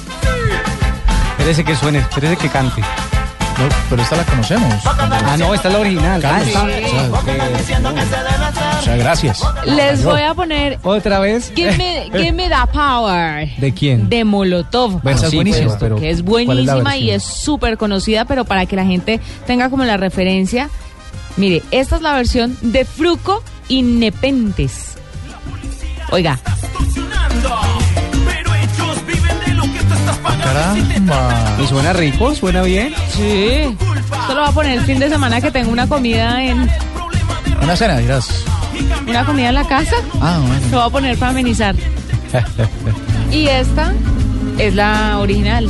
Espérese 1.31 1.63
que 1.63 1.75
suene, 1.75 1.99
espérese 1.99 2.35
que 2.37 2.49
cante. 2.49 2.81
No, 3.57 3.69
pero 3.89 4.01
esta 4.01 4.15
la 4.17 4.23
conocemos. 4.25 4.73
Ah, 4.85 5.35
no, 5.39 5.53
esta 5.53 5.67
es 5.69 5.73
la 5.73 5.79
original. 5.79 6.21
Carlos, 6.21 6.55
Ah, 6.55 6.67
o 7.13 7.23
sea, 7.23 8.79
O 8.79 8.81
sea, 8.83 8.95
gracias. 8.97 9.41
Les 9.65 10.03
voy 10.03 10.21
a 10.21 10.33
poner 10.33 10.77
Otra 10.83 11.19
vez. 11.19 11.51
Give 11.55 11.75
me, 11.77 12.09
give 12.11 12.33
me 12.33 12.49
the 12.49 12.55
power. 12.73 13.49
¿De 13.57 13.73
quién? 13.73 14.09
De 14.09 14.23
Molotov. 14.25 15.01
Bueno, 15.01 15.17
supuesto, 15.19 15.55
pero- 15.55 15.77
pero 15.79 15.95
que 15.97 16.09
es 16.09 16.21
¿cuál 16.21 16.41
es 16.41 16.45
buenísima 16.47 16.97
y 16.97 17.11
es 17.11 17.23
súper 17.23 17.77
conocida, 17.77 18.25
pero 18.25 18.43
para 18.45 18.65
que 18.65 18.75
la 18.75 18.85
gente 18.85 19.19
tenga 19.47 19.69
como 19.69 19.83
la 19.85 19.97
referencia, 19.97 20.69
mire, 21.37 21.63
esta 21.71 21.95
es 21.95 22.01
la 22.01 22.13
versión 22.13 22.57
de 22.61 22.83
Fruco 22.85 23.41
y 23.69 23.81
Nepentes. 23.83 24.95
Oiga, 26.11 26.39
Caramba. 30.45 31.57
¿Y 31.63 31.67
suena 31.67 31.93
rico? 31.93 32.33
¿Suena 32.35 32.61
bien? 32.61 32.93
sí. 33.09 33.75
Esto 34.21 34.33
lo 34.33 34.41
voy 34.41 34.49
a 34.49 34.53
poner 34.53 34.77
el 34.79 34.85
fin 34.85 34.99
de 34.99 35.09
semana 35.09 35.41
que 35.41 35.51
tengo 35.51 35.71
una 35.71 35.87
comida 35.87 36.41
en 36.43 36.69
Una 37.61 37.75
cena, 37.75 37.97
dirás. 37.97 38.43
una 39.07 39.25
comida 39.25 39.49
en 39.49 39.55
la 39.55 39.67
casa. 39.67 39.95
Ah, 40.21 40.39
bueno. 40.41 40.61
Lo 40.71 40.77
voy 40.77 40.87
a 40.87 40.89
poner 40.89 41.17
para 41.17 41.31
amenizar. 41.31 41.75
Y 43.31 43.47
esta 43.47 43.91
es 44.59 44.73
la 44.75 45.17
original. 45.19 45.67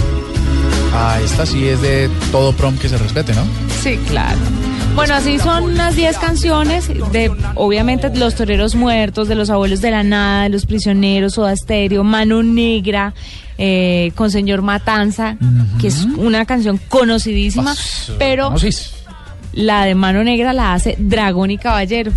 Ah, 0.94 1.18
esta 1.24 1.46
sí 1.46 1.68
es 1.68 1.82
de 1.82 2.10
todo 2.32 2.54
prom 2.54 2.78
que 2.78 2.90
se 2.90 2.98
respete, 2.98 3.34
¿no? 3.34 3.44
Sí, 3.82 3.98
claro. 4.10 4.38
Bueno, 4.94 5.16
así 5.16 5.40
son 5.40 5.64
unas 5.64 5.96
10 5.96 6.18
canciones 6.20 6.88
de, 7.12 7.32
obviamente, 7.56 8.10
Los 8.16 8.36
Toreros 8.36 8.76
Muertos, 8.76 9.28
de 9.28 9.36
Los 9.36 9.50
Abuelos 9.50 9.82
de 9.82 9.92
la 9.92 10.04
Nada, 10.04 10.44
de 10.44 10.50
Los 10.50 10.66
Prisioneros, 10.66 11.34
Soda 11.34 11.56
Stereo, 11.56 12.04
Mano 12.04 12.44
Negra, 12.44 13.14
eh, 13.58 14.12
con 14.16 14.32
Señor 14.32 14.62
Matanza, 14.62 15.38
que 15.80 15.88
es 15.88 16.06
una 16.18 16.46
canción 16.46 16.80
conocidísima, 16.90 17.74
pero 18.18 18.54
la 19.54 19.86
de 19.86 19.96
Mano 19.96 20.24
Negra 20.24 20.54
la 20.54 20.74
hace 20.74 20.96
Dragón 21.00 21.52
y 21.52 21.58
Caballero. 21.58 22.12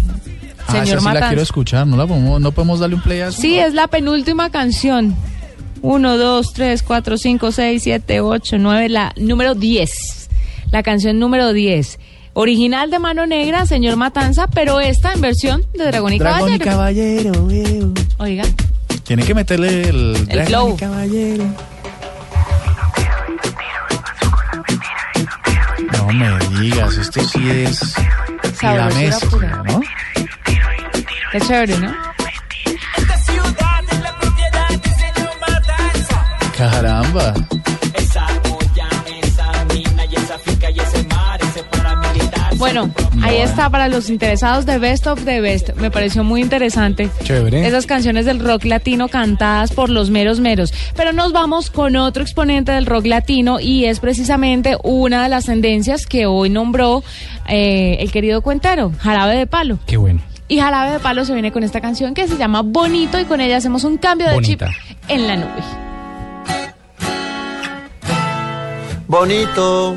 Ah, 0.71 0.73
esa 0.79 0.85
Señor 0.85 0.99
sí 1.01 1.05
la 1.07 1.11
quiero 1.13 1.21
Matanza. 1.21 1.43
escuchar, 1.43 1.87
¿no 1.87 1.97
la 1.97 2.07
podemos, 2.07 2.41
no 2.41 2.53
podemos 2.53 2.81
darle 2.81 2.97
un 2.97 3.03
play 3.03 3.21
a 3.21 3.29
eso? 3.29 3.41
Sí, 3.41 3.59
es 3.59 3.73
la 3.75 3.87
penúltima 3.89 4.51
canción. 4.51 5.17
1, 5.81 6.17
2, 6.19 6.53
3, 6.55 6.83
4, 6.83 7.17
5, 7.17 7.53
6, 7.53 7.83
7, 7.85 8.21
8, 8.21 8.57
9, 8.59 8.89
la 8.89 9.13
número 9.17 9.55
10. 9.55 10.29
La 10.73 10.83
canción 10.83 11.19
número 11.21 11.53
10. 11.53 11.99
Original 12.35 12.91
de 12.91 12.99
Mano 12.99 13.27
Negra, 13.27 13.65
Señor 13.65 13.97
Matanza, 13.97 14.47
pero 14.49 14.81
esta 14.81 15.13
en 15.13 15.21
versión 15.21 15.63
de 15.77 15.85
Dragón 15.87 16.13
y 16.13 16.19
Dragón 16.19 16.53
y 16.55 16.59
Caballero. 16.59 17.33
caballero. 17.33 17.51
eh. 17.51 17.87
Oiga, 18.19 18.45
Tiene 19.09 19.25
que 19.25 19.35
meterle 19.35 19.89
el, 19.89 20.27
Dragón 20.27 20.47
flow. 20.47 20.75
y 20.75 20.77
caballero. 20.77 21.45
No 25.93 26.07
me 26.09 26.61
digas, 26.61 26.99
esto 26.99 27.25
sí 27.25 27.49
es 27.49 27.95
la 28.61 28.91
mezcla. 28.91 29.63
¿no? 29.65 29.81
qué 31.33 31.41
chévere, 31.41 31.79
¿no? 31.79 31.95
Caramba. 36.55 37.35
Bueno, 42.59 42.91
ahí 43.23 43.37
está 43.37 43.71
para 43.71 43.89
los 43.89 44.11
interesados 44.11 44.67
de 44.67 44.79
Best 44.79 45.07
of 45.07 45.25
the 45.25 45.41
Best. 45.41 45.75
Me 45.77 45.91
pareció 45.91 46.25
muy 46.25 46.41
interesante. 46.41 47.09
Chévere. 47.23 47.67
Esas 47.67 47.87
canciones 47.87 48.27
del 48.27 48.41
rock 48.41 48.65
latino 48.65 49.09
cantadas 49.09 49.73
por 49.73 49.91
los 49.91 50.11
meros 50.11 50.41
meros. 50.41 50.75
Pero 50.97 51.13
nos 51.13 51.33
vamos 51.33 51.71
con 51.71 51.95
otro 51.97 52.23
exponente 52.23 52.73
del 52.73 52.87
rock 52.87 53.07
latino 53.07 53.61
y 53.61 53.85
es 53.85 54.01
precisamente 54.01 54.77
una 54.83 55.23
de 55.23 55.29
las 55.29 55.47
tendencias 55.47 56.07
que 56.07 56.27
hoy 56.27 56.51
nombró 56.51 57.05
eh, 57.49 57.99
el 58.01 58.11
querido 58.11 58.43
Cuentero, 58.43 58.93
Jarabe 58.99 59.37
de 59.37 59.47
Palo. 59.47 59.79
Qué 59.87 59.97
bueno. 59.97 60.21
Y 60.49 60.59
Jarabe 60.59 60.93
de 60.93 60.99
Palo 60.99 61.25
se 61.25 61.35
viene 61.35 61.53
con 61.53 61.63
esta 61.63 61.81
canción 61.81 62.13
que 62.15 62.27
se 62.27 62.37
llama 62.37 62.63
Bonito 62.63 63.21
y 63.21 63.25
con 63.25 63.41
ella 63.41 63.59
hacemos 63.59 63.85
un 63.85 63.99
cambio 63.99 64.27
de 64.27 64.35
Bonita. 64.35 64.69
chip 64.69 64.99
en 65.09 65.27
la 65.27 65.37
nube. 65.37 65.89
bonito, 69.09 69.97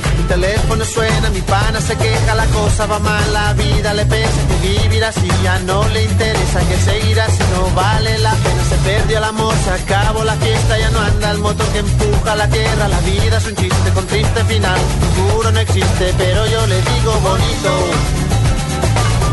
Mi 0.21 0.27
teléfono 0.27 0.85
suena, 0.85 1.29
mi 1.31 1.41
pana 1.41 1.81
se 1.81 1.97
queja, 1.97 2.35
la 2.35 2.45
cosa 2.45 2.85
va 2.85 2.99
mal, 2.99 3.33
la 3.33 3.53
vida 3.53 3.91
le 3.95 4.05
pesa 4.05 4.41
que 4.47 4.67
vivir 4.67 5.03
así 5.03 5.27
ya 5.41 5.57
no 5.61 5.87
le 5.87 6.03
interesa 6.03 6.59
que 6.59 6.77
seguir 6.77 7.19
así 7.19 7.39
no 7.53 7.73
vale 7.73 8.19
la 8.19 8.31
pena. 8.35 8.63
Se 8.69 8.75
perdió 8.77 9.17
el 9.17 9.23
amor, 9.23 9.53
se 9.63 9.71
acabó 9.71 10.23
la 10.23 10.35
fiesta, 10.35 10.77
ya 10.77 10.91
no 10.91 10.99
anda 10.99 11.31
el 11.31 11.39
motor 11.39 11.65
que 11.73 11.79
empuja 11.79 12.35
la 12.35 12.47
tierra. 12.47 12.87
La 12.87 12.99
vida 12.99 13.37
es 13.37 13.47
un 13.47 13.55
chiste 13.55 13.89
con 13.95 14.05
triste 14.05 14.43
final, 14.45 14.79
futuro 15.01 15.51
no 15.51 15.59
existe, 15.59 16.13
pero 16.15 16.45
yo 16.45 16.67
le 16.67 16.75
digo 16.75 17.13
bonito. 17.21 17.71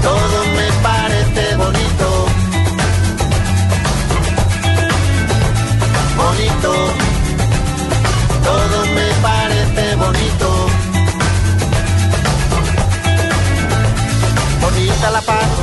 Todo 0.02 0.38
me 0.56 0.68
parece 0.82 1.56
bonito. 1.56 2.26
Bonito 6.16 7.08
todo 8.48 8.86
me 8.94 9.08
parece 9.22 9.96
bonito. 9.96 10.47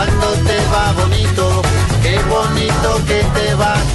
cuando 0.00 0.32
te 0.46 0.56
va 0.72 0.92
bonito. 0.92 1.62
Qué 2.02 2.18
bonito 2.30 3.04
que 3.06 3.22
te 3.38 3.54
va. 3.54 3.89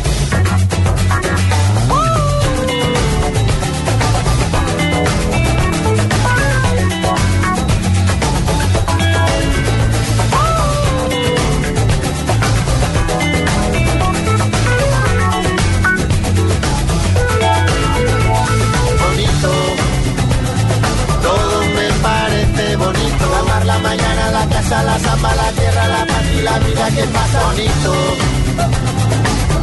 La 24.69 24.99
samba, 24.99 25.35
la 25.35 25.51
tierra, 25.51 25.87
la 25.87 26.05
paz 26.07 26.25
y 26.33 26.41
la 26.41 26.59
vida 26.59 26.89
que 26.89 27.03
pasa 27.03 27.43
bonito. 27.45 27.93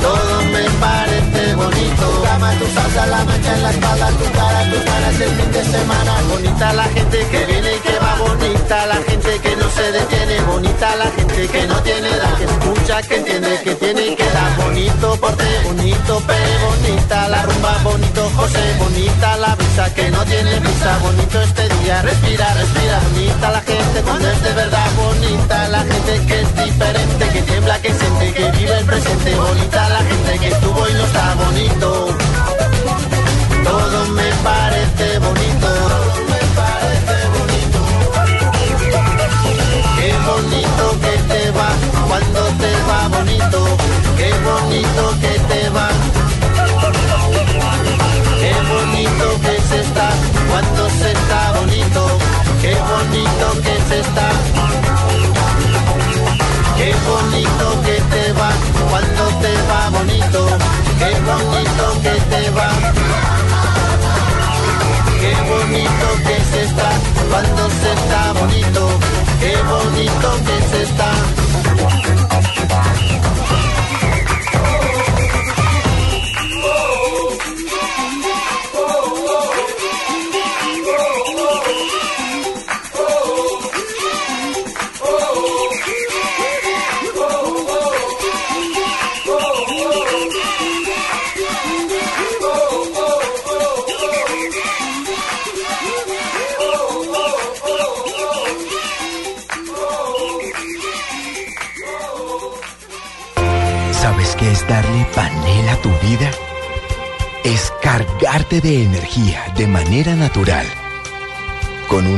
Todo 0.01 0.43
me 0.53 0.65
parece 0.81 1.55
bonito. 1.55 2.23
Cama, 2.25 2.53
tu 2.53 2.67
salsa, 2.67 3.07
la 3.07 3.25
mancha 3.25 3.55
en 3.55 3.63
la 3.63 3.71
espalda, 3.71 4.09
tu 4.11 4.33
cara, 4.33 4.71
tus 4.71 4.85
ganas 4.85 5.21
el 5.21 5.31
fin 5.31 5.53
de 5.53 5.65
semana. 5.65 6.13
Bonita 6.31 6.73
la 6.73 6.85
gente 6.85 7.27
que 7.31 7.45
viene 7.47 7.72
bonita. 8.17 8.87
La 8.87 8.97
gente 8.97 9.39
que 9.39 9.57
no 9.57 9.71
se 9.71 9.93
detiene. 9.93 10.41
Bonita 10.43 10.97
la 10.97 11.11
gente 11.11 11.49
que 11.49 11.67
no 11.67 11.83
tiene 11.83 12.09
edad. 12.09 12.35
Que 12.39 12.45
escucha, 12.45 13.03
que 13.03 13.17
entiende, 13.17 13.61
que 13.63 13.75
tiene 13.75 14.17
que 14.17 14.25
da. 14.25 14.57
Bonito 14.65 15.17
porte, 15.21 15.45
bonito 15.65 16.21
pe, 16.27 16.39
bonita 16.67 17.29
la 17.29 17.43
rumba, 17.43 17.79
bonito 17.83 18.31
José. 18.37 18.65
Bonita 18.79 19.37
la 19.37 19.55
brisa 19.55 19.95
que 19.95 20.11
no 20.11 20.25
tiene 20.25 20.61
prisa. 20.61 20.99
Bonito 20.99 21.41
este 21.41 21.69
día, 21.77 22.03
respira, 22.03 22.55
respira. 22.55 23.01
Bonita 23.13 23.51
la 23.51 23.61
gente 23.61 24.03
cuando 24.03 24.29
es 24.31 24.43
de 24.43 24.53
verdad. 24.53 24.91
Bonita 24.97 25.69
la 25.69 25.81
gente 25.81 26.27
que 26.27 26.41
es 26.41 26.65
diferente, 26.65 27.29
que 27.33 27.43
tiembla, 27.43 27.81
que 27.81 27.93
siente, 27.95 28.33
que 28.33 28.51
vive 28.53 28.79
el 28.79 28.85
presente. 28.85 29.35
Bonita 29.35 29.89
la 29.89 29.99
gente 29.99 30.39
que 30.39 30.49
estuvo 30.49 30.89
y 30.89 30.93
no 30.93 31.05
está 31.05 31.35
bonito. 31.35 32.32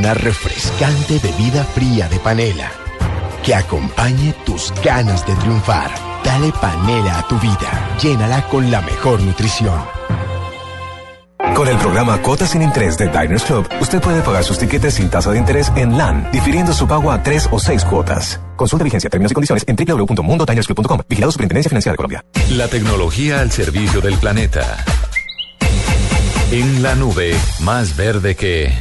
Una 0.05 0.13
refrescante 0.13 1.17
bebida 1.17 1.63
fría 1.63 2.07
de 2.07 2.19
panela 2.19 2.71
que 3.43 3.55
acompañe 3.55 4.35
tus 4.45 4.71
ganas 4.83 5.25
de 5.25 5.33
triunfar. 5.33 5.89
Dale 6.23 6.51
panela 6.61 7.17
a 7.17 7.27
tu 7.27 7.39
vida, 7.39 7.97
llénala 7.99 8.47
con 8.47 8.69
la 8.69 8.81
mejor 8.81 9.19
nutrición. 9.21 9.79
Con 11.55 11.67
el 11.67 11.77
programa 11.77 12.21
Cuotas 12.21 12.51
sin 12.51 12.61
Interés 12.61 12.99
de 12.99 13.07
Diners 13.07 13.45
Club, 13.45 13.67
usted 13.81 13.99
puede 13.99 14.21
pagar 14.21 14.43
sus 14.43 14.59
tiquetes 14.59 14.93
sin 14.93 15.09
tasa 15.09 15.31
de 15.31 15.39
interés 15.39 15.71
en 15.75 15.97
LAN, 15.97 16.29
difiriendo 16.31 16.71
su 16.71 16.87
pago 16.87 17.11
a 17.11 17.23
tres 17.23 17.49
o 17.51 17.57
seis 17.57 17.83
cuotas. 17.83 18.39
Consulta 18.55 18.83
vigencia, 18.83 19.09
términos 19.09 19.31
y 19.31 19.33
condiciones 19.33 19.65
en 19.67 19.75
www.mundodinersclub.com. 19.75 20.99
Vigilado 21.09 21.31
Superintendencia 21.31 21.69
Financiera 21.69 21.93
de 21.93 21.97
Colombia. 21.97 22.25
La 22.51 22.67
tecnología 22.67 23.39
al 23.39 23.51
servicio 23.51 24.01
del 24.01 24.19
planeta. 24.19 24.85
En 26.51 26.83
la 26.83 26.93
nube, 26.93 27.35
más 27.61 27.97
verde 27.97 28.35
que... 28.35 28.71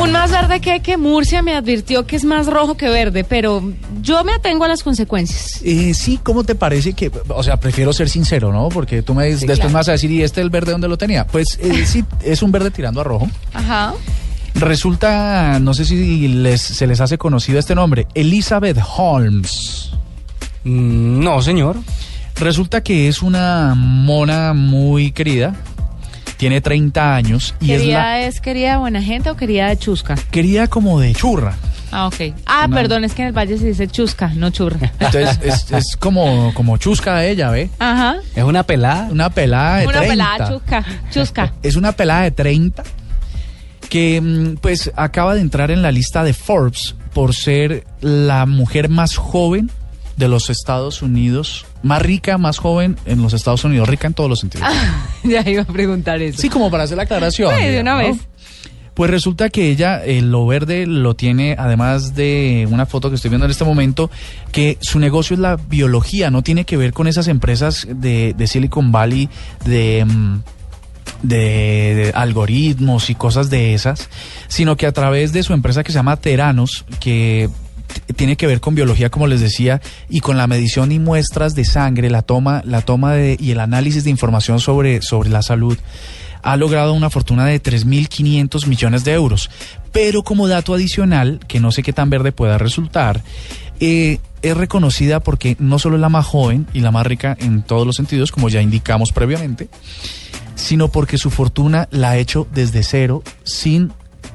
Un 0.00 0.12
más 0.12 0.30
verde 0.30 0.60
que 0.60 0.80
que 0.80 0.96
Murcia 0.96 1.42
me 1.42 1.54
advirtió 1.54 2.06
que 2.06 2.16
es 2.16 2.24
más 2.24 2.46
rojo 2.46 2.76
que 2.76 2.88
verde, 2.88 3.22
pero 3.24 3.62
yo 4.00 4.24
me 4.24 4.32
atengo 4.32 4.64
a 4.64 4.68
las 4.68 4.82
consecuencias. 4.82 5.60
Eh, 5.62 5.92
sí, 5.94 6.18
¿cómo 6.22 6.42
te 6.44 6.54
parece 6.54 6.94
que, 6.94 7.10
o 7.28 7.42
sea, 7.42 7.58
prefiero 7.58 7.92
ser 7.92 8.08
sincero, 8.08 8.52
¿no? 8.52 8.68
Porque 8.70 9.02
tú 9.02 9.14
me 9.14 9.26
dices, 9.26 9.40
Sí, 9.40 9.46
después 9.46 9.58
claro. 9.58 9.70
me 9.70 9.74
vas 9.80 9.88
a 9.88 9.92
decir, 9.92 10.10
¿y 10.10 10.22
este 10.22 10.40
el 10.40 10.48
verde 10.50 10.72
dónde 10.72 10.88
lo 10.88 10.96
tenía? 10.96 11.26
Pues 11.26 11.58
eh, 11.60 11.84
sí, 11.86 12.04
es 12.22 12.42
un 12.42 12.50
verde 12.50 12.70
tirando 12.70 13.00
a 13.00 13.04
rojo. 13.04 13.28
Ajá. 13.52 13.92
Resulta, 14.54 15.58
no 15.60 15.74
sé 15.74 15.84
si 15.84 16.28
les, 16.28 16.60
se 16.60 16.86
les 16.86 17.00
hace 17.00 17.18
conocido 17.18 17.58
este 17.58 17.74
nombre, 17.74 18.06
Elizabeth 18.14 18.78
Holmes. 18.96 19.90
no, 20.64 21.42
señor. 21.42 21.76
Resulta 22.36 22.82
que 22.82 23.08
es 23.08 23.20
una 23.22 23.74
mona 23.76 24.54
muy 24.54 25.12
querida, 25.12 25.54
tiene 26.40 26.62
30 26.62 27.14
años 27.14 27.54
y 27.60 27.72
es 27.72 27.80
¿Quería 27.82 27.98
la 27.98 28.20
es 28.22 28.40
querida 28.40 28.70
de 28.70 28.76
buena 28.78 29.02
gente 29.02 29.28
o 29.30 29.36
quería 29.36 29.66
de 29.68 29.76
chusca? 29.76 30.14
querida 30.30 30.68
como 30.68 30.98
de 30.98 31.12
churra. 31.14 31.54
Ah, 31.92 32.06
ok. 32.06 32.14
Ah, 32.46 32.64
Una- 32.66 32.76
perdón, 32.76 33.04
es 33.04 33.12
que 33.12 33.20
en 33.20 33.28
el 33.28 33.34
valle 33.36 33.58
se 33.58 33.66
dice 33.66 33.86
chusca, 33.88 34.28
no 34.34 34.48
churra. 34.48 34.90
Entonces 35.00 35.38
es, 35.42 35.70
es 35.70 35.96
como, 35.98 36.54
como 36.54 36.78
chusca 36.78 37.26
ella, 37.26 37.50
¿ve? 37.50 37.68
Ajá. 37.78 38.16
Es 38.34 38.42
una 38.42 38.62
pelada. 38.62 39.08
Una 39.10 39.28
pelada 39.28 39.78
de 39.80 39.86
Una 39.88 39.98
30. 39.98 40.10
pelada 40.10 40.48
chusca, 40.50 40.84
chusca. 41.10 41.52
Es 41.62 41.76
una 41.76 41.92
pelada 41.92 42.22
de 42.22 42.30
30 42.30 42.84
que 43.90 44.20
mm, 44.20 44.54
pues 44.62 44.90
acaba 44.96 45.34
de 45.34 45.42
entrar 45.42 45.70
en 45.70 45.82
la 45.82 45.92
lista 45.92 46.24
de 46.24 46.32
Forbes 46.32 46.94
por 47.12 47.34
ser 47.34 47.84
la 48.00 48.46
mujer 48.46 48.88
más 48.88 49.16
joven 49.16 49.70
de 50.16 50.28
los 50.28 50.48
Estados 50.48 51.02
Unidos, 51.02 51.66
más 51.82 52.02
rica, 52.02 52.38
más 52.38 52.58
joven 52.58 52.96
en 53.06 53.22
los 53.22 53.32
Estados 53.32 53.64
Unidos, 53.64 53.88
rica 53.88 54.06
en 54.06 54.14
todos 54.14 54.28
los 54.28 54.40
sentidos. 54.40 54.68
ya 55.24 55.48
iba 55.48 55.62
a 55.62 55.66
preguntar 55.66 56.20
eso. 56.20 56.40
Sí, 56.40 56.48
como 56.48 56.70
para 56.70 56.84
hacer 56.84 56.96
la 56.96 57.04
aclaración. 57.04 57.54
Sí, 57.56 57.64
de 57.64 57.80
una 57.80 57.94
vez. 57.96 58.16
Pues 58.94 59.10
resulta 59.10 59.48
que 59.48 59.70
ella, 59.70 60.04
eh, 60.04 60.20
lo 60.20 60.46
verde 60.46 60.86
lo 60.86 61.14
tiene, 61.14 61.56
además 61.58 62.14
de 62.14 62.68
una 62.70 62.86
foto 62.86 63.08
que 63.08 63.16
estoy 63.16 63.30
viendo 63.30 63.46
en 63.46 63.50
este 63.50 63.64
momento, 63.64 64.10
que 64.52 64.76
su 64.80 64.98
negocio 64.98 65.34
es 65.34 65.40
la 65.40 65.56
biología, 65.56 66.30
no 66.30 66.42
tiene 66.42 66.64
que 66.64 66.76
ver 66.76 66.92
con 66.92 67.06
esas 67.06 67.28
empresas 67.28 67.86
de, 67.88 68.34
de 68.36 68.46
Silicon 68.46 68.92
Valley, 68.92 69.30
de, 69.64 70.04
mm, 70.04 70.42
de, 71.22 71.36
de 71.36 72.12
algoritmos 72.14 73.10
y 73.10 73.14
cosas 73.14 73.48
de 73.48 73.74
esas, 73.74 74.10
sino 74.48 74.76
que 74.76 74.86
a 74.86 74.92
través 74.92 75.32
de 75.32 75.44
su 75.44 75.54
empresa 75.54 75.82
que 75.82 75.92
se 75.92 75.98
llama 75.98 76.16
Teranos, 76.16 76.84
que 76.98 77.48
tiene 78.16 78.36
que 78.36 78.46
ver 78.46 78.60
con 78.60 78.74
biología, 78.74 79.10
como 79.10 79.26
les 79.26 79.40
decía, 79.40 79.80
y 80.08 80.20
con 80.20 80.36
la 80.36 80.46
medición 80.46 80.92
y 80.92 80.98
muestras 80.98 81.54
de 81.54 81.64
sangre, 81.64 82.10
la 82.10 82.22
toma, 82.22 82.62
la 82.64 82.82
toma 82.82 83.14
de, 83.14 83.36
y 83.38 83.50
el 83.52 83.60
análisis 83.60 84.04
de 84.04 84.10
información 84.10 84.60
sobre, 84.60 85.02
sobre 85.02 85.30
la 85.30 85.42
salud, 85.42 85.78
ha 86.42 86.56
logrado 86.56 86.94
una 86.94 87.10
fortuna 87.10 87.46
de 87.46 87.62
3.500 87.62 88.66
millones 88.66 89.04
de 89.04 89.12
euros. 89.12 89.50
Pero 89.92 90.22
como 90.22 90.48
dato 90.48 90.74
adicional, 90.74 91.40
que 91.48 91.60
no 91.60 91.72
sé 91.72 91.82
qué 91.82 91.92
tan 91.92 92.10
verde 92.10 92.32
pueda 92.32 92.58
resultar, 92.58 93.22
eh, 93.80 94.18
es 94.42 94.56
reconocida 94.56 95.20
porque 95.20 95.56
no 95.58 95.78
solo 95.78 95.96
es 95.96 96.00
la 96.00 96.08
más 96.08 96.26
joven 96.26 96.66
y 96.72 96.80
la 96.80 96.90
más 96.90 97.06
rica 97.06 97.36
en 97.40 97.62
todos 97.62 97.86
los 97.86 97.96
sentidos, 97.96 98.32
como 98.32 98.48
ya 98.48 98.62
indicamos 98.62 99.12
previamente, 99.12 99.68
sino 100.54 100.88
porque 100.88 101.18
su 101.18 101.30
fortuna 101.30 101.88
la 101.90 102.10
ha 102.10 102.18
hecho 102.18 102.46
desde 102.52 102.82
cero 102.82 103.22
sin 103.44 103.92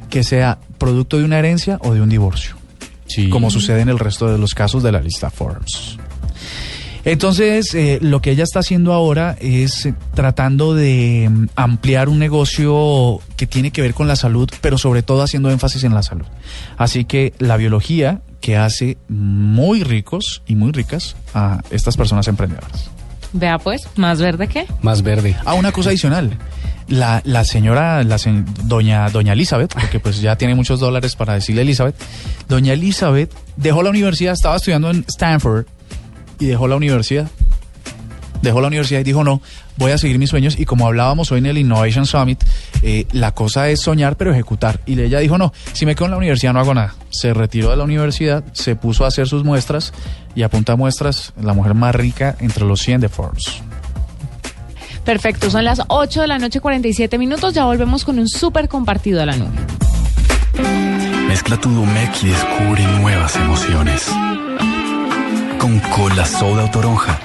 que 0.10 0.24
sea 0.24 0.60
producto 0.78 1.18
de 1.18 1.26
una 1.26 1.39
herencia 1.39 1.80
o 1.82 1.93
de 1.93 2.01
un 2.01 2.10
divorcio, 2.10 2.56
como 3.30 3.49
sucede 3.49 3.82
en 3.82 3.89
el 3.89 3.99
resto 3.99 4.32
de 4.32 4.38
los 4.38 4.53
casos 4.53 4.84
de 4.84 4.91
la 4.91 5.01
lista 5.01 5.30
Forbes. 5.30 5.97
Entonces, 7.06 7.76
eh, 7.76 7.99
lo 8.01 8.20
que 8.20 8.32
ella 8.32 8.43
está 8.43 8.60
haciendo 8.60 8.91
ahora 8.91 9.38
es 9.39 9.86
eh, 9.86 9.93
tratando 10.16 10.74
de 10.74 11.30
mm, 11.30 11.49
ampliar 11.56 12.10
un 12.10 12.18
negocio 12.18 13.20
que 13.38 13.45
tiene 13.45 13.70
que 13.70 13.84
ver 13.84 13.93
con 13.93 14.08
la 14.08 14.16
salud, 14.16 14.49
pero 14.60 14.80
sobre 14.80 15.03
todo 15.03 15.22
haciendo 15.22 15.51
énfasis 15.51 15.84
en 15.84 15.93
la 15.93 16.01
salud. 16.01 16.26
Así 16.78 17.06
que 17.06 17.34
la 17.38 17.58
biología 17.58 18.22
que 18.41 18.58
hace 18.58 18.97
muy 19.08 19.84
ricos 19.84 20.41
y 20.47 20.56
muy 20.56 20.72
ricas 20.72 21.16
a 21.36 21.62
estas 21.70 21.95
personas 21.95 22.28
emprendedoras. 22.28 22.89
Vea 23.38 23.58
pues, 23.60 23.88
más 23.98 24.20
verde 24.22 24.48
que. 24.48 24.66
Más 24.82 25.02
verde. 25.02 25.36
Ah, 25.46 25.56
una 25.56 25.72
cosa 25.74 25.90
adicional. 25.90 26.38
La, 26.88 27.22
la 27.26 27.44
señora, 27.44 28.04
la 28.04 28.18
se- 28.18 28.44
doña, 28.64 29.10
doña 29.10 29.34
Elizabeth, 29.34 29.74
porque 29.74 30.00
pues 30.00 30.22
ya 30.22 30.36
tiene 30.38 30.56
muchos 30.56 30.80
dólares 30.80 31.16
para 31.16 31.34
decirle 31.34 31.64
Elizabeth, 31.64 31.96
doña 32.48 32.74
Elizabeth 32.74 33.34
dejó 33.58 33.82
la 33.84 33.90
universidad, 33.90 34.34
estaba 34.34 34.56
estudiando 34.56 34.90
en 34.92 35.04
Stanford 35.08 35.66
y 36.40 36.46
dejó 36.46 36.68
la 36.68 36.76
universidad. 36.76 37.28
Dejó 38.42 38.62
la 38.62 38.68
universidad 38.68 39.00
y 39.00 39.04
dijo, 39.04 39.24
no, 39.24 39.42
voy 39.78 39.92
a 39.92 39.98
seguir 39.98 40.20
mis 40.20 40.30
sueños. 40.30 40.60
Y 40.60 40.66
como 40.66 40.88
hablábamos 40.88 41.32
hoy 41.32 41.40
en 41.40 41.46
el 41.48 41.58
Innovation 41.58 42.06
Summit, 42.06 42.44
eh, 42.82 43.06
la 43.12 43.34
cosa 43.34 43.70
es 43.70 43.82
soñar 43.82 44.18
pero 44.18 44.32
ejecutar. 44.32 44.80
Y 44.86 45.00
ella 45.00 45.20
dijo, 45.20 45.38
no, 45.38 45.54
si 45.74 45.86
me 45.86 45.96
quedo 45.96 46.06
en 46.06 46.12
la 46.12 46.18
universidad 46.18 46.54
no 46.54 46.60
hago 46.60 46.74
nada. 46.74 46.96
Se 47.10 47.34
retiró 47.34 47.72
de 47.72 47.78
la 47.78 47.84
universidad, 47.84 48.44
se 48.54 48.76
puso 48.76 49.06
a 49.06 49.08
hacer 49.08 49.28
sus 49.28 49.44
muestras 49.44 49.94
y 50.36 50.44
apunta 50.44 50.74
a 50.74 50.76
muestras 50.76 51.34
la 51.42 51.54
mujer 51.54 51.74
más 51.74 51.96
rica 51.96 52.36
entre 52.40 52.66
los 52.66 52.82
100 52.82 53.02
de 53.02 53.10
Forbes. 53.10 53.62
Perfecto, 55.06 55.52
son 55.52 55.64
las 55.64 55.82
8 55.88 56.22
de 56.22 56.28
la 56.28 56.40
noche 56.40 56.60
47 56.60 57.18
minutos, 57.20 57.54
ya 57.54 57.66
volvemos 57.66 58.04
con 58.04 58.18
un 58.18 58.28
súper 58.28 58.68
compartido 58.68 59.22
a 59.22 59.26
la 59.28 59.36
nube. 59.36 59.52
Mezcla 61.28 61.58
tu 61.58 61.70
Domec 61.70 62.24
y 62.24 62.28
descubre 62.28 62.84
nuevas 63.00 63.36
emociones. 63.36 64.10
Con 65.60 65.80
cola 65.80 66.26
soda 66.26 66.66
o 66.66 66.72
toronja. 66.72 67.20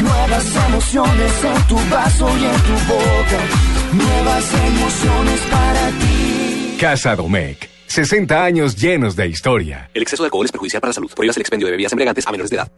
Nuevas 0.00 0.56
emociones 0.68 1.44
en 1.44 1.66
tu 1.68 1.76
vaso 1.90 2.28
y 2.38 2.44
en 2.44 2.62
tu 2.62 2.92
boca. 2.92 3.40
Nuevas 3.92 4.54
emociones 4.54 5.40
para 5.50 5.88
ti. 5.98 6.76
Casa 6.80 7.14
Domecq. 7.14 7.68
60 7.88 8.42
años 8.42 8.76
llenos 8.76 9.16
de 9.16 9.28
historia. 9.28 9.90
El 9.92 10.02
exceso 10.02 10.22
de 10.22 10.28
alcohol 10.28 10.46
es 10.46 10.52
perjudicial 10.52 10.80
para 10.80 10.90
la 10.90 10.94
salud. 10.94 11.10
Prohíbas 11.14 11.36
el 11.36 11.42
expendio 11.42 11.66
de 11.66 11.72
bebidas 11.72 11.92
embriagantes 11.92 12.26
a 12.26 12.30
menores 12.30 12.50
de 12.50 12.56
edad. 12.56 12.72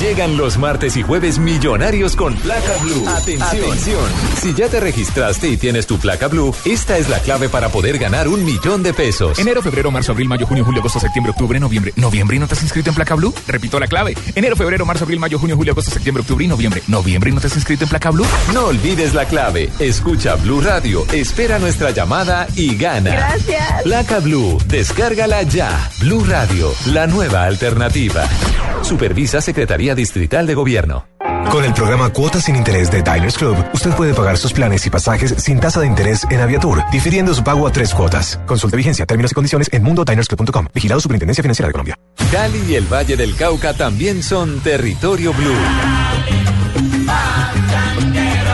Llegan 0.00 0.38
los 0.38 0.56
martes 0.56 0.96
y 0.96 1.02
jueves 1.02 1.38
millonarios 1.38 2.16
con 2.16 2.34
placa 2.36 2.72
blue. 2.82 3.06
Atención. 3.06 4.00
Si 4.40 4.54
ya 4.54 4.66
te 4.66 4.80
registraste 4.80 5.46
y 5.46 5.58
tienes 5.58 5.86
tu 5.86 5.98
placa 5.98 6.26
blue, 6.26 6.54
esta 6.64 6.96
es 6.96 7.10
la 7.10 7.18
clave 7.18 7.50
para 7.50 7.68
poder 7.68 7.98
ganar 7.98 8.26
un 8.26 8.42
millón 8.42 8.82
de 8.82 8.94
pesos. 8.94 9.38
Enero, 9.38 9.60
febrero, 9.60 9.90
marzo, 9.90 10.12
abril, 10.12 10.26
mayo, 10.26 10.46
junio, 10.46 10.64
julio, 10.64 10.80
agosto, 10.80 11.00
septiembre, 11.00 11.32
octubre, 11.32 11.60
noviembre. 11.60 11.92
¿Noviembre 11.96 12.38
y 12.38 12.40
no 12.40 12.46
te 12.48 12.54
has 12.54 12.62
inscrito 12.62 12.88
en 12.88 12.96
placa 12.96 13.14
blue? 13.14 13.34
Repito 13.46 13.78
la 13.78 13.88
clave. 13.88 14.16
Enero, 14.34 14.56
febrero, 14.56 14.86
marzo, 14.86 15.04
abril, 15.04 15.20
mayo, 15.20 15.38
junio, 15.38 15.54
julio, 15.54 15.72
agosto, 15.72 15.90
septiembre, 15.90 16.22
octubre 16.22 16.46
y 16.46 16.48
noviembre. 16.48 16.82
¿Noviembre 16.88 17.28
y 17.28 17.34
no 17.34 17.40
te 17.42 17.48
has 17.48 17.56
inscrito 17.56 17.84
en 17.84 17.90
placa 17.90 18.08
blue? 18.10 18.26
No 18.54 18.68
olvides 18.68 19.12
la 19.12 19.26
clave. 19.26 19.68
Escucha 19.78 20.36
Blue 20.36 20.62
Radio, 20.62 21.04
espera 21.12 21.58
nuestra 21.58 21.90
llamada 21.90 22.46
y 22.56 22.74
gana. 22.74 23.10
Gracias. 23.10 23.82
Placa 23.82 24.20
Blue, 24.20 24.56
descárgala 24.66 25.42
ya. 25.42 25.90
Blue 26.00 26.24
Radio, 26.24 26.72
la 26.86 27.06
nueva 27.06 27.44
alternativa. 27.44 28.26
Supervisa 28.82 29.42
Secretaría 29.42 29.89
Distrital 29.94 30.46
de 30.46 30.54
Gobierno. 30.54 31.06
Con 31.50 31.64
el 31.64 31.74
programa 31.74 32.10
Cuotas 32.10 32.44
sin 32.44 32.54
Interés 32.54 32.90
de 32.92 33.02
Diners 33.02 33.36
Club, 33.36 33.56
usted 33.72 33.90
puede 33.92 34.14
pagar 34.14 34.38
sus 34.38 34.52
planes 34.52 34.86
y 34.86 34.90
pasajes 34.90 35.34
sin 35.38 35.58
tasa 35.58 35.80
de 35.80 35.86
interés 35.86 36.24
en 36.30 36.40
Aviatur, 36.40 36.82
difiriendo 36.92 37.34
su 37.34 37.42
pago 37.42 37.66
a 37.66 37.72
tres 37.72 37.92
cuotas. 37.92 38.38
Consulte 38.46 38.76
vigencia, 38.76 39.04
términos 39.04 39.32
y 39.32 39.34
condiciones 39.34 39.68
en 39.72 39.82
mundodinersclub.com. 39.82 40.68
Vigilado 40.72 41.00
Superintendencia 41.00 41.42
Financiera 41.42 41.66
de 41.66 41.72
Colombia. 41.72 41.98
Cali 42.30 42.62
y 42.68 42.74
el 42.76 42.86
Valle 42.92 43.16
del 43.16 43.34
Cauca 43.34 43.74
también 43.74 44.22
son 44.22 44.60
Territorio 44.60 45.32
Blue. 45.32 45.56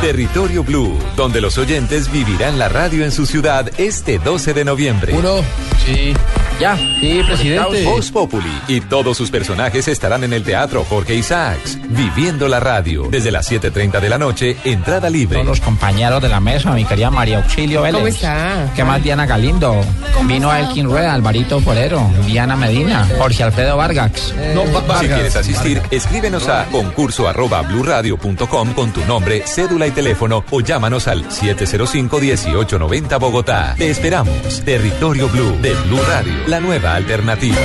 Territorio 0.00 0.62
Blue, 0.62 0.98
donde 1.16 1.40
los 1.40 1.58
oyentes 1.58 2.10
vivirán 2.12 2.58
la 2.58 2.68
radio 2.68 3.04
en 3.04 3.12
su 3.12 3.26
ciudad 3.26 3.70
este 3.78 4.18
12 4.18 4.54
de 4.54 4.64
noviembre. 4.64 5.12
Uno, 5.14 5.40
sí. 5.84 6.14
Ya, 6.60 6.74
sí, 6.76 7.20
presidente. 7.26 7.84
Voz 7.84 8.10
Populi 8.10 8.50
y 8.66 8.80
todos 8.80 9.16
sus 9.16 9.30
personajes 9.30 9.88
estarán 9.88 10.24
en 10.24 10.32
el 10.32 10.42
Teatro 10.42 10.84
Jorge 10.88 11.14
Isaacs, 11.14 11.78
viviendo 11.90 12.48
la 12.48 12.60
radio, 12.60 13.08
desde 13.10 13.30
las 13.30 13.50
7.30 13.50 14.00
de 14.00 14.08
la 14.08 14.16
noche, 14.16 14.56
entrada 14.64 15.10
libre. 15.10 15.34
Todos 15.34 15.58
los 15.58 15.60
compañeros 15.60 16.22
de 16.22 16.30
la 16.30 16.40
mesa, 16.40 16.72
mi 16.72 16.86
querida 16.86 17.10
María 17.10 17.38
Auxilio 17.38 17.82
Vélez. 17.82 17.96
¿Cómo 17.96 18.06
está? 18.06 18.72
¿Qué 18.74 18.84
más 18.84 19.02
Diana 19.02 19.26
Galindo? 19.26 19.82
Vino 20.24 20.52
Elkin 20.52 20.86
Rueda, 20.86 21.12
Alvarito 21.12 21.60
Forero, 21.60 22.10
Diana 22.24 22.56
Medina, 22.56 23.06
Jorge 23.18 23.42
Alfredo 23.42 23.76
Vargas. 23.76 24.34
Si 25.00 25.06
quieres 25.08 25.36
asistir, 25.36 25.82
escríbenos 25.90 26.48
a 26.48 26.64
concurso 26.72 27.28
arroba 27.28 27.62
bluradio.com 27.62 28.72
con 28.72 28.92
tu 28.92 29.04
nombre, 29.04 29.42
cédula 29.46 29.85
y 29.86 29.90
teléfono 29.90 30.44
o 30.50 30.60
llámanos 30.60 31.08
al 31.08 31.28
705-1890 31.28 33.18
Bogotá. 33.18 33.74
Te 33.76 33.90
esperamos. 33.90 34.62
Territorio 34.64 35.28
Blue 35.28 35.58
de 35.60 35.74
Blue 35.86 36.00
Radio, 36.08 36.32
la 36.46 36.60
nueva 36.60 36.94
alternativa. 36.94 37.56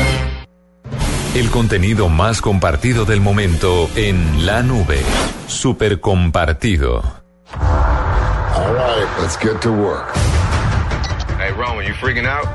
El 1.34 1.50
contenido 1.50 2.10
más 2.10 2.42
compartido 2.42 3.06
del 3.06 3.22
momento 3.22 3.90
en 3.96 4.46
la 4.46 4.64
nube. 4.64 5.02
Super 5.48 6.02
compartido. 6.02 7.02
All 8.54 8.74
right, 8.74 9.08
let's 9.22 9.38
get 9.38 9.62
to 9.62 9.72
work. 9.72 10.14
Hey, 11.38 11.52
Roman, 11.58 11.86
you 11.86 11.94
freaking 11.94 12.28
out? 12.28 12.46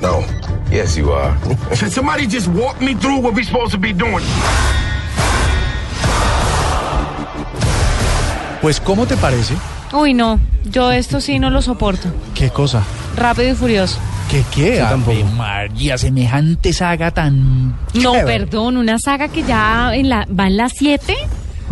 No. 0.00 0.24
Yes, 0.70 0.96
you 0.96 1.12
are. 1.12 1.36
Should 1.74 1.92
somebody 1.98 2.26
just 2.26 2.48
walk 2.48 2.80
me 2.80 2.94
through 2.94 3.20
what 3.20 3.34
we're 3.34 3.44
supposed 3.44 3.72
to 3.72 3.78
be 3.78 3.92
doing? 3.92 4.24
Pues, 8.62 8.80
¿cómo 8.80 9.06
te 9.06 9.16
parece? 9.16 9.54
Uy, 9.92 10.14
no, 10.14 10.38
yo 10.64 10.92
esto 10.92 11.20
sí 11.20 11.40
no 11.40 11.50
lo 11.50 11.60
soporto. 11.60 12.08
¿Qué 12.32 12.50
cosa? 12.50 12.84
Rápido 13.16 13.50
y 13.50 13.54
furioso. 13.54 13.98
¿Qué 14.30 14.44
qué? 14.54 14.76
Yo 14.78 14.86
Ave 14.86 15.24
María, 15.24 15.98
semejante 15.98 16.72
saga 16.72 17.10
tan... 17.10 17.76
No, 17.94 18.12
chévere. 18.12 18.24
perdón, 18.24 18.76
una 18.76 19.00
saga 19.00 19.28
que 19.28 19.42
ya 19.42 19.94
en 19.94 20.08
la, 20.08 20.26
va 20.26 20.46
en 20.46 20.56
las 20.56 20.72
7. 20.78 21.12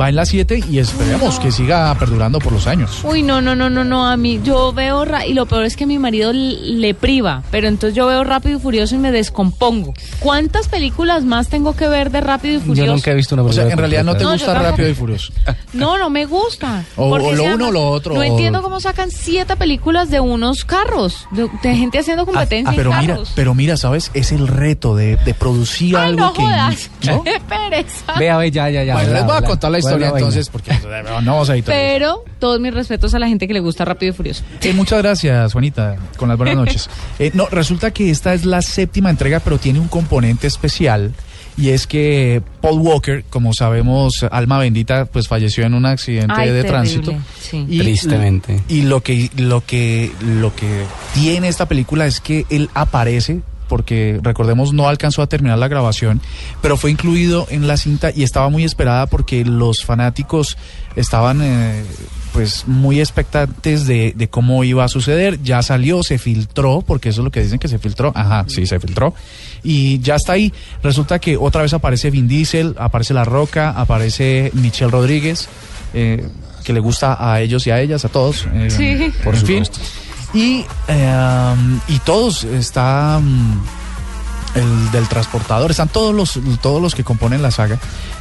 Va 0.00 0.08
en 0.08 0.16
las 0.16 0.28
7 0.30 0.62
y 0.70 0.78
esperemos 0.78 1.38
que 1.40 1.52
siga 1.52 1.94
perdurando 1.98 2.38
por 2.38 2.52
los 2.52 2.66
años. 2.66 3.00
Uy, 3.04 3.22
no, 3.22 3.42
no, 3.42 3.54
no, 3.54 3.68
no, 3.68 3.84
no, 3.84 4.06
a 4.08 4.16
mí 4.16 4.40
yo 4.42 4.72
veo, 4.72 5.04
ra- 5.04 5.26
y 5.26 5.34
lo 5.34 5.44
peor 5.46 5.64
es 5.66 5.76
que 5.76 5.84
mi 5.84 5.98
marido 5.98 6.32
le 6.32 6.94
priva, 6.94 7.42
pero 7.50 7.68
entonces 7.68 7.94
yo 7.94 8.06
veo 8.06 8.24
Rápido 8.24 8.56
y 8.56 8.60
Furioso 8.60 8.94
y 8.94 8.98
me 8.98 9.12
descompongo. 9.12 9.92
¿Cuántas 10.20 10.68
películas 10.68 11.24
más 11.24 11.48
tengo 11.48 11.76
que 11.76 11.86
ver 11.88 12.10
de 12.10 12.22
Rápido 12.22 12.54
y 12.56 12.60
Furioso? 12.60 13.10
he 13.10 13.14
visto 13.14 13.34
una 13.34 13.42
O 13.42 13.52
sea, 13.52 13.64
en 13.68 13.76
realidad 13.76 14.04
no 14.04 14.16
te 14.16 14.24
No, 14.24 14.34
yo 14.36 14.46
gusta. 14.46 14.54
Rápido 14.62 14.88
y 14.88 14.94
Furioso. 14.94 15.32
No, 15.74 15.98
no 15.98 16.08
me 16.08 16.24
gusta. 16.24 16.84
O- 16.96 17.18
lo 17.18 17.44
uno 17.44 17.68
o 17.68 17.70
lo 17.72 17.88
otro, 17.90 18.14
No 18.14 18.20
o- 18.20 18.24
entiendo 18.24 18.62
cómo 18.62 18.80
sacan 18.80 19.10
siete 19.10 19.54
películas 19.56 20.10
de 20.10 20.20
unos 20.20 20.64
carros, 20.64 21.26
de, 21.32 21.48
de 21.62 21.76
gente 21.76 21.98
haciendo 21.98 22.24
competencia 22.24 22.70
Ah, 22.72 22.74
pero 22.76 22.92
en 22.92 22.98
mira, 23.00 23.12
carros. 23.14 23.32
pero 23.34 23.54
mira, 23.54 23.76
¿sabes? 23.76 24.10
Es 24.14 24.32
el 24.32 24.48
reto 24.48 24.96
de, 24.96 25.16
de 25.16 25.34
producir 25.34 25.96
Ay, 25.96 26.08
algo 26.10 26.20
no 26.20 26.32
que... 26.32 26.42
jodas. 26.42 26.90
¿no? 27.04 27.22
Qué 27.24 27.38
pereza. 27.46 28.14
Vea, 28.18 28.36
ve, 28.38 28.50
ya, 28.50 28.70
ya, 28.70 28.82
ya. 28.84 28.94
Bueno, 28.94 29.12
les 29.12 29.24
voy 29.26 29.36
a 29.36 29.42
contar 29.42 29.70
la 29.70 29.78
Buena 29.80 29.89
historia 29.98 30.08
entonces, 30.18 30.48
porque 30.48 30.72
no 31.22 31.32
vamos 31.32 31.50
a 31.50 31.54
editar. 31.54 31.74
Pero 31.74 32.24
todos 32.38 32.60
mis 32.60 32.72
respetos 32.74 33.14
a 33.14 33.18
la 33.18 33.28
gente 33.28 33.46
que 33.46 33.54
le 33.54 33.60
gusta 33.60 33.84
Rápido 33.84 34.12
y 34.12 34.14
Furioso. 34.14 34.42
Eh, 34.62 34.72
muchas 34.72 35.00
gracias, 35.02 35.52
Juanita, 35.52 35.96
con 36.16 36.28
las 36.28 36.38
buenas 36.38 36.56
noches. 36.64 36.88
Eh, 37.18 37.30
no, 37.34 37.46
resulta 37.46 37.90
que 37.90 38.10
esta 38.10 38.34
es 38.34 38.44
la 38.44 38.62
séptima 38.62 39.10
entrega, 39.10 39.40
pero 39.40 39.58
tiene 39.58 39.78
un 39.80 39.88
componente 39.88 40.46
especial. 40.46 41.12
Y 41.56 41.70
es 41.70 41.86
que 41.86 42.40
Paul 42.62 42.78
Walker, 42.80 43.24
como 43.28 43.52
sabemos, 43.52 44.24
alma 44.30 44.58
bendita, 44.58 45.04
pues 45.06 45.28
falleció 45.28 45.66
en 45.66 45.74
un 45.74 45.84
accidente 45.84 46.32
Ay, 46.34 46.48
de 46.48 46.62
terrible, 46.62 46.68
tránsito. 46.70 47.12
sí. 47.38 47.66
Y- 47.68 47.80
Tristemente. 47.80 48.62
Y 48.68 48.82
lo 48.82 49.02
que, 49.02 49.28
lo 49.36 49.62
que, 49.66 50.10
lo 50.24 50.54
que 50.54 50.84
tiene 51.12 51.48
esta 51.48 51.66
película 51.66 52.06
es 52.06 52.20
que 52.20 52.46
él 52.48 52.70
aparece, 52.72 53.40
porque 53.70 54.18
recordemos 54.22 54.74
no 54.74 54.88
alcanzó 54.88 55.22
a 55.22 55.26
terminar 55.28 55.56
la 55.58 55.68
grabación, 55.68 56.20
pero 56.60 56.76
fue 56.76 56.90
incluido 56.90 57.46
en 57.48 57.66
la 57.66 57.78
cinta 57.78 58.10
y 58.14 58.24
estaba 58.24 58.50
muy 58.50 58.64
esperada 58.64 59.06
porque 59.06 59.44
los 59.46 59.84
fanáticos 59.84 60.58
estaban 60.96 61.40
eh, 61.40 61.84
pues 62.32 62.64
muy 62.66 63.00
expectantes 63.00 63.86
de, 63.86 64.12
de 64.14 64.28
cómo 64.28 64.62
iba 64.64 64.84
a 64.84 64.88
suceder. 64.88 65.42
Ya 65.42 65.62
salió, 65.62 66.02
se 66.02 66.18
filtró, 66.18 66.82
porque 66.86 67.08
eso 67.08 67.20
es 67.22 67.24
lo 67.24 67.30
que 67.30 67.42
dicen 67.42 67.58
que 67.58 67.68
se 67.68 67.78
filtró. 67.78 68.12
Ajá, 68.14 68.44
sí, 68.48 68.66
se 68.66 68.78
filtró. 68.78 69.14
Y 69.62 69.98
ya 70.00 70.16
está 70.16 70.32
ahí. 70.34 70.52
Resulta 70.82 71.18
que 71.18 71.36
otra 71.36 71.62
vez 71.62 71.72
aparece 71.72 72.10
Vin 72.10 72.28
Diesel, 72.28 72.74
aparece 72.78 73.14
La 73.14 73.24
Roca, 73.24 73.70
aparece 73.70 74.50
Michelle 74.54 74.90
Rodríguez, 74.90 75.48
eh, 75.94 76.28
que 76.64 76.72
le 76.72 76.80
gusta 76.80 77.16
a 77.18 77.40
ellos 77.40 77.66
y 77.66 77.70
a 77.70 77.80
ellas, 77.80 78.04
a 78.04 78.08
todos. 78.08 78.46
eh, 78.52 78.68
Sí. 78.70 79.12
Por 79.24 79.34
en 79.34 79.46
fin. 79.46 79.62
Y, 80.32 80.64
eh, 80.88 81.56
y 81.88 81.98
todos 82.00 82.44
están 82.44 83.60
el 84.54 84.90
del 84.90 85.08
transportador, 85.08 85.70
están 85.70 85.88
todos 85.88 86.14
los, 86.14 86.38
todos 86.60 86.82
los 86.82 86.94
que 86.94 87.04
componen 87.04 87.42
la 87.42 87.50
saga, 87.50 87.78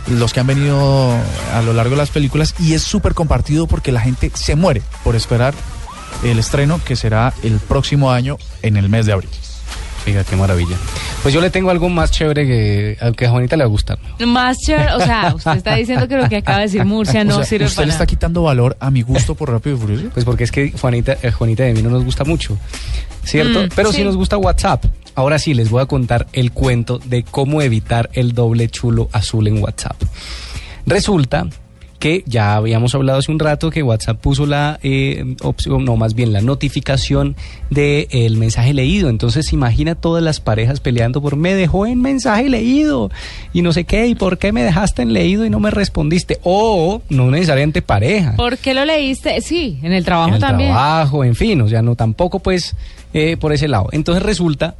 los 0.07 0.33
que 0.33 0.39
han 0.39 0.47
venido 0.47 1.11
a 1.53 1.61
lo 1.61 1.73
largo 1.73 1.91
de 1.91 1.97
las 1.97 2.09
películas, 2.09 2.55
y 2.59 2.73
es 2.73 2.83
súper 2.83 3.13
compartido 3.13 3.67
porque 3.67 3.91
la 3.91 4.01
gente 4.01 4.31
se 4.33 4.55
muere 4.55 4.81
por 5.03 5.15
esperar 5.15 5.53
el 6.23 6.39
estreno 6.39 6.81
que 6.83 6.95
será 6.95 7.33
el 7.43 7.59
próximo 7.59 8.11
año 8.11 8.37
en 8.61 8.77
el 8.77 8.89
mes 8.89 9.05
de 9.05 9.13
abril. 9.13 9.29
Qué 10.29 10.35
maravilla. 10.35 10.75
Pues 11.21 11.33
yo 11.33 11.41
le 11.41 11.49
tengo 11.49 11.69
algo 11.69 11.89
más 11.89 12.11
chévere 12.11 12.45
que, 12.47 12.97
que 13.15 13.25
a 13.25 13.29
Juanita 13.29 13.55
le 13.55 13.63
va 13.63 13.67
a 13.67 13.69
gustar. 13.69 13.99
Más 14.25 14.57
chévere, 14.57 14.93
o 14.93 14.99
sea, 14.99 15.33
usted 15.35 15.55
está 15.57 15.75
diciendo 15.75 16.07
que 16.07 16.17
lo 16.17 16.29
que 16.29 16.37
acaba 16.37 16.59
de 16.59 16.65
decir 16.65 16.85
Murcia 16.85 17.23
no 17.25 17.35
O 17.35 17.37
sea, 17.37 17.45
sirve 17.45 17.65
usted 17.65 17.77
para 17.77 17.85
le 17.87 17.91
está 17.93 18.05
quitando 18.05 18.43
valor 18.43 18.77
a 18.79 18.89
mi 18.91 19.01
gusto 19.01 19.35
por 19.35 19.51
Rápido 19.51 19.75
y 19.75 19.79
Furioso. 19.79 20.09
Pues 20.13 20.25
porque 20.25 20.43
es 20.43 20.51
que 20.51 20.71
Juanita, 20.71 21.17
eh, 21.21 21.31
Juanita 21.31 21.63
de 21.63 21.73
mí 21.73 21.81
no 21.81 21.89
nos 21.89 22.03
gusta 22.03 22.23
mucho, 22.23 22.57
¿cierto? 23.23 23.63
Mm, 23.63 23.69
Pero 23.75 23.91
sí. 23.91 23.97
sí. 23.97 24.03
nos 24.03 24.15
gusta 24.15 24.37
WhatsApp. 24.37 24.85
Ahora 25.15 25.39
sí, 25.39 25.53
les 25.53 25.69
voy 25.69 25.81
a 25.81 25.85
contar 25.85 26.27
el 26.33 26.51
cuento 26.51 26.99
de 26.99 27.23
cómo 27.23 27.61
evitar 27.61 28.09
el 28.13 28.33
doble 28.33 28.69
chulo 28.69 29.09
azul 29.11 29.47
en 29.47 29.61
WhatsApp. 29.61 30.01
Resulta 30.85 31.47
que 31.99 32.23
ya 32.25 32.55
habíamos 32.55 32.95
hablado 32.95 33.19
hace 33.19 33.31
un 33.31 33.39
rato 33.39 33.69
que 33.69 33.83
WhatsApp 33.83 34.19
puso 34.19 34.45
la 34.45 34.79
eh, 34.81 35.35
opción, 35.41 35.85
no, 35.85 35.97
más 35.97 36.15
bien 36.15 36.33
la 36.33 36.41
notificación 36.41 37.35
del 37.69 38.37
mensaje 38.37 38.73
leído. 38.73 39.09
Entonces 39.09 39.53
imagina 39.53 39.95
todas 39.95 40.23
las 40.23 40.39
parejas 40.39 40.79
peleando 40.79 41.21
por 41.21 41.35
me 41.35 41.53
dejó 41.53 41.85
en 41.85 42.01
mensaje 42.01 42.49
leído 42.49 43.11
y 43.53 43.61
no 43.61 43.73
sé 43.73 43.83
qué, 43.83 44.07
y 44.07 44.15
por 44.15 44.37
qué 44.37 44.51
me 44.51 44.63
dejaste 44.63 45.01
en 45.01 45.13
leído 45.13 45.45
y 45.45 45.49
no 45.49 45.59
me 45.59 45.71
respondiste. 45.71 46.39
O 46.43 47.01
no 47.09 47.29
necesariamente 47.29 47.81
pareja 47.81 48.35
¿Por 48.35 48.57
qué 48.57 48.73
lo 48.73 48.85
leíste? 48.85 49.41
Sí, 49.41 49.79
en 49.83 49.93
el 49.93 50.05
trabajo 50.05 50.29
en 50.29 50.35
el 50.35 50.41
también. 50.41 50.71
trabajo, 50.71 51.23
en 51.23 51.35
fin, 51.35 51.61
o 51.61 51.67
sea, 51.67 51.81
no 51.81 51.95
tampoco 51.95 52.39
pues 52.39 52.75
eh, 53.13 53.37
por 53.37 53.53
ese 53.53 53.67
lado. 53.67 53.89
Entonces 53.91 54.23
resulta 54.23 54.75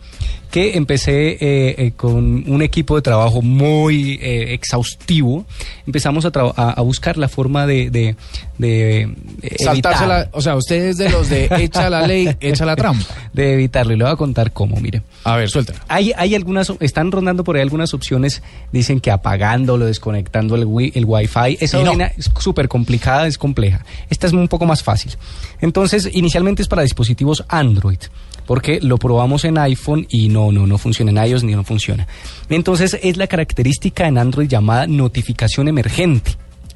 que 0.51 0.77
empecé 0.77 1.33
eh, 1.33 1.37
eh, 1.77 1.91
con 1.95 2.43
un 2.49 2.61
equipo 2.63 2.95
de 2.95 3.03
trabajo 3.03 3.43
muy 3.43 4.17
eh, 4.19 4.53
exhaustivo. 4.55 5.45
Empezamos 5.85 6.25
a, 6.25 6.31
a, 6.55 6.71
a 6.71 6.81
buscar 6.81 7.17
la 7.17 7.27
forma 7.29 7.67
de, 7.67 7.91
de, 7.91 8.15
de, 8.57 9.13
Saltarse 9.59 10.07
la, 10.07 10.27
o 10.31 10.41
sea, 10.41 10.55
usted 10.55 10.85
es 10.87 10.97
de 10.97 11.09
los 11.09 11.29
de 11.29 11.45
echa 11.59 11.87
la 11.91 12.07
ley, 12.07 12.35
echa 12.39 12.65
la 12.65 12.75
trampa. 12.75 13.05
de 13.31 13.53
evitarlo. 13.53 13.93
Y 13.93 13.97
le 13.97 14.05
voy 14.05 14.13
a 14.13 14.15
contar 14.15 14.51
cómo, 14.51 14.75
mire. 14.77 15.03
A 15.23 15.35
ver, 15.35 15.49
suéltala. 15.51 15.79
Hay, 15.87 16.13
hay 16.17 16.33
algunas, 16.33 16.73
están 16.79 17.11
rondando 17.11 17.43
por 17.43 17.55
ahí 17.55 17.61
algunas 17.61 17.93
opciones, 17.93 18.41
dicen 18.71 18.99
que 19.01 19.11
apagándolo, 19.11 19.85
desconectando 19.85 20.55
el, 20.55 20.65
wi- 20.65 20.91
el 20.95 21.05
wifi. 21.05 21.57
Esa 21.59 21.83
no. 21.83 21.91
es 22.17 22.31
súper 22.39 22.67
complicada, 22.67 23.27
es 23.27 23.37
compleja. 23.37 23.85
Esta 24.09 24.25
es 24.25 24.33
un 24.33 24.47
poco 24.47 24.65
más 24.65 24.81
fácil. 24.81 25.15
Entonces, 25.61 26.09
inicialmente 26.11 26.63
es 26.63 26.67
para 26.67 26.81
dispositivos 26.81 27.43
Android, 27.49 27.99
porque 28.45 28.79
lo 28.81 28.97
probamos 28.97 29.45
en 29.45 29.57
iPhone 29.59 30.07
y 30.09 30.29
no, 30.29 30.51
no, 30.51 30.65
no 30.65 30.77
funciona 30.77 31.11
en 31.11 31.29
iOS 31.29 31.43
ni 31.43 31.53
no 31.53 31.63
funciona. 31.63 32.07
Entonces, 32.49 32.97
es 33.01 33.17
la 33.17 33.27
característica 33.27 34.07
en 34.07 34.17
Android 34.17 34.47
llamada 34.47 34.87
notificación 34.87 35.67
emergente. 35.67 36.31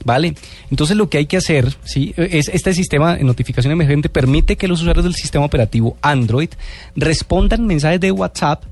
¿Vale? 0.06 0.36
Entonces 0.70 0.98
lo 0.98 1.10
que 1.10 1.18
hay 1.18 1.28
que 1.28 1.38
hacer, 1.38 1.74
¿sí? 1.86 2.14
Es 2.18 2.50
este 2.50 2.74
sistema 2.74 3.16
de 3.16 3.24
notificación 3.24 3.72
emergente 3.72 4.10
permite 4.10 4.58
que 4.58 4.68
los 4.68 4.82
usuarios 4.82 5.06
del 5.06 5.16
sistema 5.16 5.46
operativo 5.46 5.96
Android 6.02 6.50
respondan 6.98 7.66
mensajes 7.66 8.02
de 8.02 8.12
WhatsApp 8.12 8.66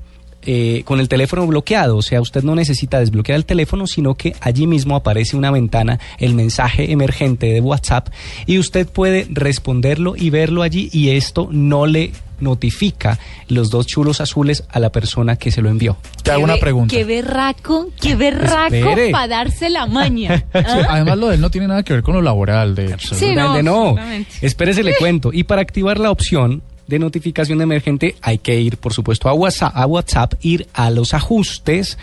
eh, 0.44 0.82
con 0.84 1.00
el 1.00 1.08
teléfono 1.08 1.46
bloqueado. 1.46 1.96
O 1.96 2.02
sea, 2.02 2.20
usted 2.20 2.42
no 2.42 2.54
necesita 2.54 2.98
desbloquear 2.98 3.36
el 3.36 3.44
teléfono, 3.44 3.86
sino 3.86 4.14
que 4.14 4.34
allí 4.40 4.66
mismo 4.66 4.96
aparece 4.96 5.36
una 5.36 5.50
ventana, 5.50 5.98
el 6.18 6.34
mensaje 6.34 6.92
emergente 6.92 7.46
de 7.46 7.60
WhatsApp, 7.60 8.08
y 8.46 8.58
usted 8.58 8.88
puede 8.88 9.26
responderlo 9.30 10.14
y 10.16 10.30
verlo 10.30 10.62
allí, 10.62 10.88
y 10.92 11.10
esto 11.10 11.48
no 11.50 11.86
le 11.86 12.12
notifica 12.42 13.18
los 13.48 13.70
dos 13.70 13.86
chulos 13.86 14.20
azules 14.20 14.64
a 14.68 14.80
la 14.80 14.90
persona 14.90 15.36
que 15.36 15.50
se 15.50 15.62
lo 15.62 15.70
envió. 15.70 15.96
Te 16.22 16.32
hago 16.32 16.44
una 16.44 16.56
pregunta. 16.56 16.94
Qué 16.94 17.04
berraco, 17.04 17.88
qué 18.00 18.16
berraco 18.16 18.94
para 19.12 19.28
darse 19.28 19.70
la 19.70 19.86
maña. 19.86 20.44
Sí, 20.52 20.58
¿Ah? 20.64 20.86
además, 20.90 21.18
lo 21.18 21.28
de 21.28 21.36
él 21.36 21.40
no 21.40 21.50
tiene 21.50 21.68
nada 21.68 21.82
que 21.82 21.92
ver 21.92 22.02
con 22.02 22.14
lo 22.14 22.22
laboral, 22.22 22.74
de. 22.74 22.96
Sí, 22.98 23.34
no, 23.34 23.62
no. 23.62 23.96
Espérese, 24.40 24.82
le 24.82 24.94
cuento. 24.96 25.32
Y 25.32 25.44
para 25.44 25.62
activar 25.62 25.98
la 25.98 26.10
opción 26.10 26.62
de 26.86 26.98
notificación 26.98 27.60
emergente 27.60 28.16
hay 28.22 28.38
que 28.38 28.60
ir, 28.60 28.76
por 28.76 28.92
supuesto, 28.92 29.28
a 29.28 29.32
WhatsApp, 29.32 29.72
a 29.74 29.86
WhatsApp, 29.86 30.34
ir 30.42 30.68
a 30.74 30.90
los 30.90 31.14
ajustes, 31.14 31.98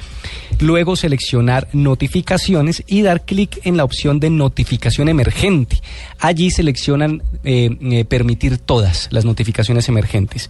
luego 0.60 0.96
seleccionar 0.96 1.68
notificaciones 1.74 2.84
y 2.88 3.02
dar 3.02 3.26
clic 3.26 3.60
en 3.66 3.78
la 3.78 3.84
opción 3.84 4.20
de 4.20 4.30
notificación 4.30 5.10
emergente. 5.10 5.82
Allí 6.20 6.52
seleccionan 6.52 7.24
eh, 7.44 7.70
eh, 7.82 8.06
permitir 8.06 8.58
todas 8.58 9.08
las 9.12 9.26
notificaciones 9.26 9.90
emergentes. 9.90 10.50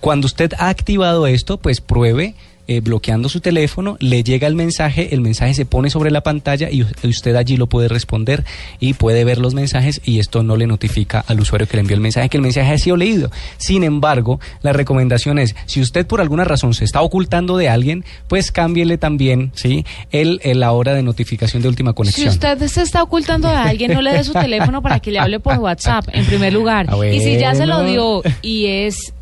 Cuando 0.00 0.26
usted 0.26 0.52
ha 0.58 0.68
activado 0.68 1.26
esto, 1.26 1.58
pues 1.58 1.80
pruebe 1.80 2.34
eh, 2.68 2.80
bloqueando 2.80 3.28
su 3.28 3.40
teléfono, 3.40 3.96
le 3.98 4.22
llega 4.22 4.46
el 4.46 4.54
mensaje, 4.54 5.14
el 5.14 5.20
mensaje 5.20 5.54
se 5.54 5.66
pone 5.66 5.90
sobre 5.90 6.10
la 6.10 6.20
pantalla 6.22 6.68
y 6.70 6.84
usted 7.02 7.34
allí 7.34 7.56
lo 7.56 7.66
puede 7.66 7.88
responder 7.88 8.44
y 8.78 8.94
puede 8.94 9.24
ver 9.24 9.38
los 9.38 9.54
mensajes 9.54 10.00
y 10.04 10.18
esto 10.20 10.42
no 10.42 10.56
le 10.56 10.66
notifica 10.66 11.24
al 11.26 11.40
usuario 11.40 11.66
que 11.66 11.76
le 11.76 11.80
envió 11.80 11.94
el 11.96 12.00
mensaje 12.02 12.28
que 12.28 12.36
el 12.36 12.42
mensaje 12.42 12.70
ha 12.72 12.78
sido 12.78 12.96
leído. 12.96 13.30
Sin 13.56 13.84
embargo, 13.84 14.38
la 14.62 14.72
recomendación 14.72 15.38
es, 15.38 15.56
si 15.66 15.80
usted 15.80 16.06
por 16.06 16.20
alguna 16.20 16.44
razón 16.44 16.74
se 16.74 16.84
está 16.84 17.00
ocultando 17.00 17.56
de 17.56 17.68
alguien, 17.68 18.04
pues 18.28 18.52
cámbiele 18.52 18.98
también, 18.98 19.50
¿sí? 19.54 19.84
El, 20.10 20.40
el 20.44 20.60
la 20.60 20.72
hora 20.72 20.92
de 20.94 21.02
notificación 21.02 21.62
de 21.62 21.68
última 21.68 21.92
Si 21.92 21.94
conexión. 21.94 22.28
usted 22.28 22.66
se 22.66 22.82
está 22.82 23.02
ocultando 23.02 23.48
de 23.48 23.56
alguien, 23.56 23.92
no 23.92 24.02
le 24.02 24.12
dé 24.12 24.24
su 24.24 24.32
teléfono 24.32 24.82
para 24.82 25.00
que 25.00 25.10
le 25.10 25.18
hable 25.18 25.40
por 25.40 25.56
WhatsApp, 25.58 26.06
en 26.12 26.24
primer 26.26 26.52
lugar. 26.52 26.86
Ah, 26.98 27.06
Y 27.06 27.20
si 27.20 27.38
ya 27.38 27.54
se 27.54 27.66
lo 27.66 27.84
dio 27.84 28.22
y 28.42 28.66
es 28.66 29.14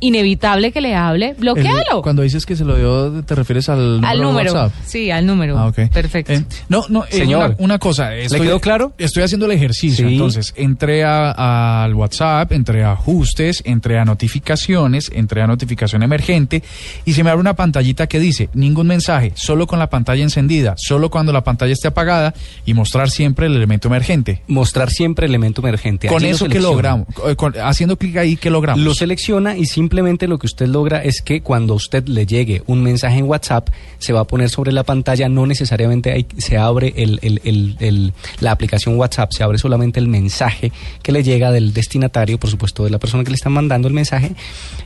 inevitable 0.00 0.72
que 0.72 0.80
le 0.80 0.94
hable, 0.94 1.28
El- 1.30 1.34
bloquealo. 1.36 2.02
cuando 2.02 2.22
dices 2.22 2.46
que 2.46 2.56
se 2.56 2.64
lo 2.64 2.76
dio, 2.76 3.22
¿te 3.22 3.34
refieres 3.34 3.68
al 3.68 4.00
número, 4.00 4.08
Al 4.08 4.18
de 4.18 4.24
número. 4.24 4.52
WhatsApp? 4.52 4.72
Sí, 4.86 5.10
al 5.10 5.26
número. 5.26 5.58
Ah. 5.58 5.72
Perfecto. 5.72 6.32
Eh, 6.32 6.44
no, 6.68 6.84
no, 6.88 7.04
eh, 7.04 7.08
Señor. 7.10 7.50
una, 7.50 7.56
una 7.58 7.78
cosa. 7.78 8.14
Estoy, 8.16 8.40
quedó 8.40 8.60
claro? 8.60 8.92
Estoy 8.98 9.22
haciendo 9.22 9.46
el 9.46 9.52
ejercicio. 9.52 10.06
Sí. 10.08 10.14
Entonces, 10.14 10.52
entré 10.56 11.04
a- 11.04 11.84
al 11.84 11.94
WhatsApp, 11.94 12.50
entré 12.52 12.82
a 12.84 12.92
ajustes, 12.92 13.62
entré 13.64 13.98
a 13.98 14.04
notificaciones, 14.04 15.10
entré 15.14 15.42
a 15.42 15.46
notificación 15.46 16.02
emergente 16.02 16.62
y 17.04 17.12
se 17.12 17.22
me 17.22 17.30
abre 17.30 17.40
una 17.40 17.54
pantallita 17.54 18.06
que 18.06 18.18
dice 18.18 18.48
ningún 18.54 18.86
mensaje, 18.86 19.32
solo 19.36 19.66
con 19.66 19.78
la 19.78 19.90
pantalla 19.90 20.22
encendida, 20.22 20.74
solo 20.78 21.10
cuando 21.10 21.32
la 21.32 21.44
pantalla 21.44 21.72
esté 21.72 21.88
apagada 21.88 22.34
y 22.64 22.74
mostrar 22.74 23.10
siempre 23.10 23.46
el 23.46 23.54
elemento 23.56 23.88
emergente. 23.88 24.42
Mostrar 24.48 24.90
siempre 24.90 25.26
elemento 25.26 25.60
emergente. 25.60 26.08
Con 26.08 26.18
Allí 26.22 26.28
lo 26.30 26.34
eso, 26.36 26.44
¿qué 26.46 26.52
selecciona. 26.52 26.74
logramos? 26.74 27.06
Eh, 27.28 27.36
con- 27.36 27.54
haciendo 27.62 27.96
clic 27.96 28.16
ahí, 28.16 28.36
¿qué 28.36 28.48
logramos? 28.50 28.82
Lo 28.82 28.94
selecciona 28.94 29.56
y 29.56 29.66
simplemente 29.66 29.89
lo 29.92 30.38
que 30.38 30.46
usted 30.46 30.66
logra 30.66 31.02
es 31.02 31.22
que 31.22 31.40
cuando 31.42 31.72
a 31.74 31.76
usted 31.76 32.06
le 32.06 32.26
llegue 32.26 32.62
un 32.66 32.82
mensaje 32.82 33.18
en 33.18 33.24
WhatsApp, 33.24 33.68
se 33.98 34.12
va 34.12 34.20
a 34.20 34.24
poner 34.24 34.48
sobre 34.48 34.72
la 34.72 34.82
pantalla, 34.84 35.28
no 35.28 35.46
necesariamente 35.46 36.12
hay- 36.12 36.26
se 36.38 36.56
abre 36.56 36.92
el- 36.96 37.18
el- 37.22 37.40
el- 37.44 37.76
el- 37.80 38.12
la 38.40 38.52
aplicación 38.52 38.96
WhatsApp, 38.96 39.32
se 39.32 39.42
abre 39.42 39.58
solamente 39.58 40.00
el 40.00 40.08
mensaje 40.08 40.72
que 41.02 41.12
le 41.12 41.22
llega 41.22 41.50
del 41.52 41.72
destinatario, 41.72 42.38
por 42.38 42.50
supuesto, 42.50 42.84
de 42.84 42.90
la 42.90 42.98
persona 42.98 43.24
que 43.24 43.30
le 43.30 43.36
está 43.36 43.50
mandando 43.50 43.88
el 43.88 43.94
mensaje, 43.94 44.32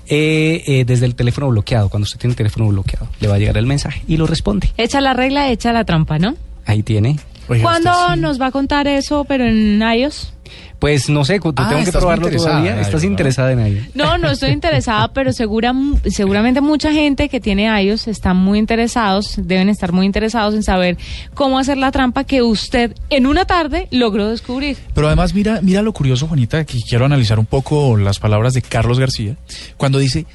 eh, 0.09 0.62
eh, 0.66 0.84
desde 0.86 1.07
el 1.07 1.14
teléfono 1.14 1.48
bloqueado. 1.48 1.88
Cuando 1.88 2.05
usted 2.05 2.18
tiene 2.18 2.32
el 2.32 2.36
teléfono 2.36 2.68
bloqueado, 2.68 3.09
le 3.20 3.28
va 3.28 3.34
a 3.36 3.38
llegar 3.38 3.57
el 3.57 3.66
mensaje 3.66 4.02
y 4.09 4.16
lo 4.16 4.26
responde. 4.26 4.70
Echa 4.76 5.00
la 5.00 5.12
regla, 5.14 5.50
echa 5.50 5.72
la 5.72 5.84
trampa, 5.84 6.18
¿no? 6.18 6.34
Ahí 6.66 6.82
tiene. 6.82 7.18
¿Cuándo 7.47 8.16
nos 8.16 8.40
va 8.40 8.47
a 8.47 8.51
contar 8.51 8.86
eso, 8.88 9.24
pero 9.24 9.45
en 9.45 9.80
iOS? 9.82 10.30
Pues 10.78 11.09
no 11.09 11.24
sé, 11.24 11.40
cu- 11.40 11.55
Ah, 11.57 11.68
tengo 11.70 11.84
que 11.84 11.92
probarlo 11.92 12.28
todavía. 12.30 12.78
¿Estás 12.80 12.95
iOS, 12.95 13.05
¿no? 13.05 13.11
interesada 13.11 13.53
en 13.53 13.61
ello? 13.61 13.82
No, 13.95 14.18
no 14.18 14.30
estoy 14.30 14.51
interesada, 14.51 15.09
pero 15.12 15.32
segura, 15.32 15.72
seguramente 16.07 16.61
mucha 16.61 16.92
gente 16.92 17.28
que 17.30 17.40
tiene 17.40 17.64
iOS 17.82 18.09
están 18.09 18.36
muy 18.36 18.59
interesados, 18.59 19.34
deben 19.38 19.70
estar 19.70 19.92
muy 19.92 20.05
interesados 20.05 20.55
en 20.55 20.62
saber 20.62 20.99
cómo 21.32 21.59
hacer 21.59 21.78
la 21.78 21.90
trampa 21.90 22.24
que 22.24 22.42
usted 22.42 22.95
en 23.09 23.26
una 23.26 23.47
tarde 23.47 23.88
logró 23.92 24.28
descubrir. 24.28 24.76
Pero 24.95 25.07
además, 25.07 25.32
mira, 25.32 25.61
mira 25.62 25.80
lo 25.80 25.92
curioso, 25.95 26.26
Juanita, 26.26 26.64
que 26.64 26.78
quiero 26.86 27.07
analizar 27.07 27.38
un 27.38 27.47
poco 27.47 27.97
las 27.97 28.18
palabras 28.18 28.53
de 28.53 28.61
Carlos 28.61 28.99
García, 28.99 29.36
cuando 29.78 29.99
dice, 29.99 30.26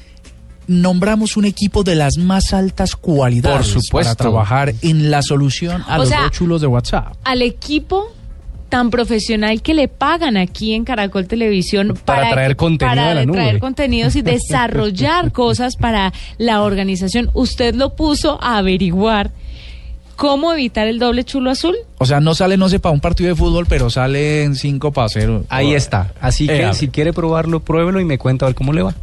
nombramos 0.70 1.36
un 1.36 1.44
equipo 1.44 1.82
de 1.82 1.96
las 1.96 2.16
más 2.16 2.52
altas 2.54 2.94
cualidades 2.94 3.56
Por 3.72 3.82
supuesto. 3.82 3.96
para 4.10 4.14
trabajar 4.14 4.74
en 4.82 5.10
la 5.10 5.20
solución 5.20 5.82
a 5.88 5.96
O 5.96 5.98
los 6.00 6.08
sea, 6.08 6.22
dos 6.22 6.30
chulos 6.30 6.60
de 6.60 6.68
WhatsApp. 6.68 7.14
Al 7.24 7.42
equipo 7.42 8.12
tan 8.68 8.90
profesional 8.90 9.62
que 9.62 9.74
le 9.74 9.88
pagan 9.88 10.36
aquí 10.36 10.74
en 10.74 10.84
Caracol 10.84 11.26
Televisión 11.26 11.98
Para 12.04 12.30
traer 12.30 12.54
contenido 12.54 12.94
para 12.94 13.10
a 13.10 13.14
la 13.14 13.26
nube. 13.26 13.36
traer 13.38 13.58
contenidos 13.58 14.14
y 14.14 14.22
desarrollar 14.22 15.32
cosas 15.32 15.74
para 15.74 16.12
la 16.38 16.62
organización. 16.62 17.30
Usted 17.34 17.74
lo 17.74 17.96
puso 17.96 18.38
a 18.40 18.58
averiguar 18.58 19.32
¿Cómo 20.14 20.52
evitar 20.52 20.86
el 20.86 20.98
doble 20.98 21.24
chulo 21.24 21.50
azul? 21.50 21.74
O 21.96 22.04
sea, 22.04 22.20
no 22.20 22.34
sale, 22.34 22.58
no 22.58 22.68
sé, 22.68 22.78
para 22.78 22.92
un 22.92 23.00
partido 23.00 23.30
de 23.30 23.34
fútbol, 23.36 23.64
pero 23.66 23.88
sale 23.88 24.42
en 24.42 24.54
5 24.54 24.92
para 24.92 25.08
0. 25.08 25.46
Ahí 25.48 25.72
está. 25.72 26.12
Así 26.20 26.46
que 26.46 26.62
Eh, 26.68 26.74
si 26.74 26.88
quiere 26.88 27.14
probarlo, 27.14 27.60
pruébelo 27.60 28.00
y 28.00 28.04
me 28.04 28.18
cuenta 28.18 28.44
a 28.44 28.50
ver 28.50 28.54
cómo 28.54 28.74
le 28.74 28.82
va. 28.82 28.94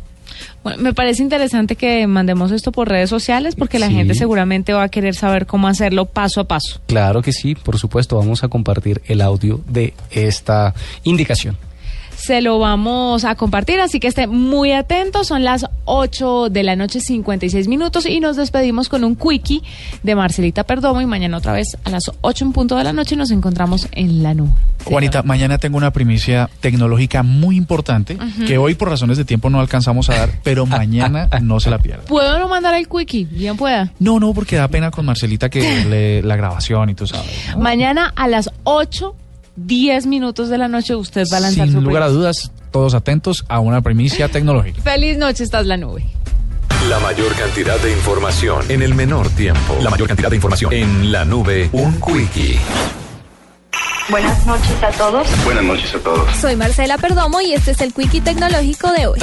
Bueno, 0.64 0.82
me 0.82 0.94
parece 0.94 1.24
interesante 1.24 1.76
que 1.76 2.06
mandemos 2.08 2.52
esto 2.52 2.72
por 2.72 2.90
redes 2.90 3.10
sociales 3.10 3.56
porque 3.56 3.80
la 3.80 3.88
Sí. 3.88 3.94
gente 3.94 4.16
seguramente 4.16 4.74
va 4.74 4.84
a 4.84 4.90
querer 4.90 5.16
saber 5.16 5.46
cómo 5.46 5.68
hacerlo 5.68 6.06
paso 6.06 6.42
a 6.42 6.44
paso. 6.48 6.80
Claro 6.88 7.22
que 7.22 7.32
sí, 7.32 7.56
por 7.56 7.78
supuesto, 7.78 8.18
vamos 8.18 8.44
a 8.44 8.48
compartir 8.48 9.02
el 9.08 9.22
audio 9.22 9.62
de 9.68 9.94
esta 10.12 10.74
indicación. 11.04 11.58
Se 12.28 12.42
lo 12.42 12.60
vamos 12.60 13.24
a 13.24 13.36
compartir, 13.36 13.80
así 13.80 14.02
que 14.02 14.08
esté 14.10 14.28
muy 14.28 14.74
atento. 14.74 15.24
Son 15.24 15.46
las 15.46 15.66
8 15.86 16.50
de 16.50 16.64
la 16.64 16.76
noche, 16.76 17.00
56 17.00 17.70
minutos, 17.70 18.06
y 18.06 18.20
nos 18.20 18.36
despedimos 18.36 18.90
con 18.90 19.06
un 19.06 19.16
quickie 19.16 19.64
de 20.04 20.14
Marcelita 20.14 20.66
Perdomo. 20.66 21.00
Y 21.00 21.06
mañana 21.06 21.38
otra 21.38 21.54
vez 21.54 21.78
a 21.86 21.90
las 21.90 22.12
8 22.20 22.44
en 22.44 22.52
punto 22.52 22.76
de 22.76 22.84
la 22.84 22.92
noche 22.92 23.16
nos 23.16 23.32
encontramos 23.32 23.88
en 23.94 24.24
la 24.24 24.34
nube. 24.34 24.52
Juanita, 24.84 25.24
mañana 25.24 25.58
tengo 25.58 25.78
una 25.78 25.92
primicia 25.92 26.50
tecnológica 26.60 27.24
muy 27.24 27.56
importante 27.56 28.18
que 28.46 28.58
hoy 28.58 28.76
por 28.76 28.90
razones 28.90 29.16
de 29.18 29.24
tiempo 29.24 29.50
no 29.50 29.62
alcanzamos 29.62 30.10
a 30.10 30.16
dar, 30.16 30.30
pero 30.44 30.66
mañana 30.66 31.30
no 31.42 31.62
se 31.62 31.70
la 31.70 31.80
pierda. 31.80 32.04
¿Puedo 32.08 32.40
no 32.40 32.50
mandar 32.50 32.76
el 32.76 32.90
quickie? 32.90 33.24
Bien 33.24 33.56
pueda. 33.56 33.94
No, 34.00 34.20
no, 34.20 34.34
porque 34.34 34.58
da 34.58 34.68
pena 34.68 34.92
con 34.92 35.06
Marcelita 35.06 35.50
que 35.50 35.86
le, 35.90 36.22
la 36.24 36.36
grabación 36.36 36.90
y 36.90 36.94
tú 36.94 37.08
sabes. 37.08 37.32
¿no? 37.54 37.60
Mañana 37.60 38.12
a 38.18 38.28
las 38.28 38.52
8, 38.66 39.16
10 39.58 40.06
minutos 40.06 40.50
de 40.50 40.58
la 40.58 40.68
noche 40.68 40.96
usted 40.96 41.26
va 41.32 41.38
a 41.38 41.40
lanzar 41.42 41.68
Sin 41.68 41.76
su 41.76 41.82
lugar 41.82 42.04
a 42.04 42.10
dudas, 42.10 42.52
todos 42.72 42.94
atentos 42.94 43.44
a 43.50 43.60
una 43.60 43.82
primicia 43.82 44.30
tecnológica. 44.32 44.82
Feliz 44.82 45.18
noche, 45.18 45.44
estás 45.44 45.66
la 45.66 45.78
nube. 45.78 46.06
La 46.90 47.00
mayor 47.00 47.34
cantidad 47.36 47.80
de 47.82 47.92
información 47.92 48.64
en 48.70 48.82
el 48.84 48.94
menor 48.94 49.30
tiempo. 49.30 49.78
La 49.82 49.90
mayor 49.90 50.08
cantidad 50.08 50.30
de 50.30 50.36
información 50.36 50.72
en 50.74 51.12
la 51.12 51.26
nube. 51.26 51.70
Un 51.74 52.00
quickie. 52.00 52.60
Buenas 54.10 54.46
noches 54.46 54.84
a 54.84 54.90
todos. 54.92 55.28
Buenas 55.44 55.64
noches 55.64 55.94
a 55.96 56.00
todos. 56.00 56.38
Soy 56.38 56.56
Marcela 56.56 56.98
Perdomo 56.98 57.42
y 57.42 57.54
este 57.54 57.72
es 57.72 57.82
el 57.82 57.94
Quickie 57.94 58.22
Tecnológico 58.22 58.92
de 58.92 59.08
hoy. 59.08 59.20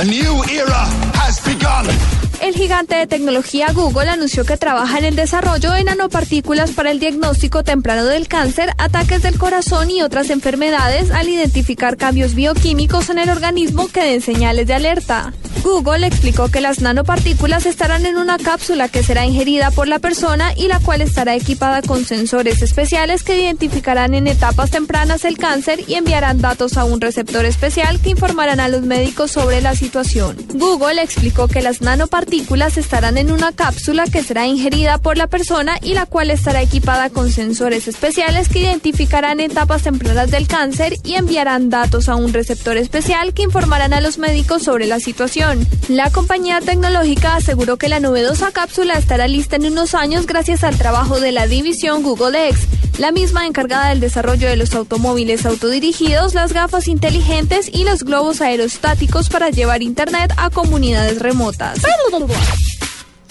El 2.42 2.55
gigante 2.55 2.94
de 2.94 3.07
tecnología 3.07 3.72
Google 3.72 4.11
anunció 4.11 4.44
que 4.44 4.59
trabaja 4.59 4.98
en 4.98 5.07
el 5.07 5.16
desarrollo 5.16 5.70
de 5.70 5.84
nanopartículas 5.84 6.72
para 6.72 6.90
el 6.90 7.00
diagnóstico 7.00 7.64
temprano 7.64 8.05
del 8.05 8.28
cáncer, 8.28 8.72
ataques 8.76 9.22
del 9.22 9.38
corazón 9.38 9.90
y 9.90 10.02
otras 10.02 10.28
enfermedades 10.28 11.11
al 11.11 11.28
identificar 11.28 11.96
cambios 11.96 12.34
bioquímicos 12.34 13.09
en 13.09 13.18
el 13.18 13.30
organismo 13.30 13.88
que 13.88 14.05
den 14.05 14.20
señales 14.20 14.66
de 14.66 14.74
alerta. 14.74 15.32
Google 15.65 16.07
explicó 16.07 16.51
que 16.51 16.61
las 16.61 16.83
nanopartículas 16.83 17.65
estarán 17.65 18.05
en 18.05 18.19
una 18.19 18.37
cápsula 18.37 18.91
que 18.91 19.03
será 19.03 19.25
ingerida 19.25 19.71
por 19.71 19.89
la 19.89 19.99
persona 19.99 20.53
y 20.55 20.69
la 20.69 20.79
cual 20.79 21.01
estará 21.01 21.35
equipada 21.35 21.81
con 21.81 22.05
sensores 22.05 22.61
especiales 22.61 23.23
que 23.23 23.41
identificarán 23.41 24.12
en 24.12 24.27
etapas 24.27 24.71
tempranas 24.71 25.25
el 25.25 25.39
cáncer 25.39 25.81
y 25.89 25.95
enviarán 25.95 26.43
datos 26.43 26.77
a 26.77 26.85
un 26.85 27.01
receptor 27.01 27.47
especial 27.47 27.99
que 28.01 28.11
informarán 28.11 28.61
a 28.61 28.69
los 28.69 28.83
médicos 28.83 29.31
sobre 29.31 29.62
la 29.62 29.75
situación. 29.75 30.37
Google 30.53 31.01
explicó 31.03 31.49
que 31.49 31.62
las 31.62 31.81
nanopartículas 31.81 32.77
estarán 32.77 33.17
en 33.17 33.33
una 33.33 33.53
cápsula 33.53 34.05
que 34.05 34.23
será 34.23 34.47
ingerida 34.47 34.99
por 34.99 35.17
la 35.17 35.29
persona 35.29 35.79
y 35.81 35.95
la 35.95 36.05
cual 36.05 36.31
estará 36.31 36.61
equipada 36.61 37.09
con 37.09 37.33
sensores 37.33 37.89
especiales 37.89 38.51
que 38.51 38.59
identificarán 38.59 39.41
etapas 39.41 39.83
tempranas 39.83 40.31
del 40.31 40.47
cáncer 40.47 40.99
y 41.05 41.15
enviarán 41.15 41.71
datos 41.71 42.11
a 42.11 42.17
un 42.17 42.35
receptor 42.35 42.77
especial 42.77 43.33
que 43.33 43.45
informarán 43.45 43.95
a 43.95 44.03
los 44.03 44.19
médicos 44.19 44.62
sobre 44.62 44.87
la 44.87 45.01
situación. 45.01 45.53
La 45.88 46.11
compañía 46.11 46.61
tecnológica 46.61 47.36
aseguró 47.36 47.76
que 47.76 47.88
la 47.88 48.00
novedosa 48.00 48.52
cápsula 48.52 48.94
estará 48.94 49.28
lista 49.28 49.57
en 49.57 49.66
unos 49.66 49.94
años 49.94 50.26
gracias 50.26 50.64
al 50.64 50.76
trabajo 50.76 51.20
de 51.20 51.32
la 51.32 51.46
división 51.46 52.02
Google 52.02 52.48
X, 52.48 52.66
la 52.98 53.12
misma 53.12 53.46
encargada 53.46 53.88
del 53.88 54.00
desarrollo 54.00 54.48
de 54.48 54.57
los 54.57 54.74
automóviles 54.74 55.44
autodirigidos, 55.46 56.34
las 56.34 56.52
gafas 56.52 56.88
inteligentes 56.88 57.68
y 57.72 57.84
los 57.84 58.05
globos 58.05 58.40
aerostáticos 58.40 59.28
para 59.28 59.50
llevar 59.50 59.82
Internet 59.82 60.32
a 60.36 60.50
comunidades 60.50 61.18
remotas. 61.18 61.80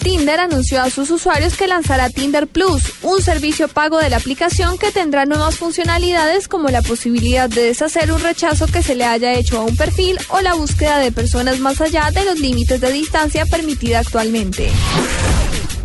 Tinder 0.04 0.38
anunció 0.38 0.82
a 0.82 0.90
sus 0.90 1.10
usuarios 1.10 1.56
que 1.56 1.66
lanzará 1.66 2.10
Tinder 2.10 2.46
Plus, 2.46 2.82
un 3.00 3.22
servicio 3.22 3.68
pago 3.68 3.98
de 3.98 4.10
la 4.10 4.18
aplicación 4.18 4.76
que 4.76 4.92
tendrá 4.92 5.24
nuevas 5.24 5.56
funcionalidades 5.56 6.46
como 6.46 6.68
la 6.68 6.82
posibilidad 6.82 7.48
de 7.48 7.62
deshacer 7.62 8.12
un 8.12 8.20
rechazo 8.20 8.66
que 8.66 8.82
se 8.82 8.96
le 8.96 9.06
haya 9.06 9.32
hecho 9.32 9.58
a 9.58 9.64
un 9.64 9.74
perfil 9.78 10.18
o 10.28 10.42
la 10.42 10.52
búsqueda 10.52 10.98
de 10.98 11.10
personas 11.10 11.58
más 11.58 11.80
allá 11.80 12.10
de 12.10 12.22
los 12.26 12.38
límites 12.38 12.82
de 12.82 12.92
distancia 12.92 13.46
permitida 13.46 14.00
actualmente. 14.00 14.70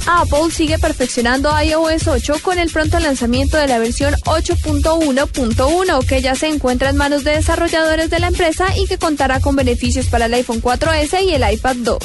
Apple 0.06 0.52
sigue 0.52 0.78
perfeccionando 0.80 1.50
iOS 1.62 2.08
8 2.08 2.40
con 2.42 2.60
el 2.60 2.70
pronto 2.70 3.00
lanzamiento 3.00 3.56
de 3.56 3.68
la 3.68 3.80
versión 3.80 4.16
8.1.1 4.26 6.06
que 6.06 6.22
ya 6.22 6.36
se 6.36 6.48
encuentra 6.48 6.90
en 6.90 6.98
manos 6.98 7.24
de 7.24 7.32
desarrolladores 7.32 8.10
de 8.10 8.20
la 8.20 8.28
empresa 8.28 8.68
y 8.76 8.86
que 8.86 8.98
contará 8.98 9.40
con 9.40 9.56
beneficios 9.56 10.08
para 10.08 10.26
el 10.26 10.34
iPhone 10.34 10.62
4S 10.62 11.24
y 11.24 11.36
el 11.36 11.54
iPad 11.54 11.78
2. 11.78 11.98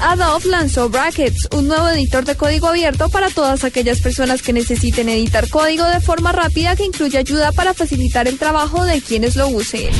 Adobe 0.00 0.48
lanzó 0.48 0.88
Brackets, 0.88 1.48
un 1.56 1.68
nuevo 1.68 1.88
editor 1.88 2.24
de 2.24 2.36
código 2.36 2.68
abierto 2.68 3.08
para 3.08 3.30
todas 3.30 3.64
aquellas 3.64 4.00
personas 4.00 4.42
que 4.42 4.52
necesiten 4.52 5.08
editar 5.08 5.48
código 5.48 5.84
de 5.84 6.00
forma 6.00 6.32
rápida 6.32 6.76
que 6.76 6.84
incluye 6.84 7.18
ayuda 7.18 7.52
para 7.52 7.74
facilitar 7.74 8.28
el 8.28 8.38
trabajo 8.38 8.84
de 8.84 9.00
quienes 9.00 9.36
lo 9.36 9.48
usen. 9.48 9.90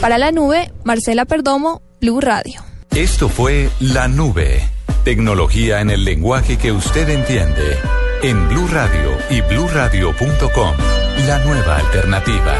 Para 0.00 0.18
la 0.18 0.32
nube, 0.32 0.70
Marcela 0.84 1.24
Perdomo, 1.24 1.82
Blue 2.00 2.20
Radio. 2.20 2.62
Esto 2.94 3.28
fue 3.28 3.70
La 3.80 4.08
Nube. 4.08 4.68
Tecnología 5.04 5.80
en 5.80 5.90
el 5.90 6.04
lenguaje 6.04 6.56
que 6.58 6.72
usted 6.72 7.08
entiende. 7.08 7.78
En 8.22 8.48
Blue 8.48 8.68
Radio 8.68 9.16
y 9.30 9.40
bluradio.com. 9.42 10.74
La 11.26 11.38
nueva 11.44 11.76
alternativa. 11.76 12.56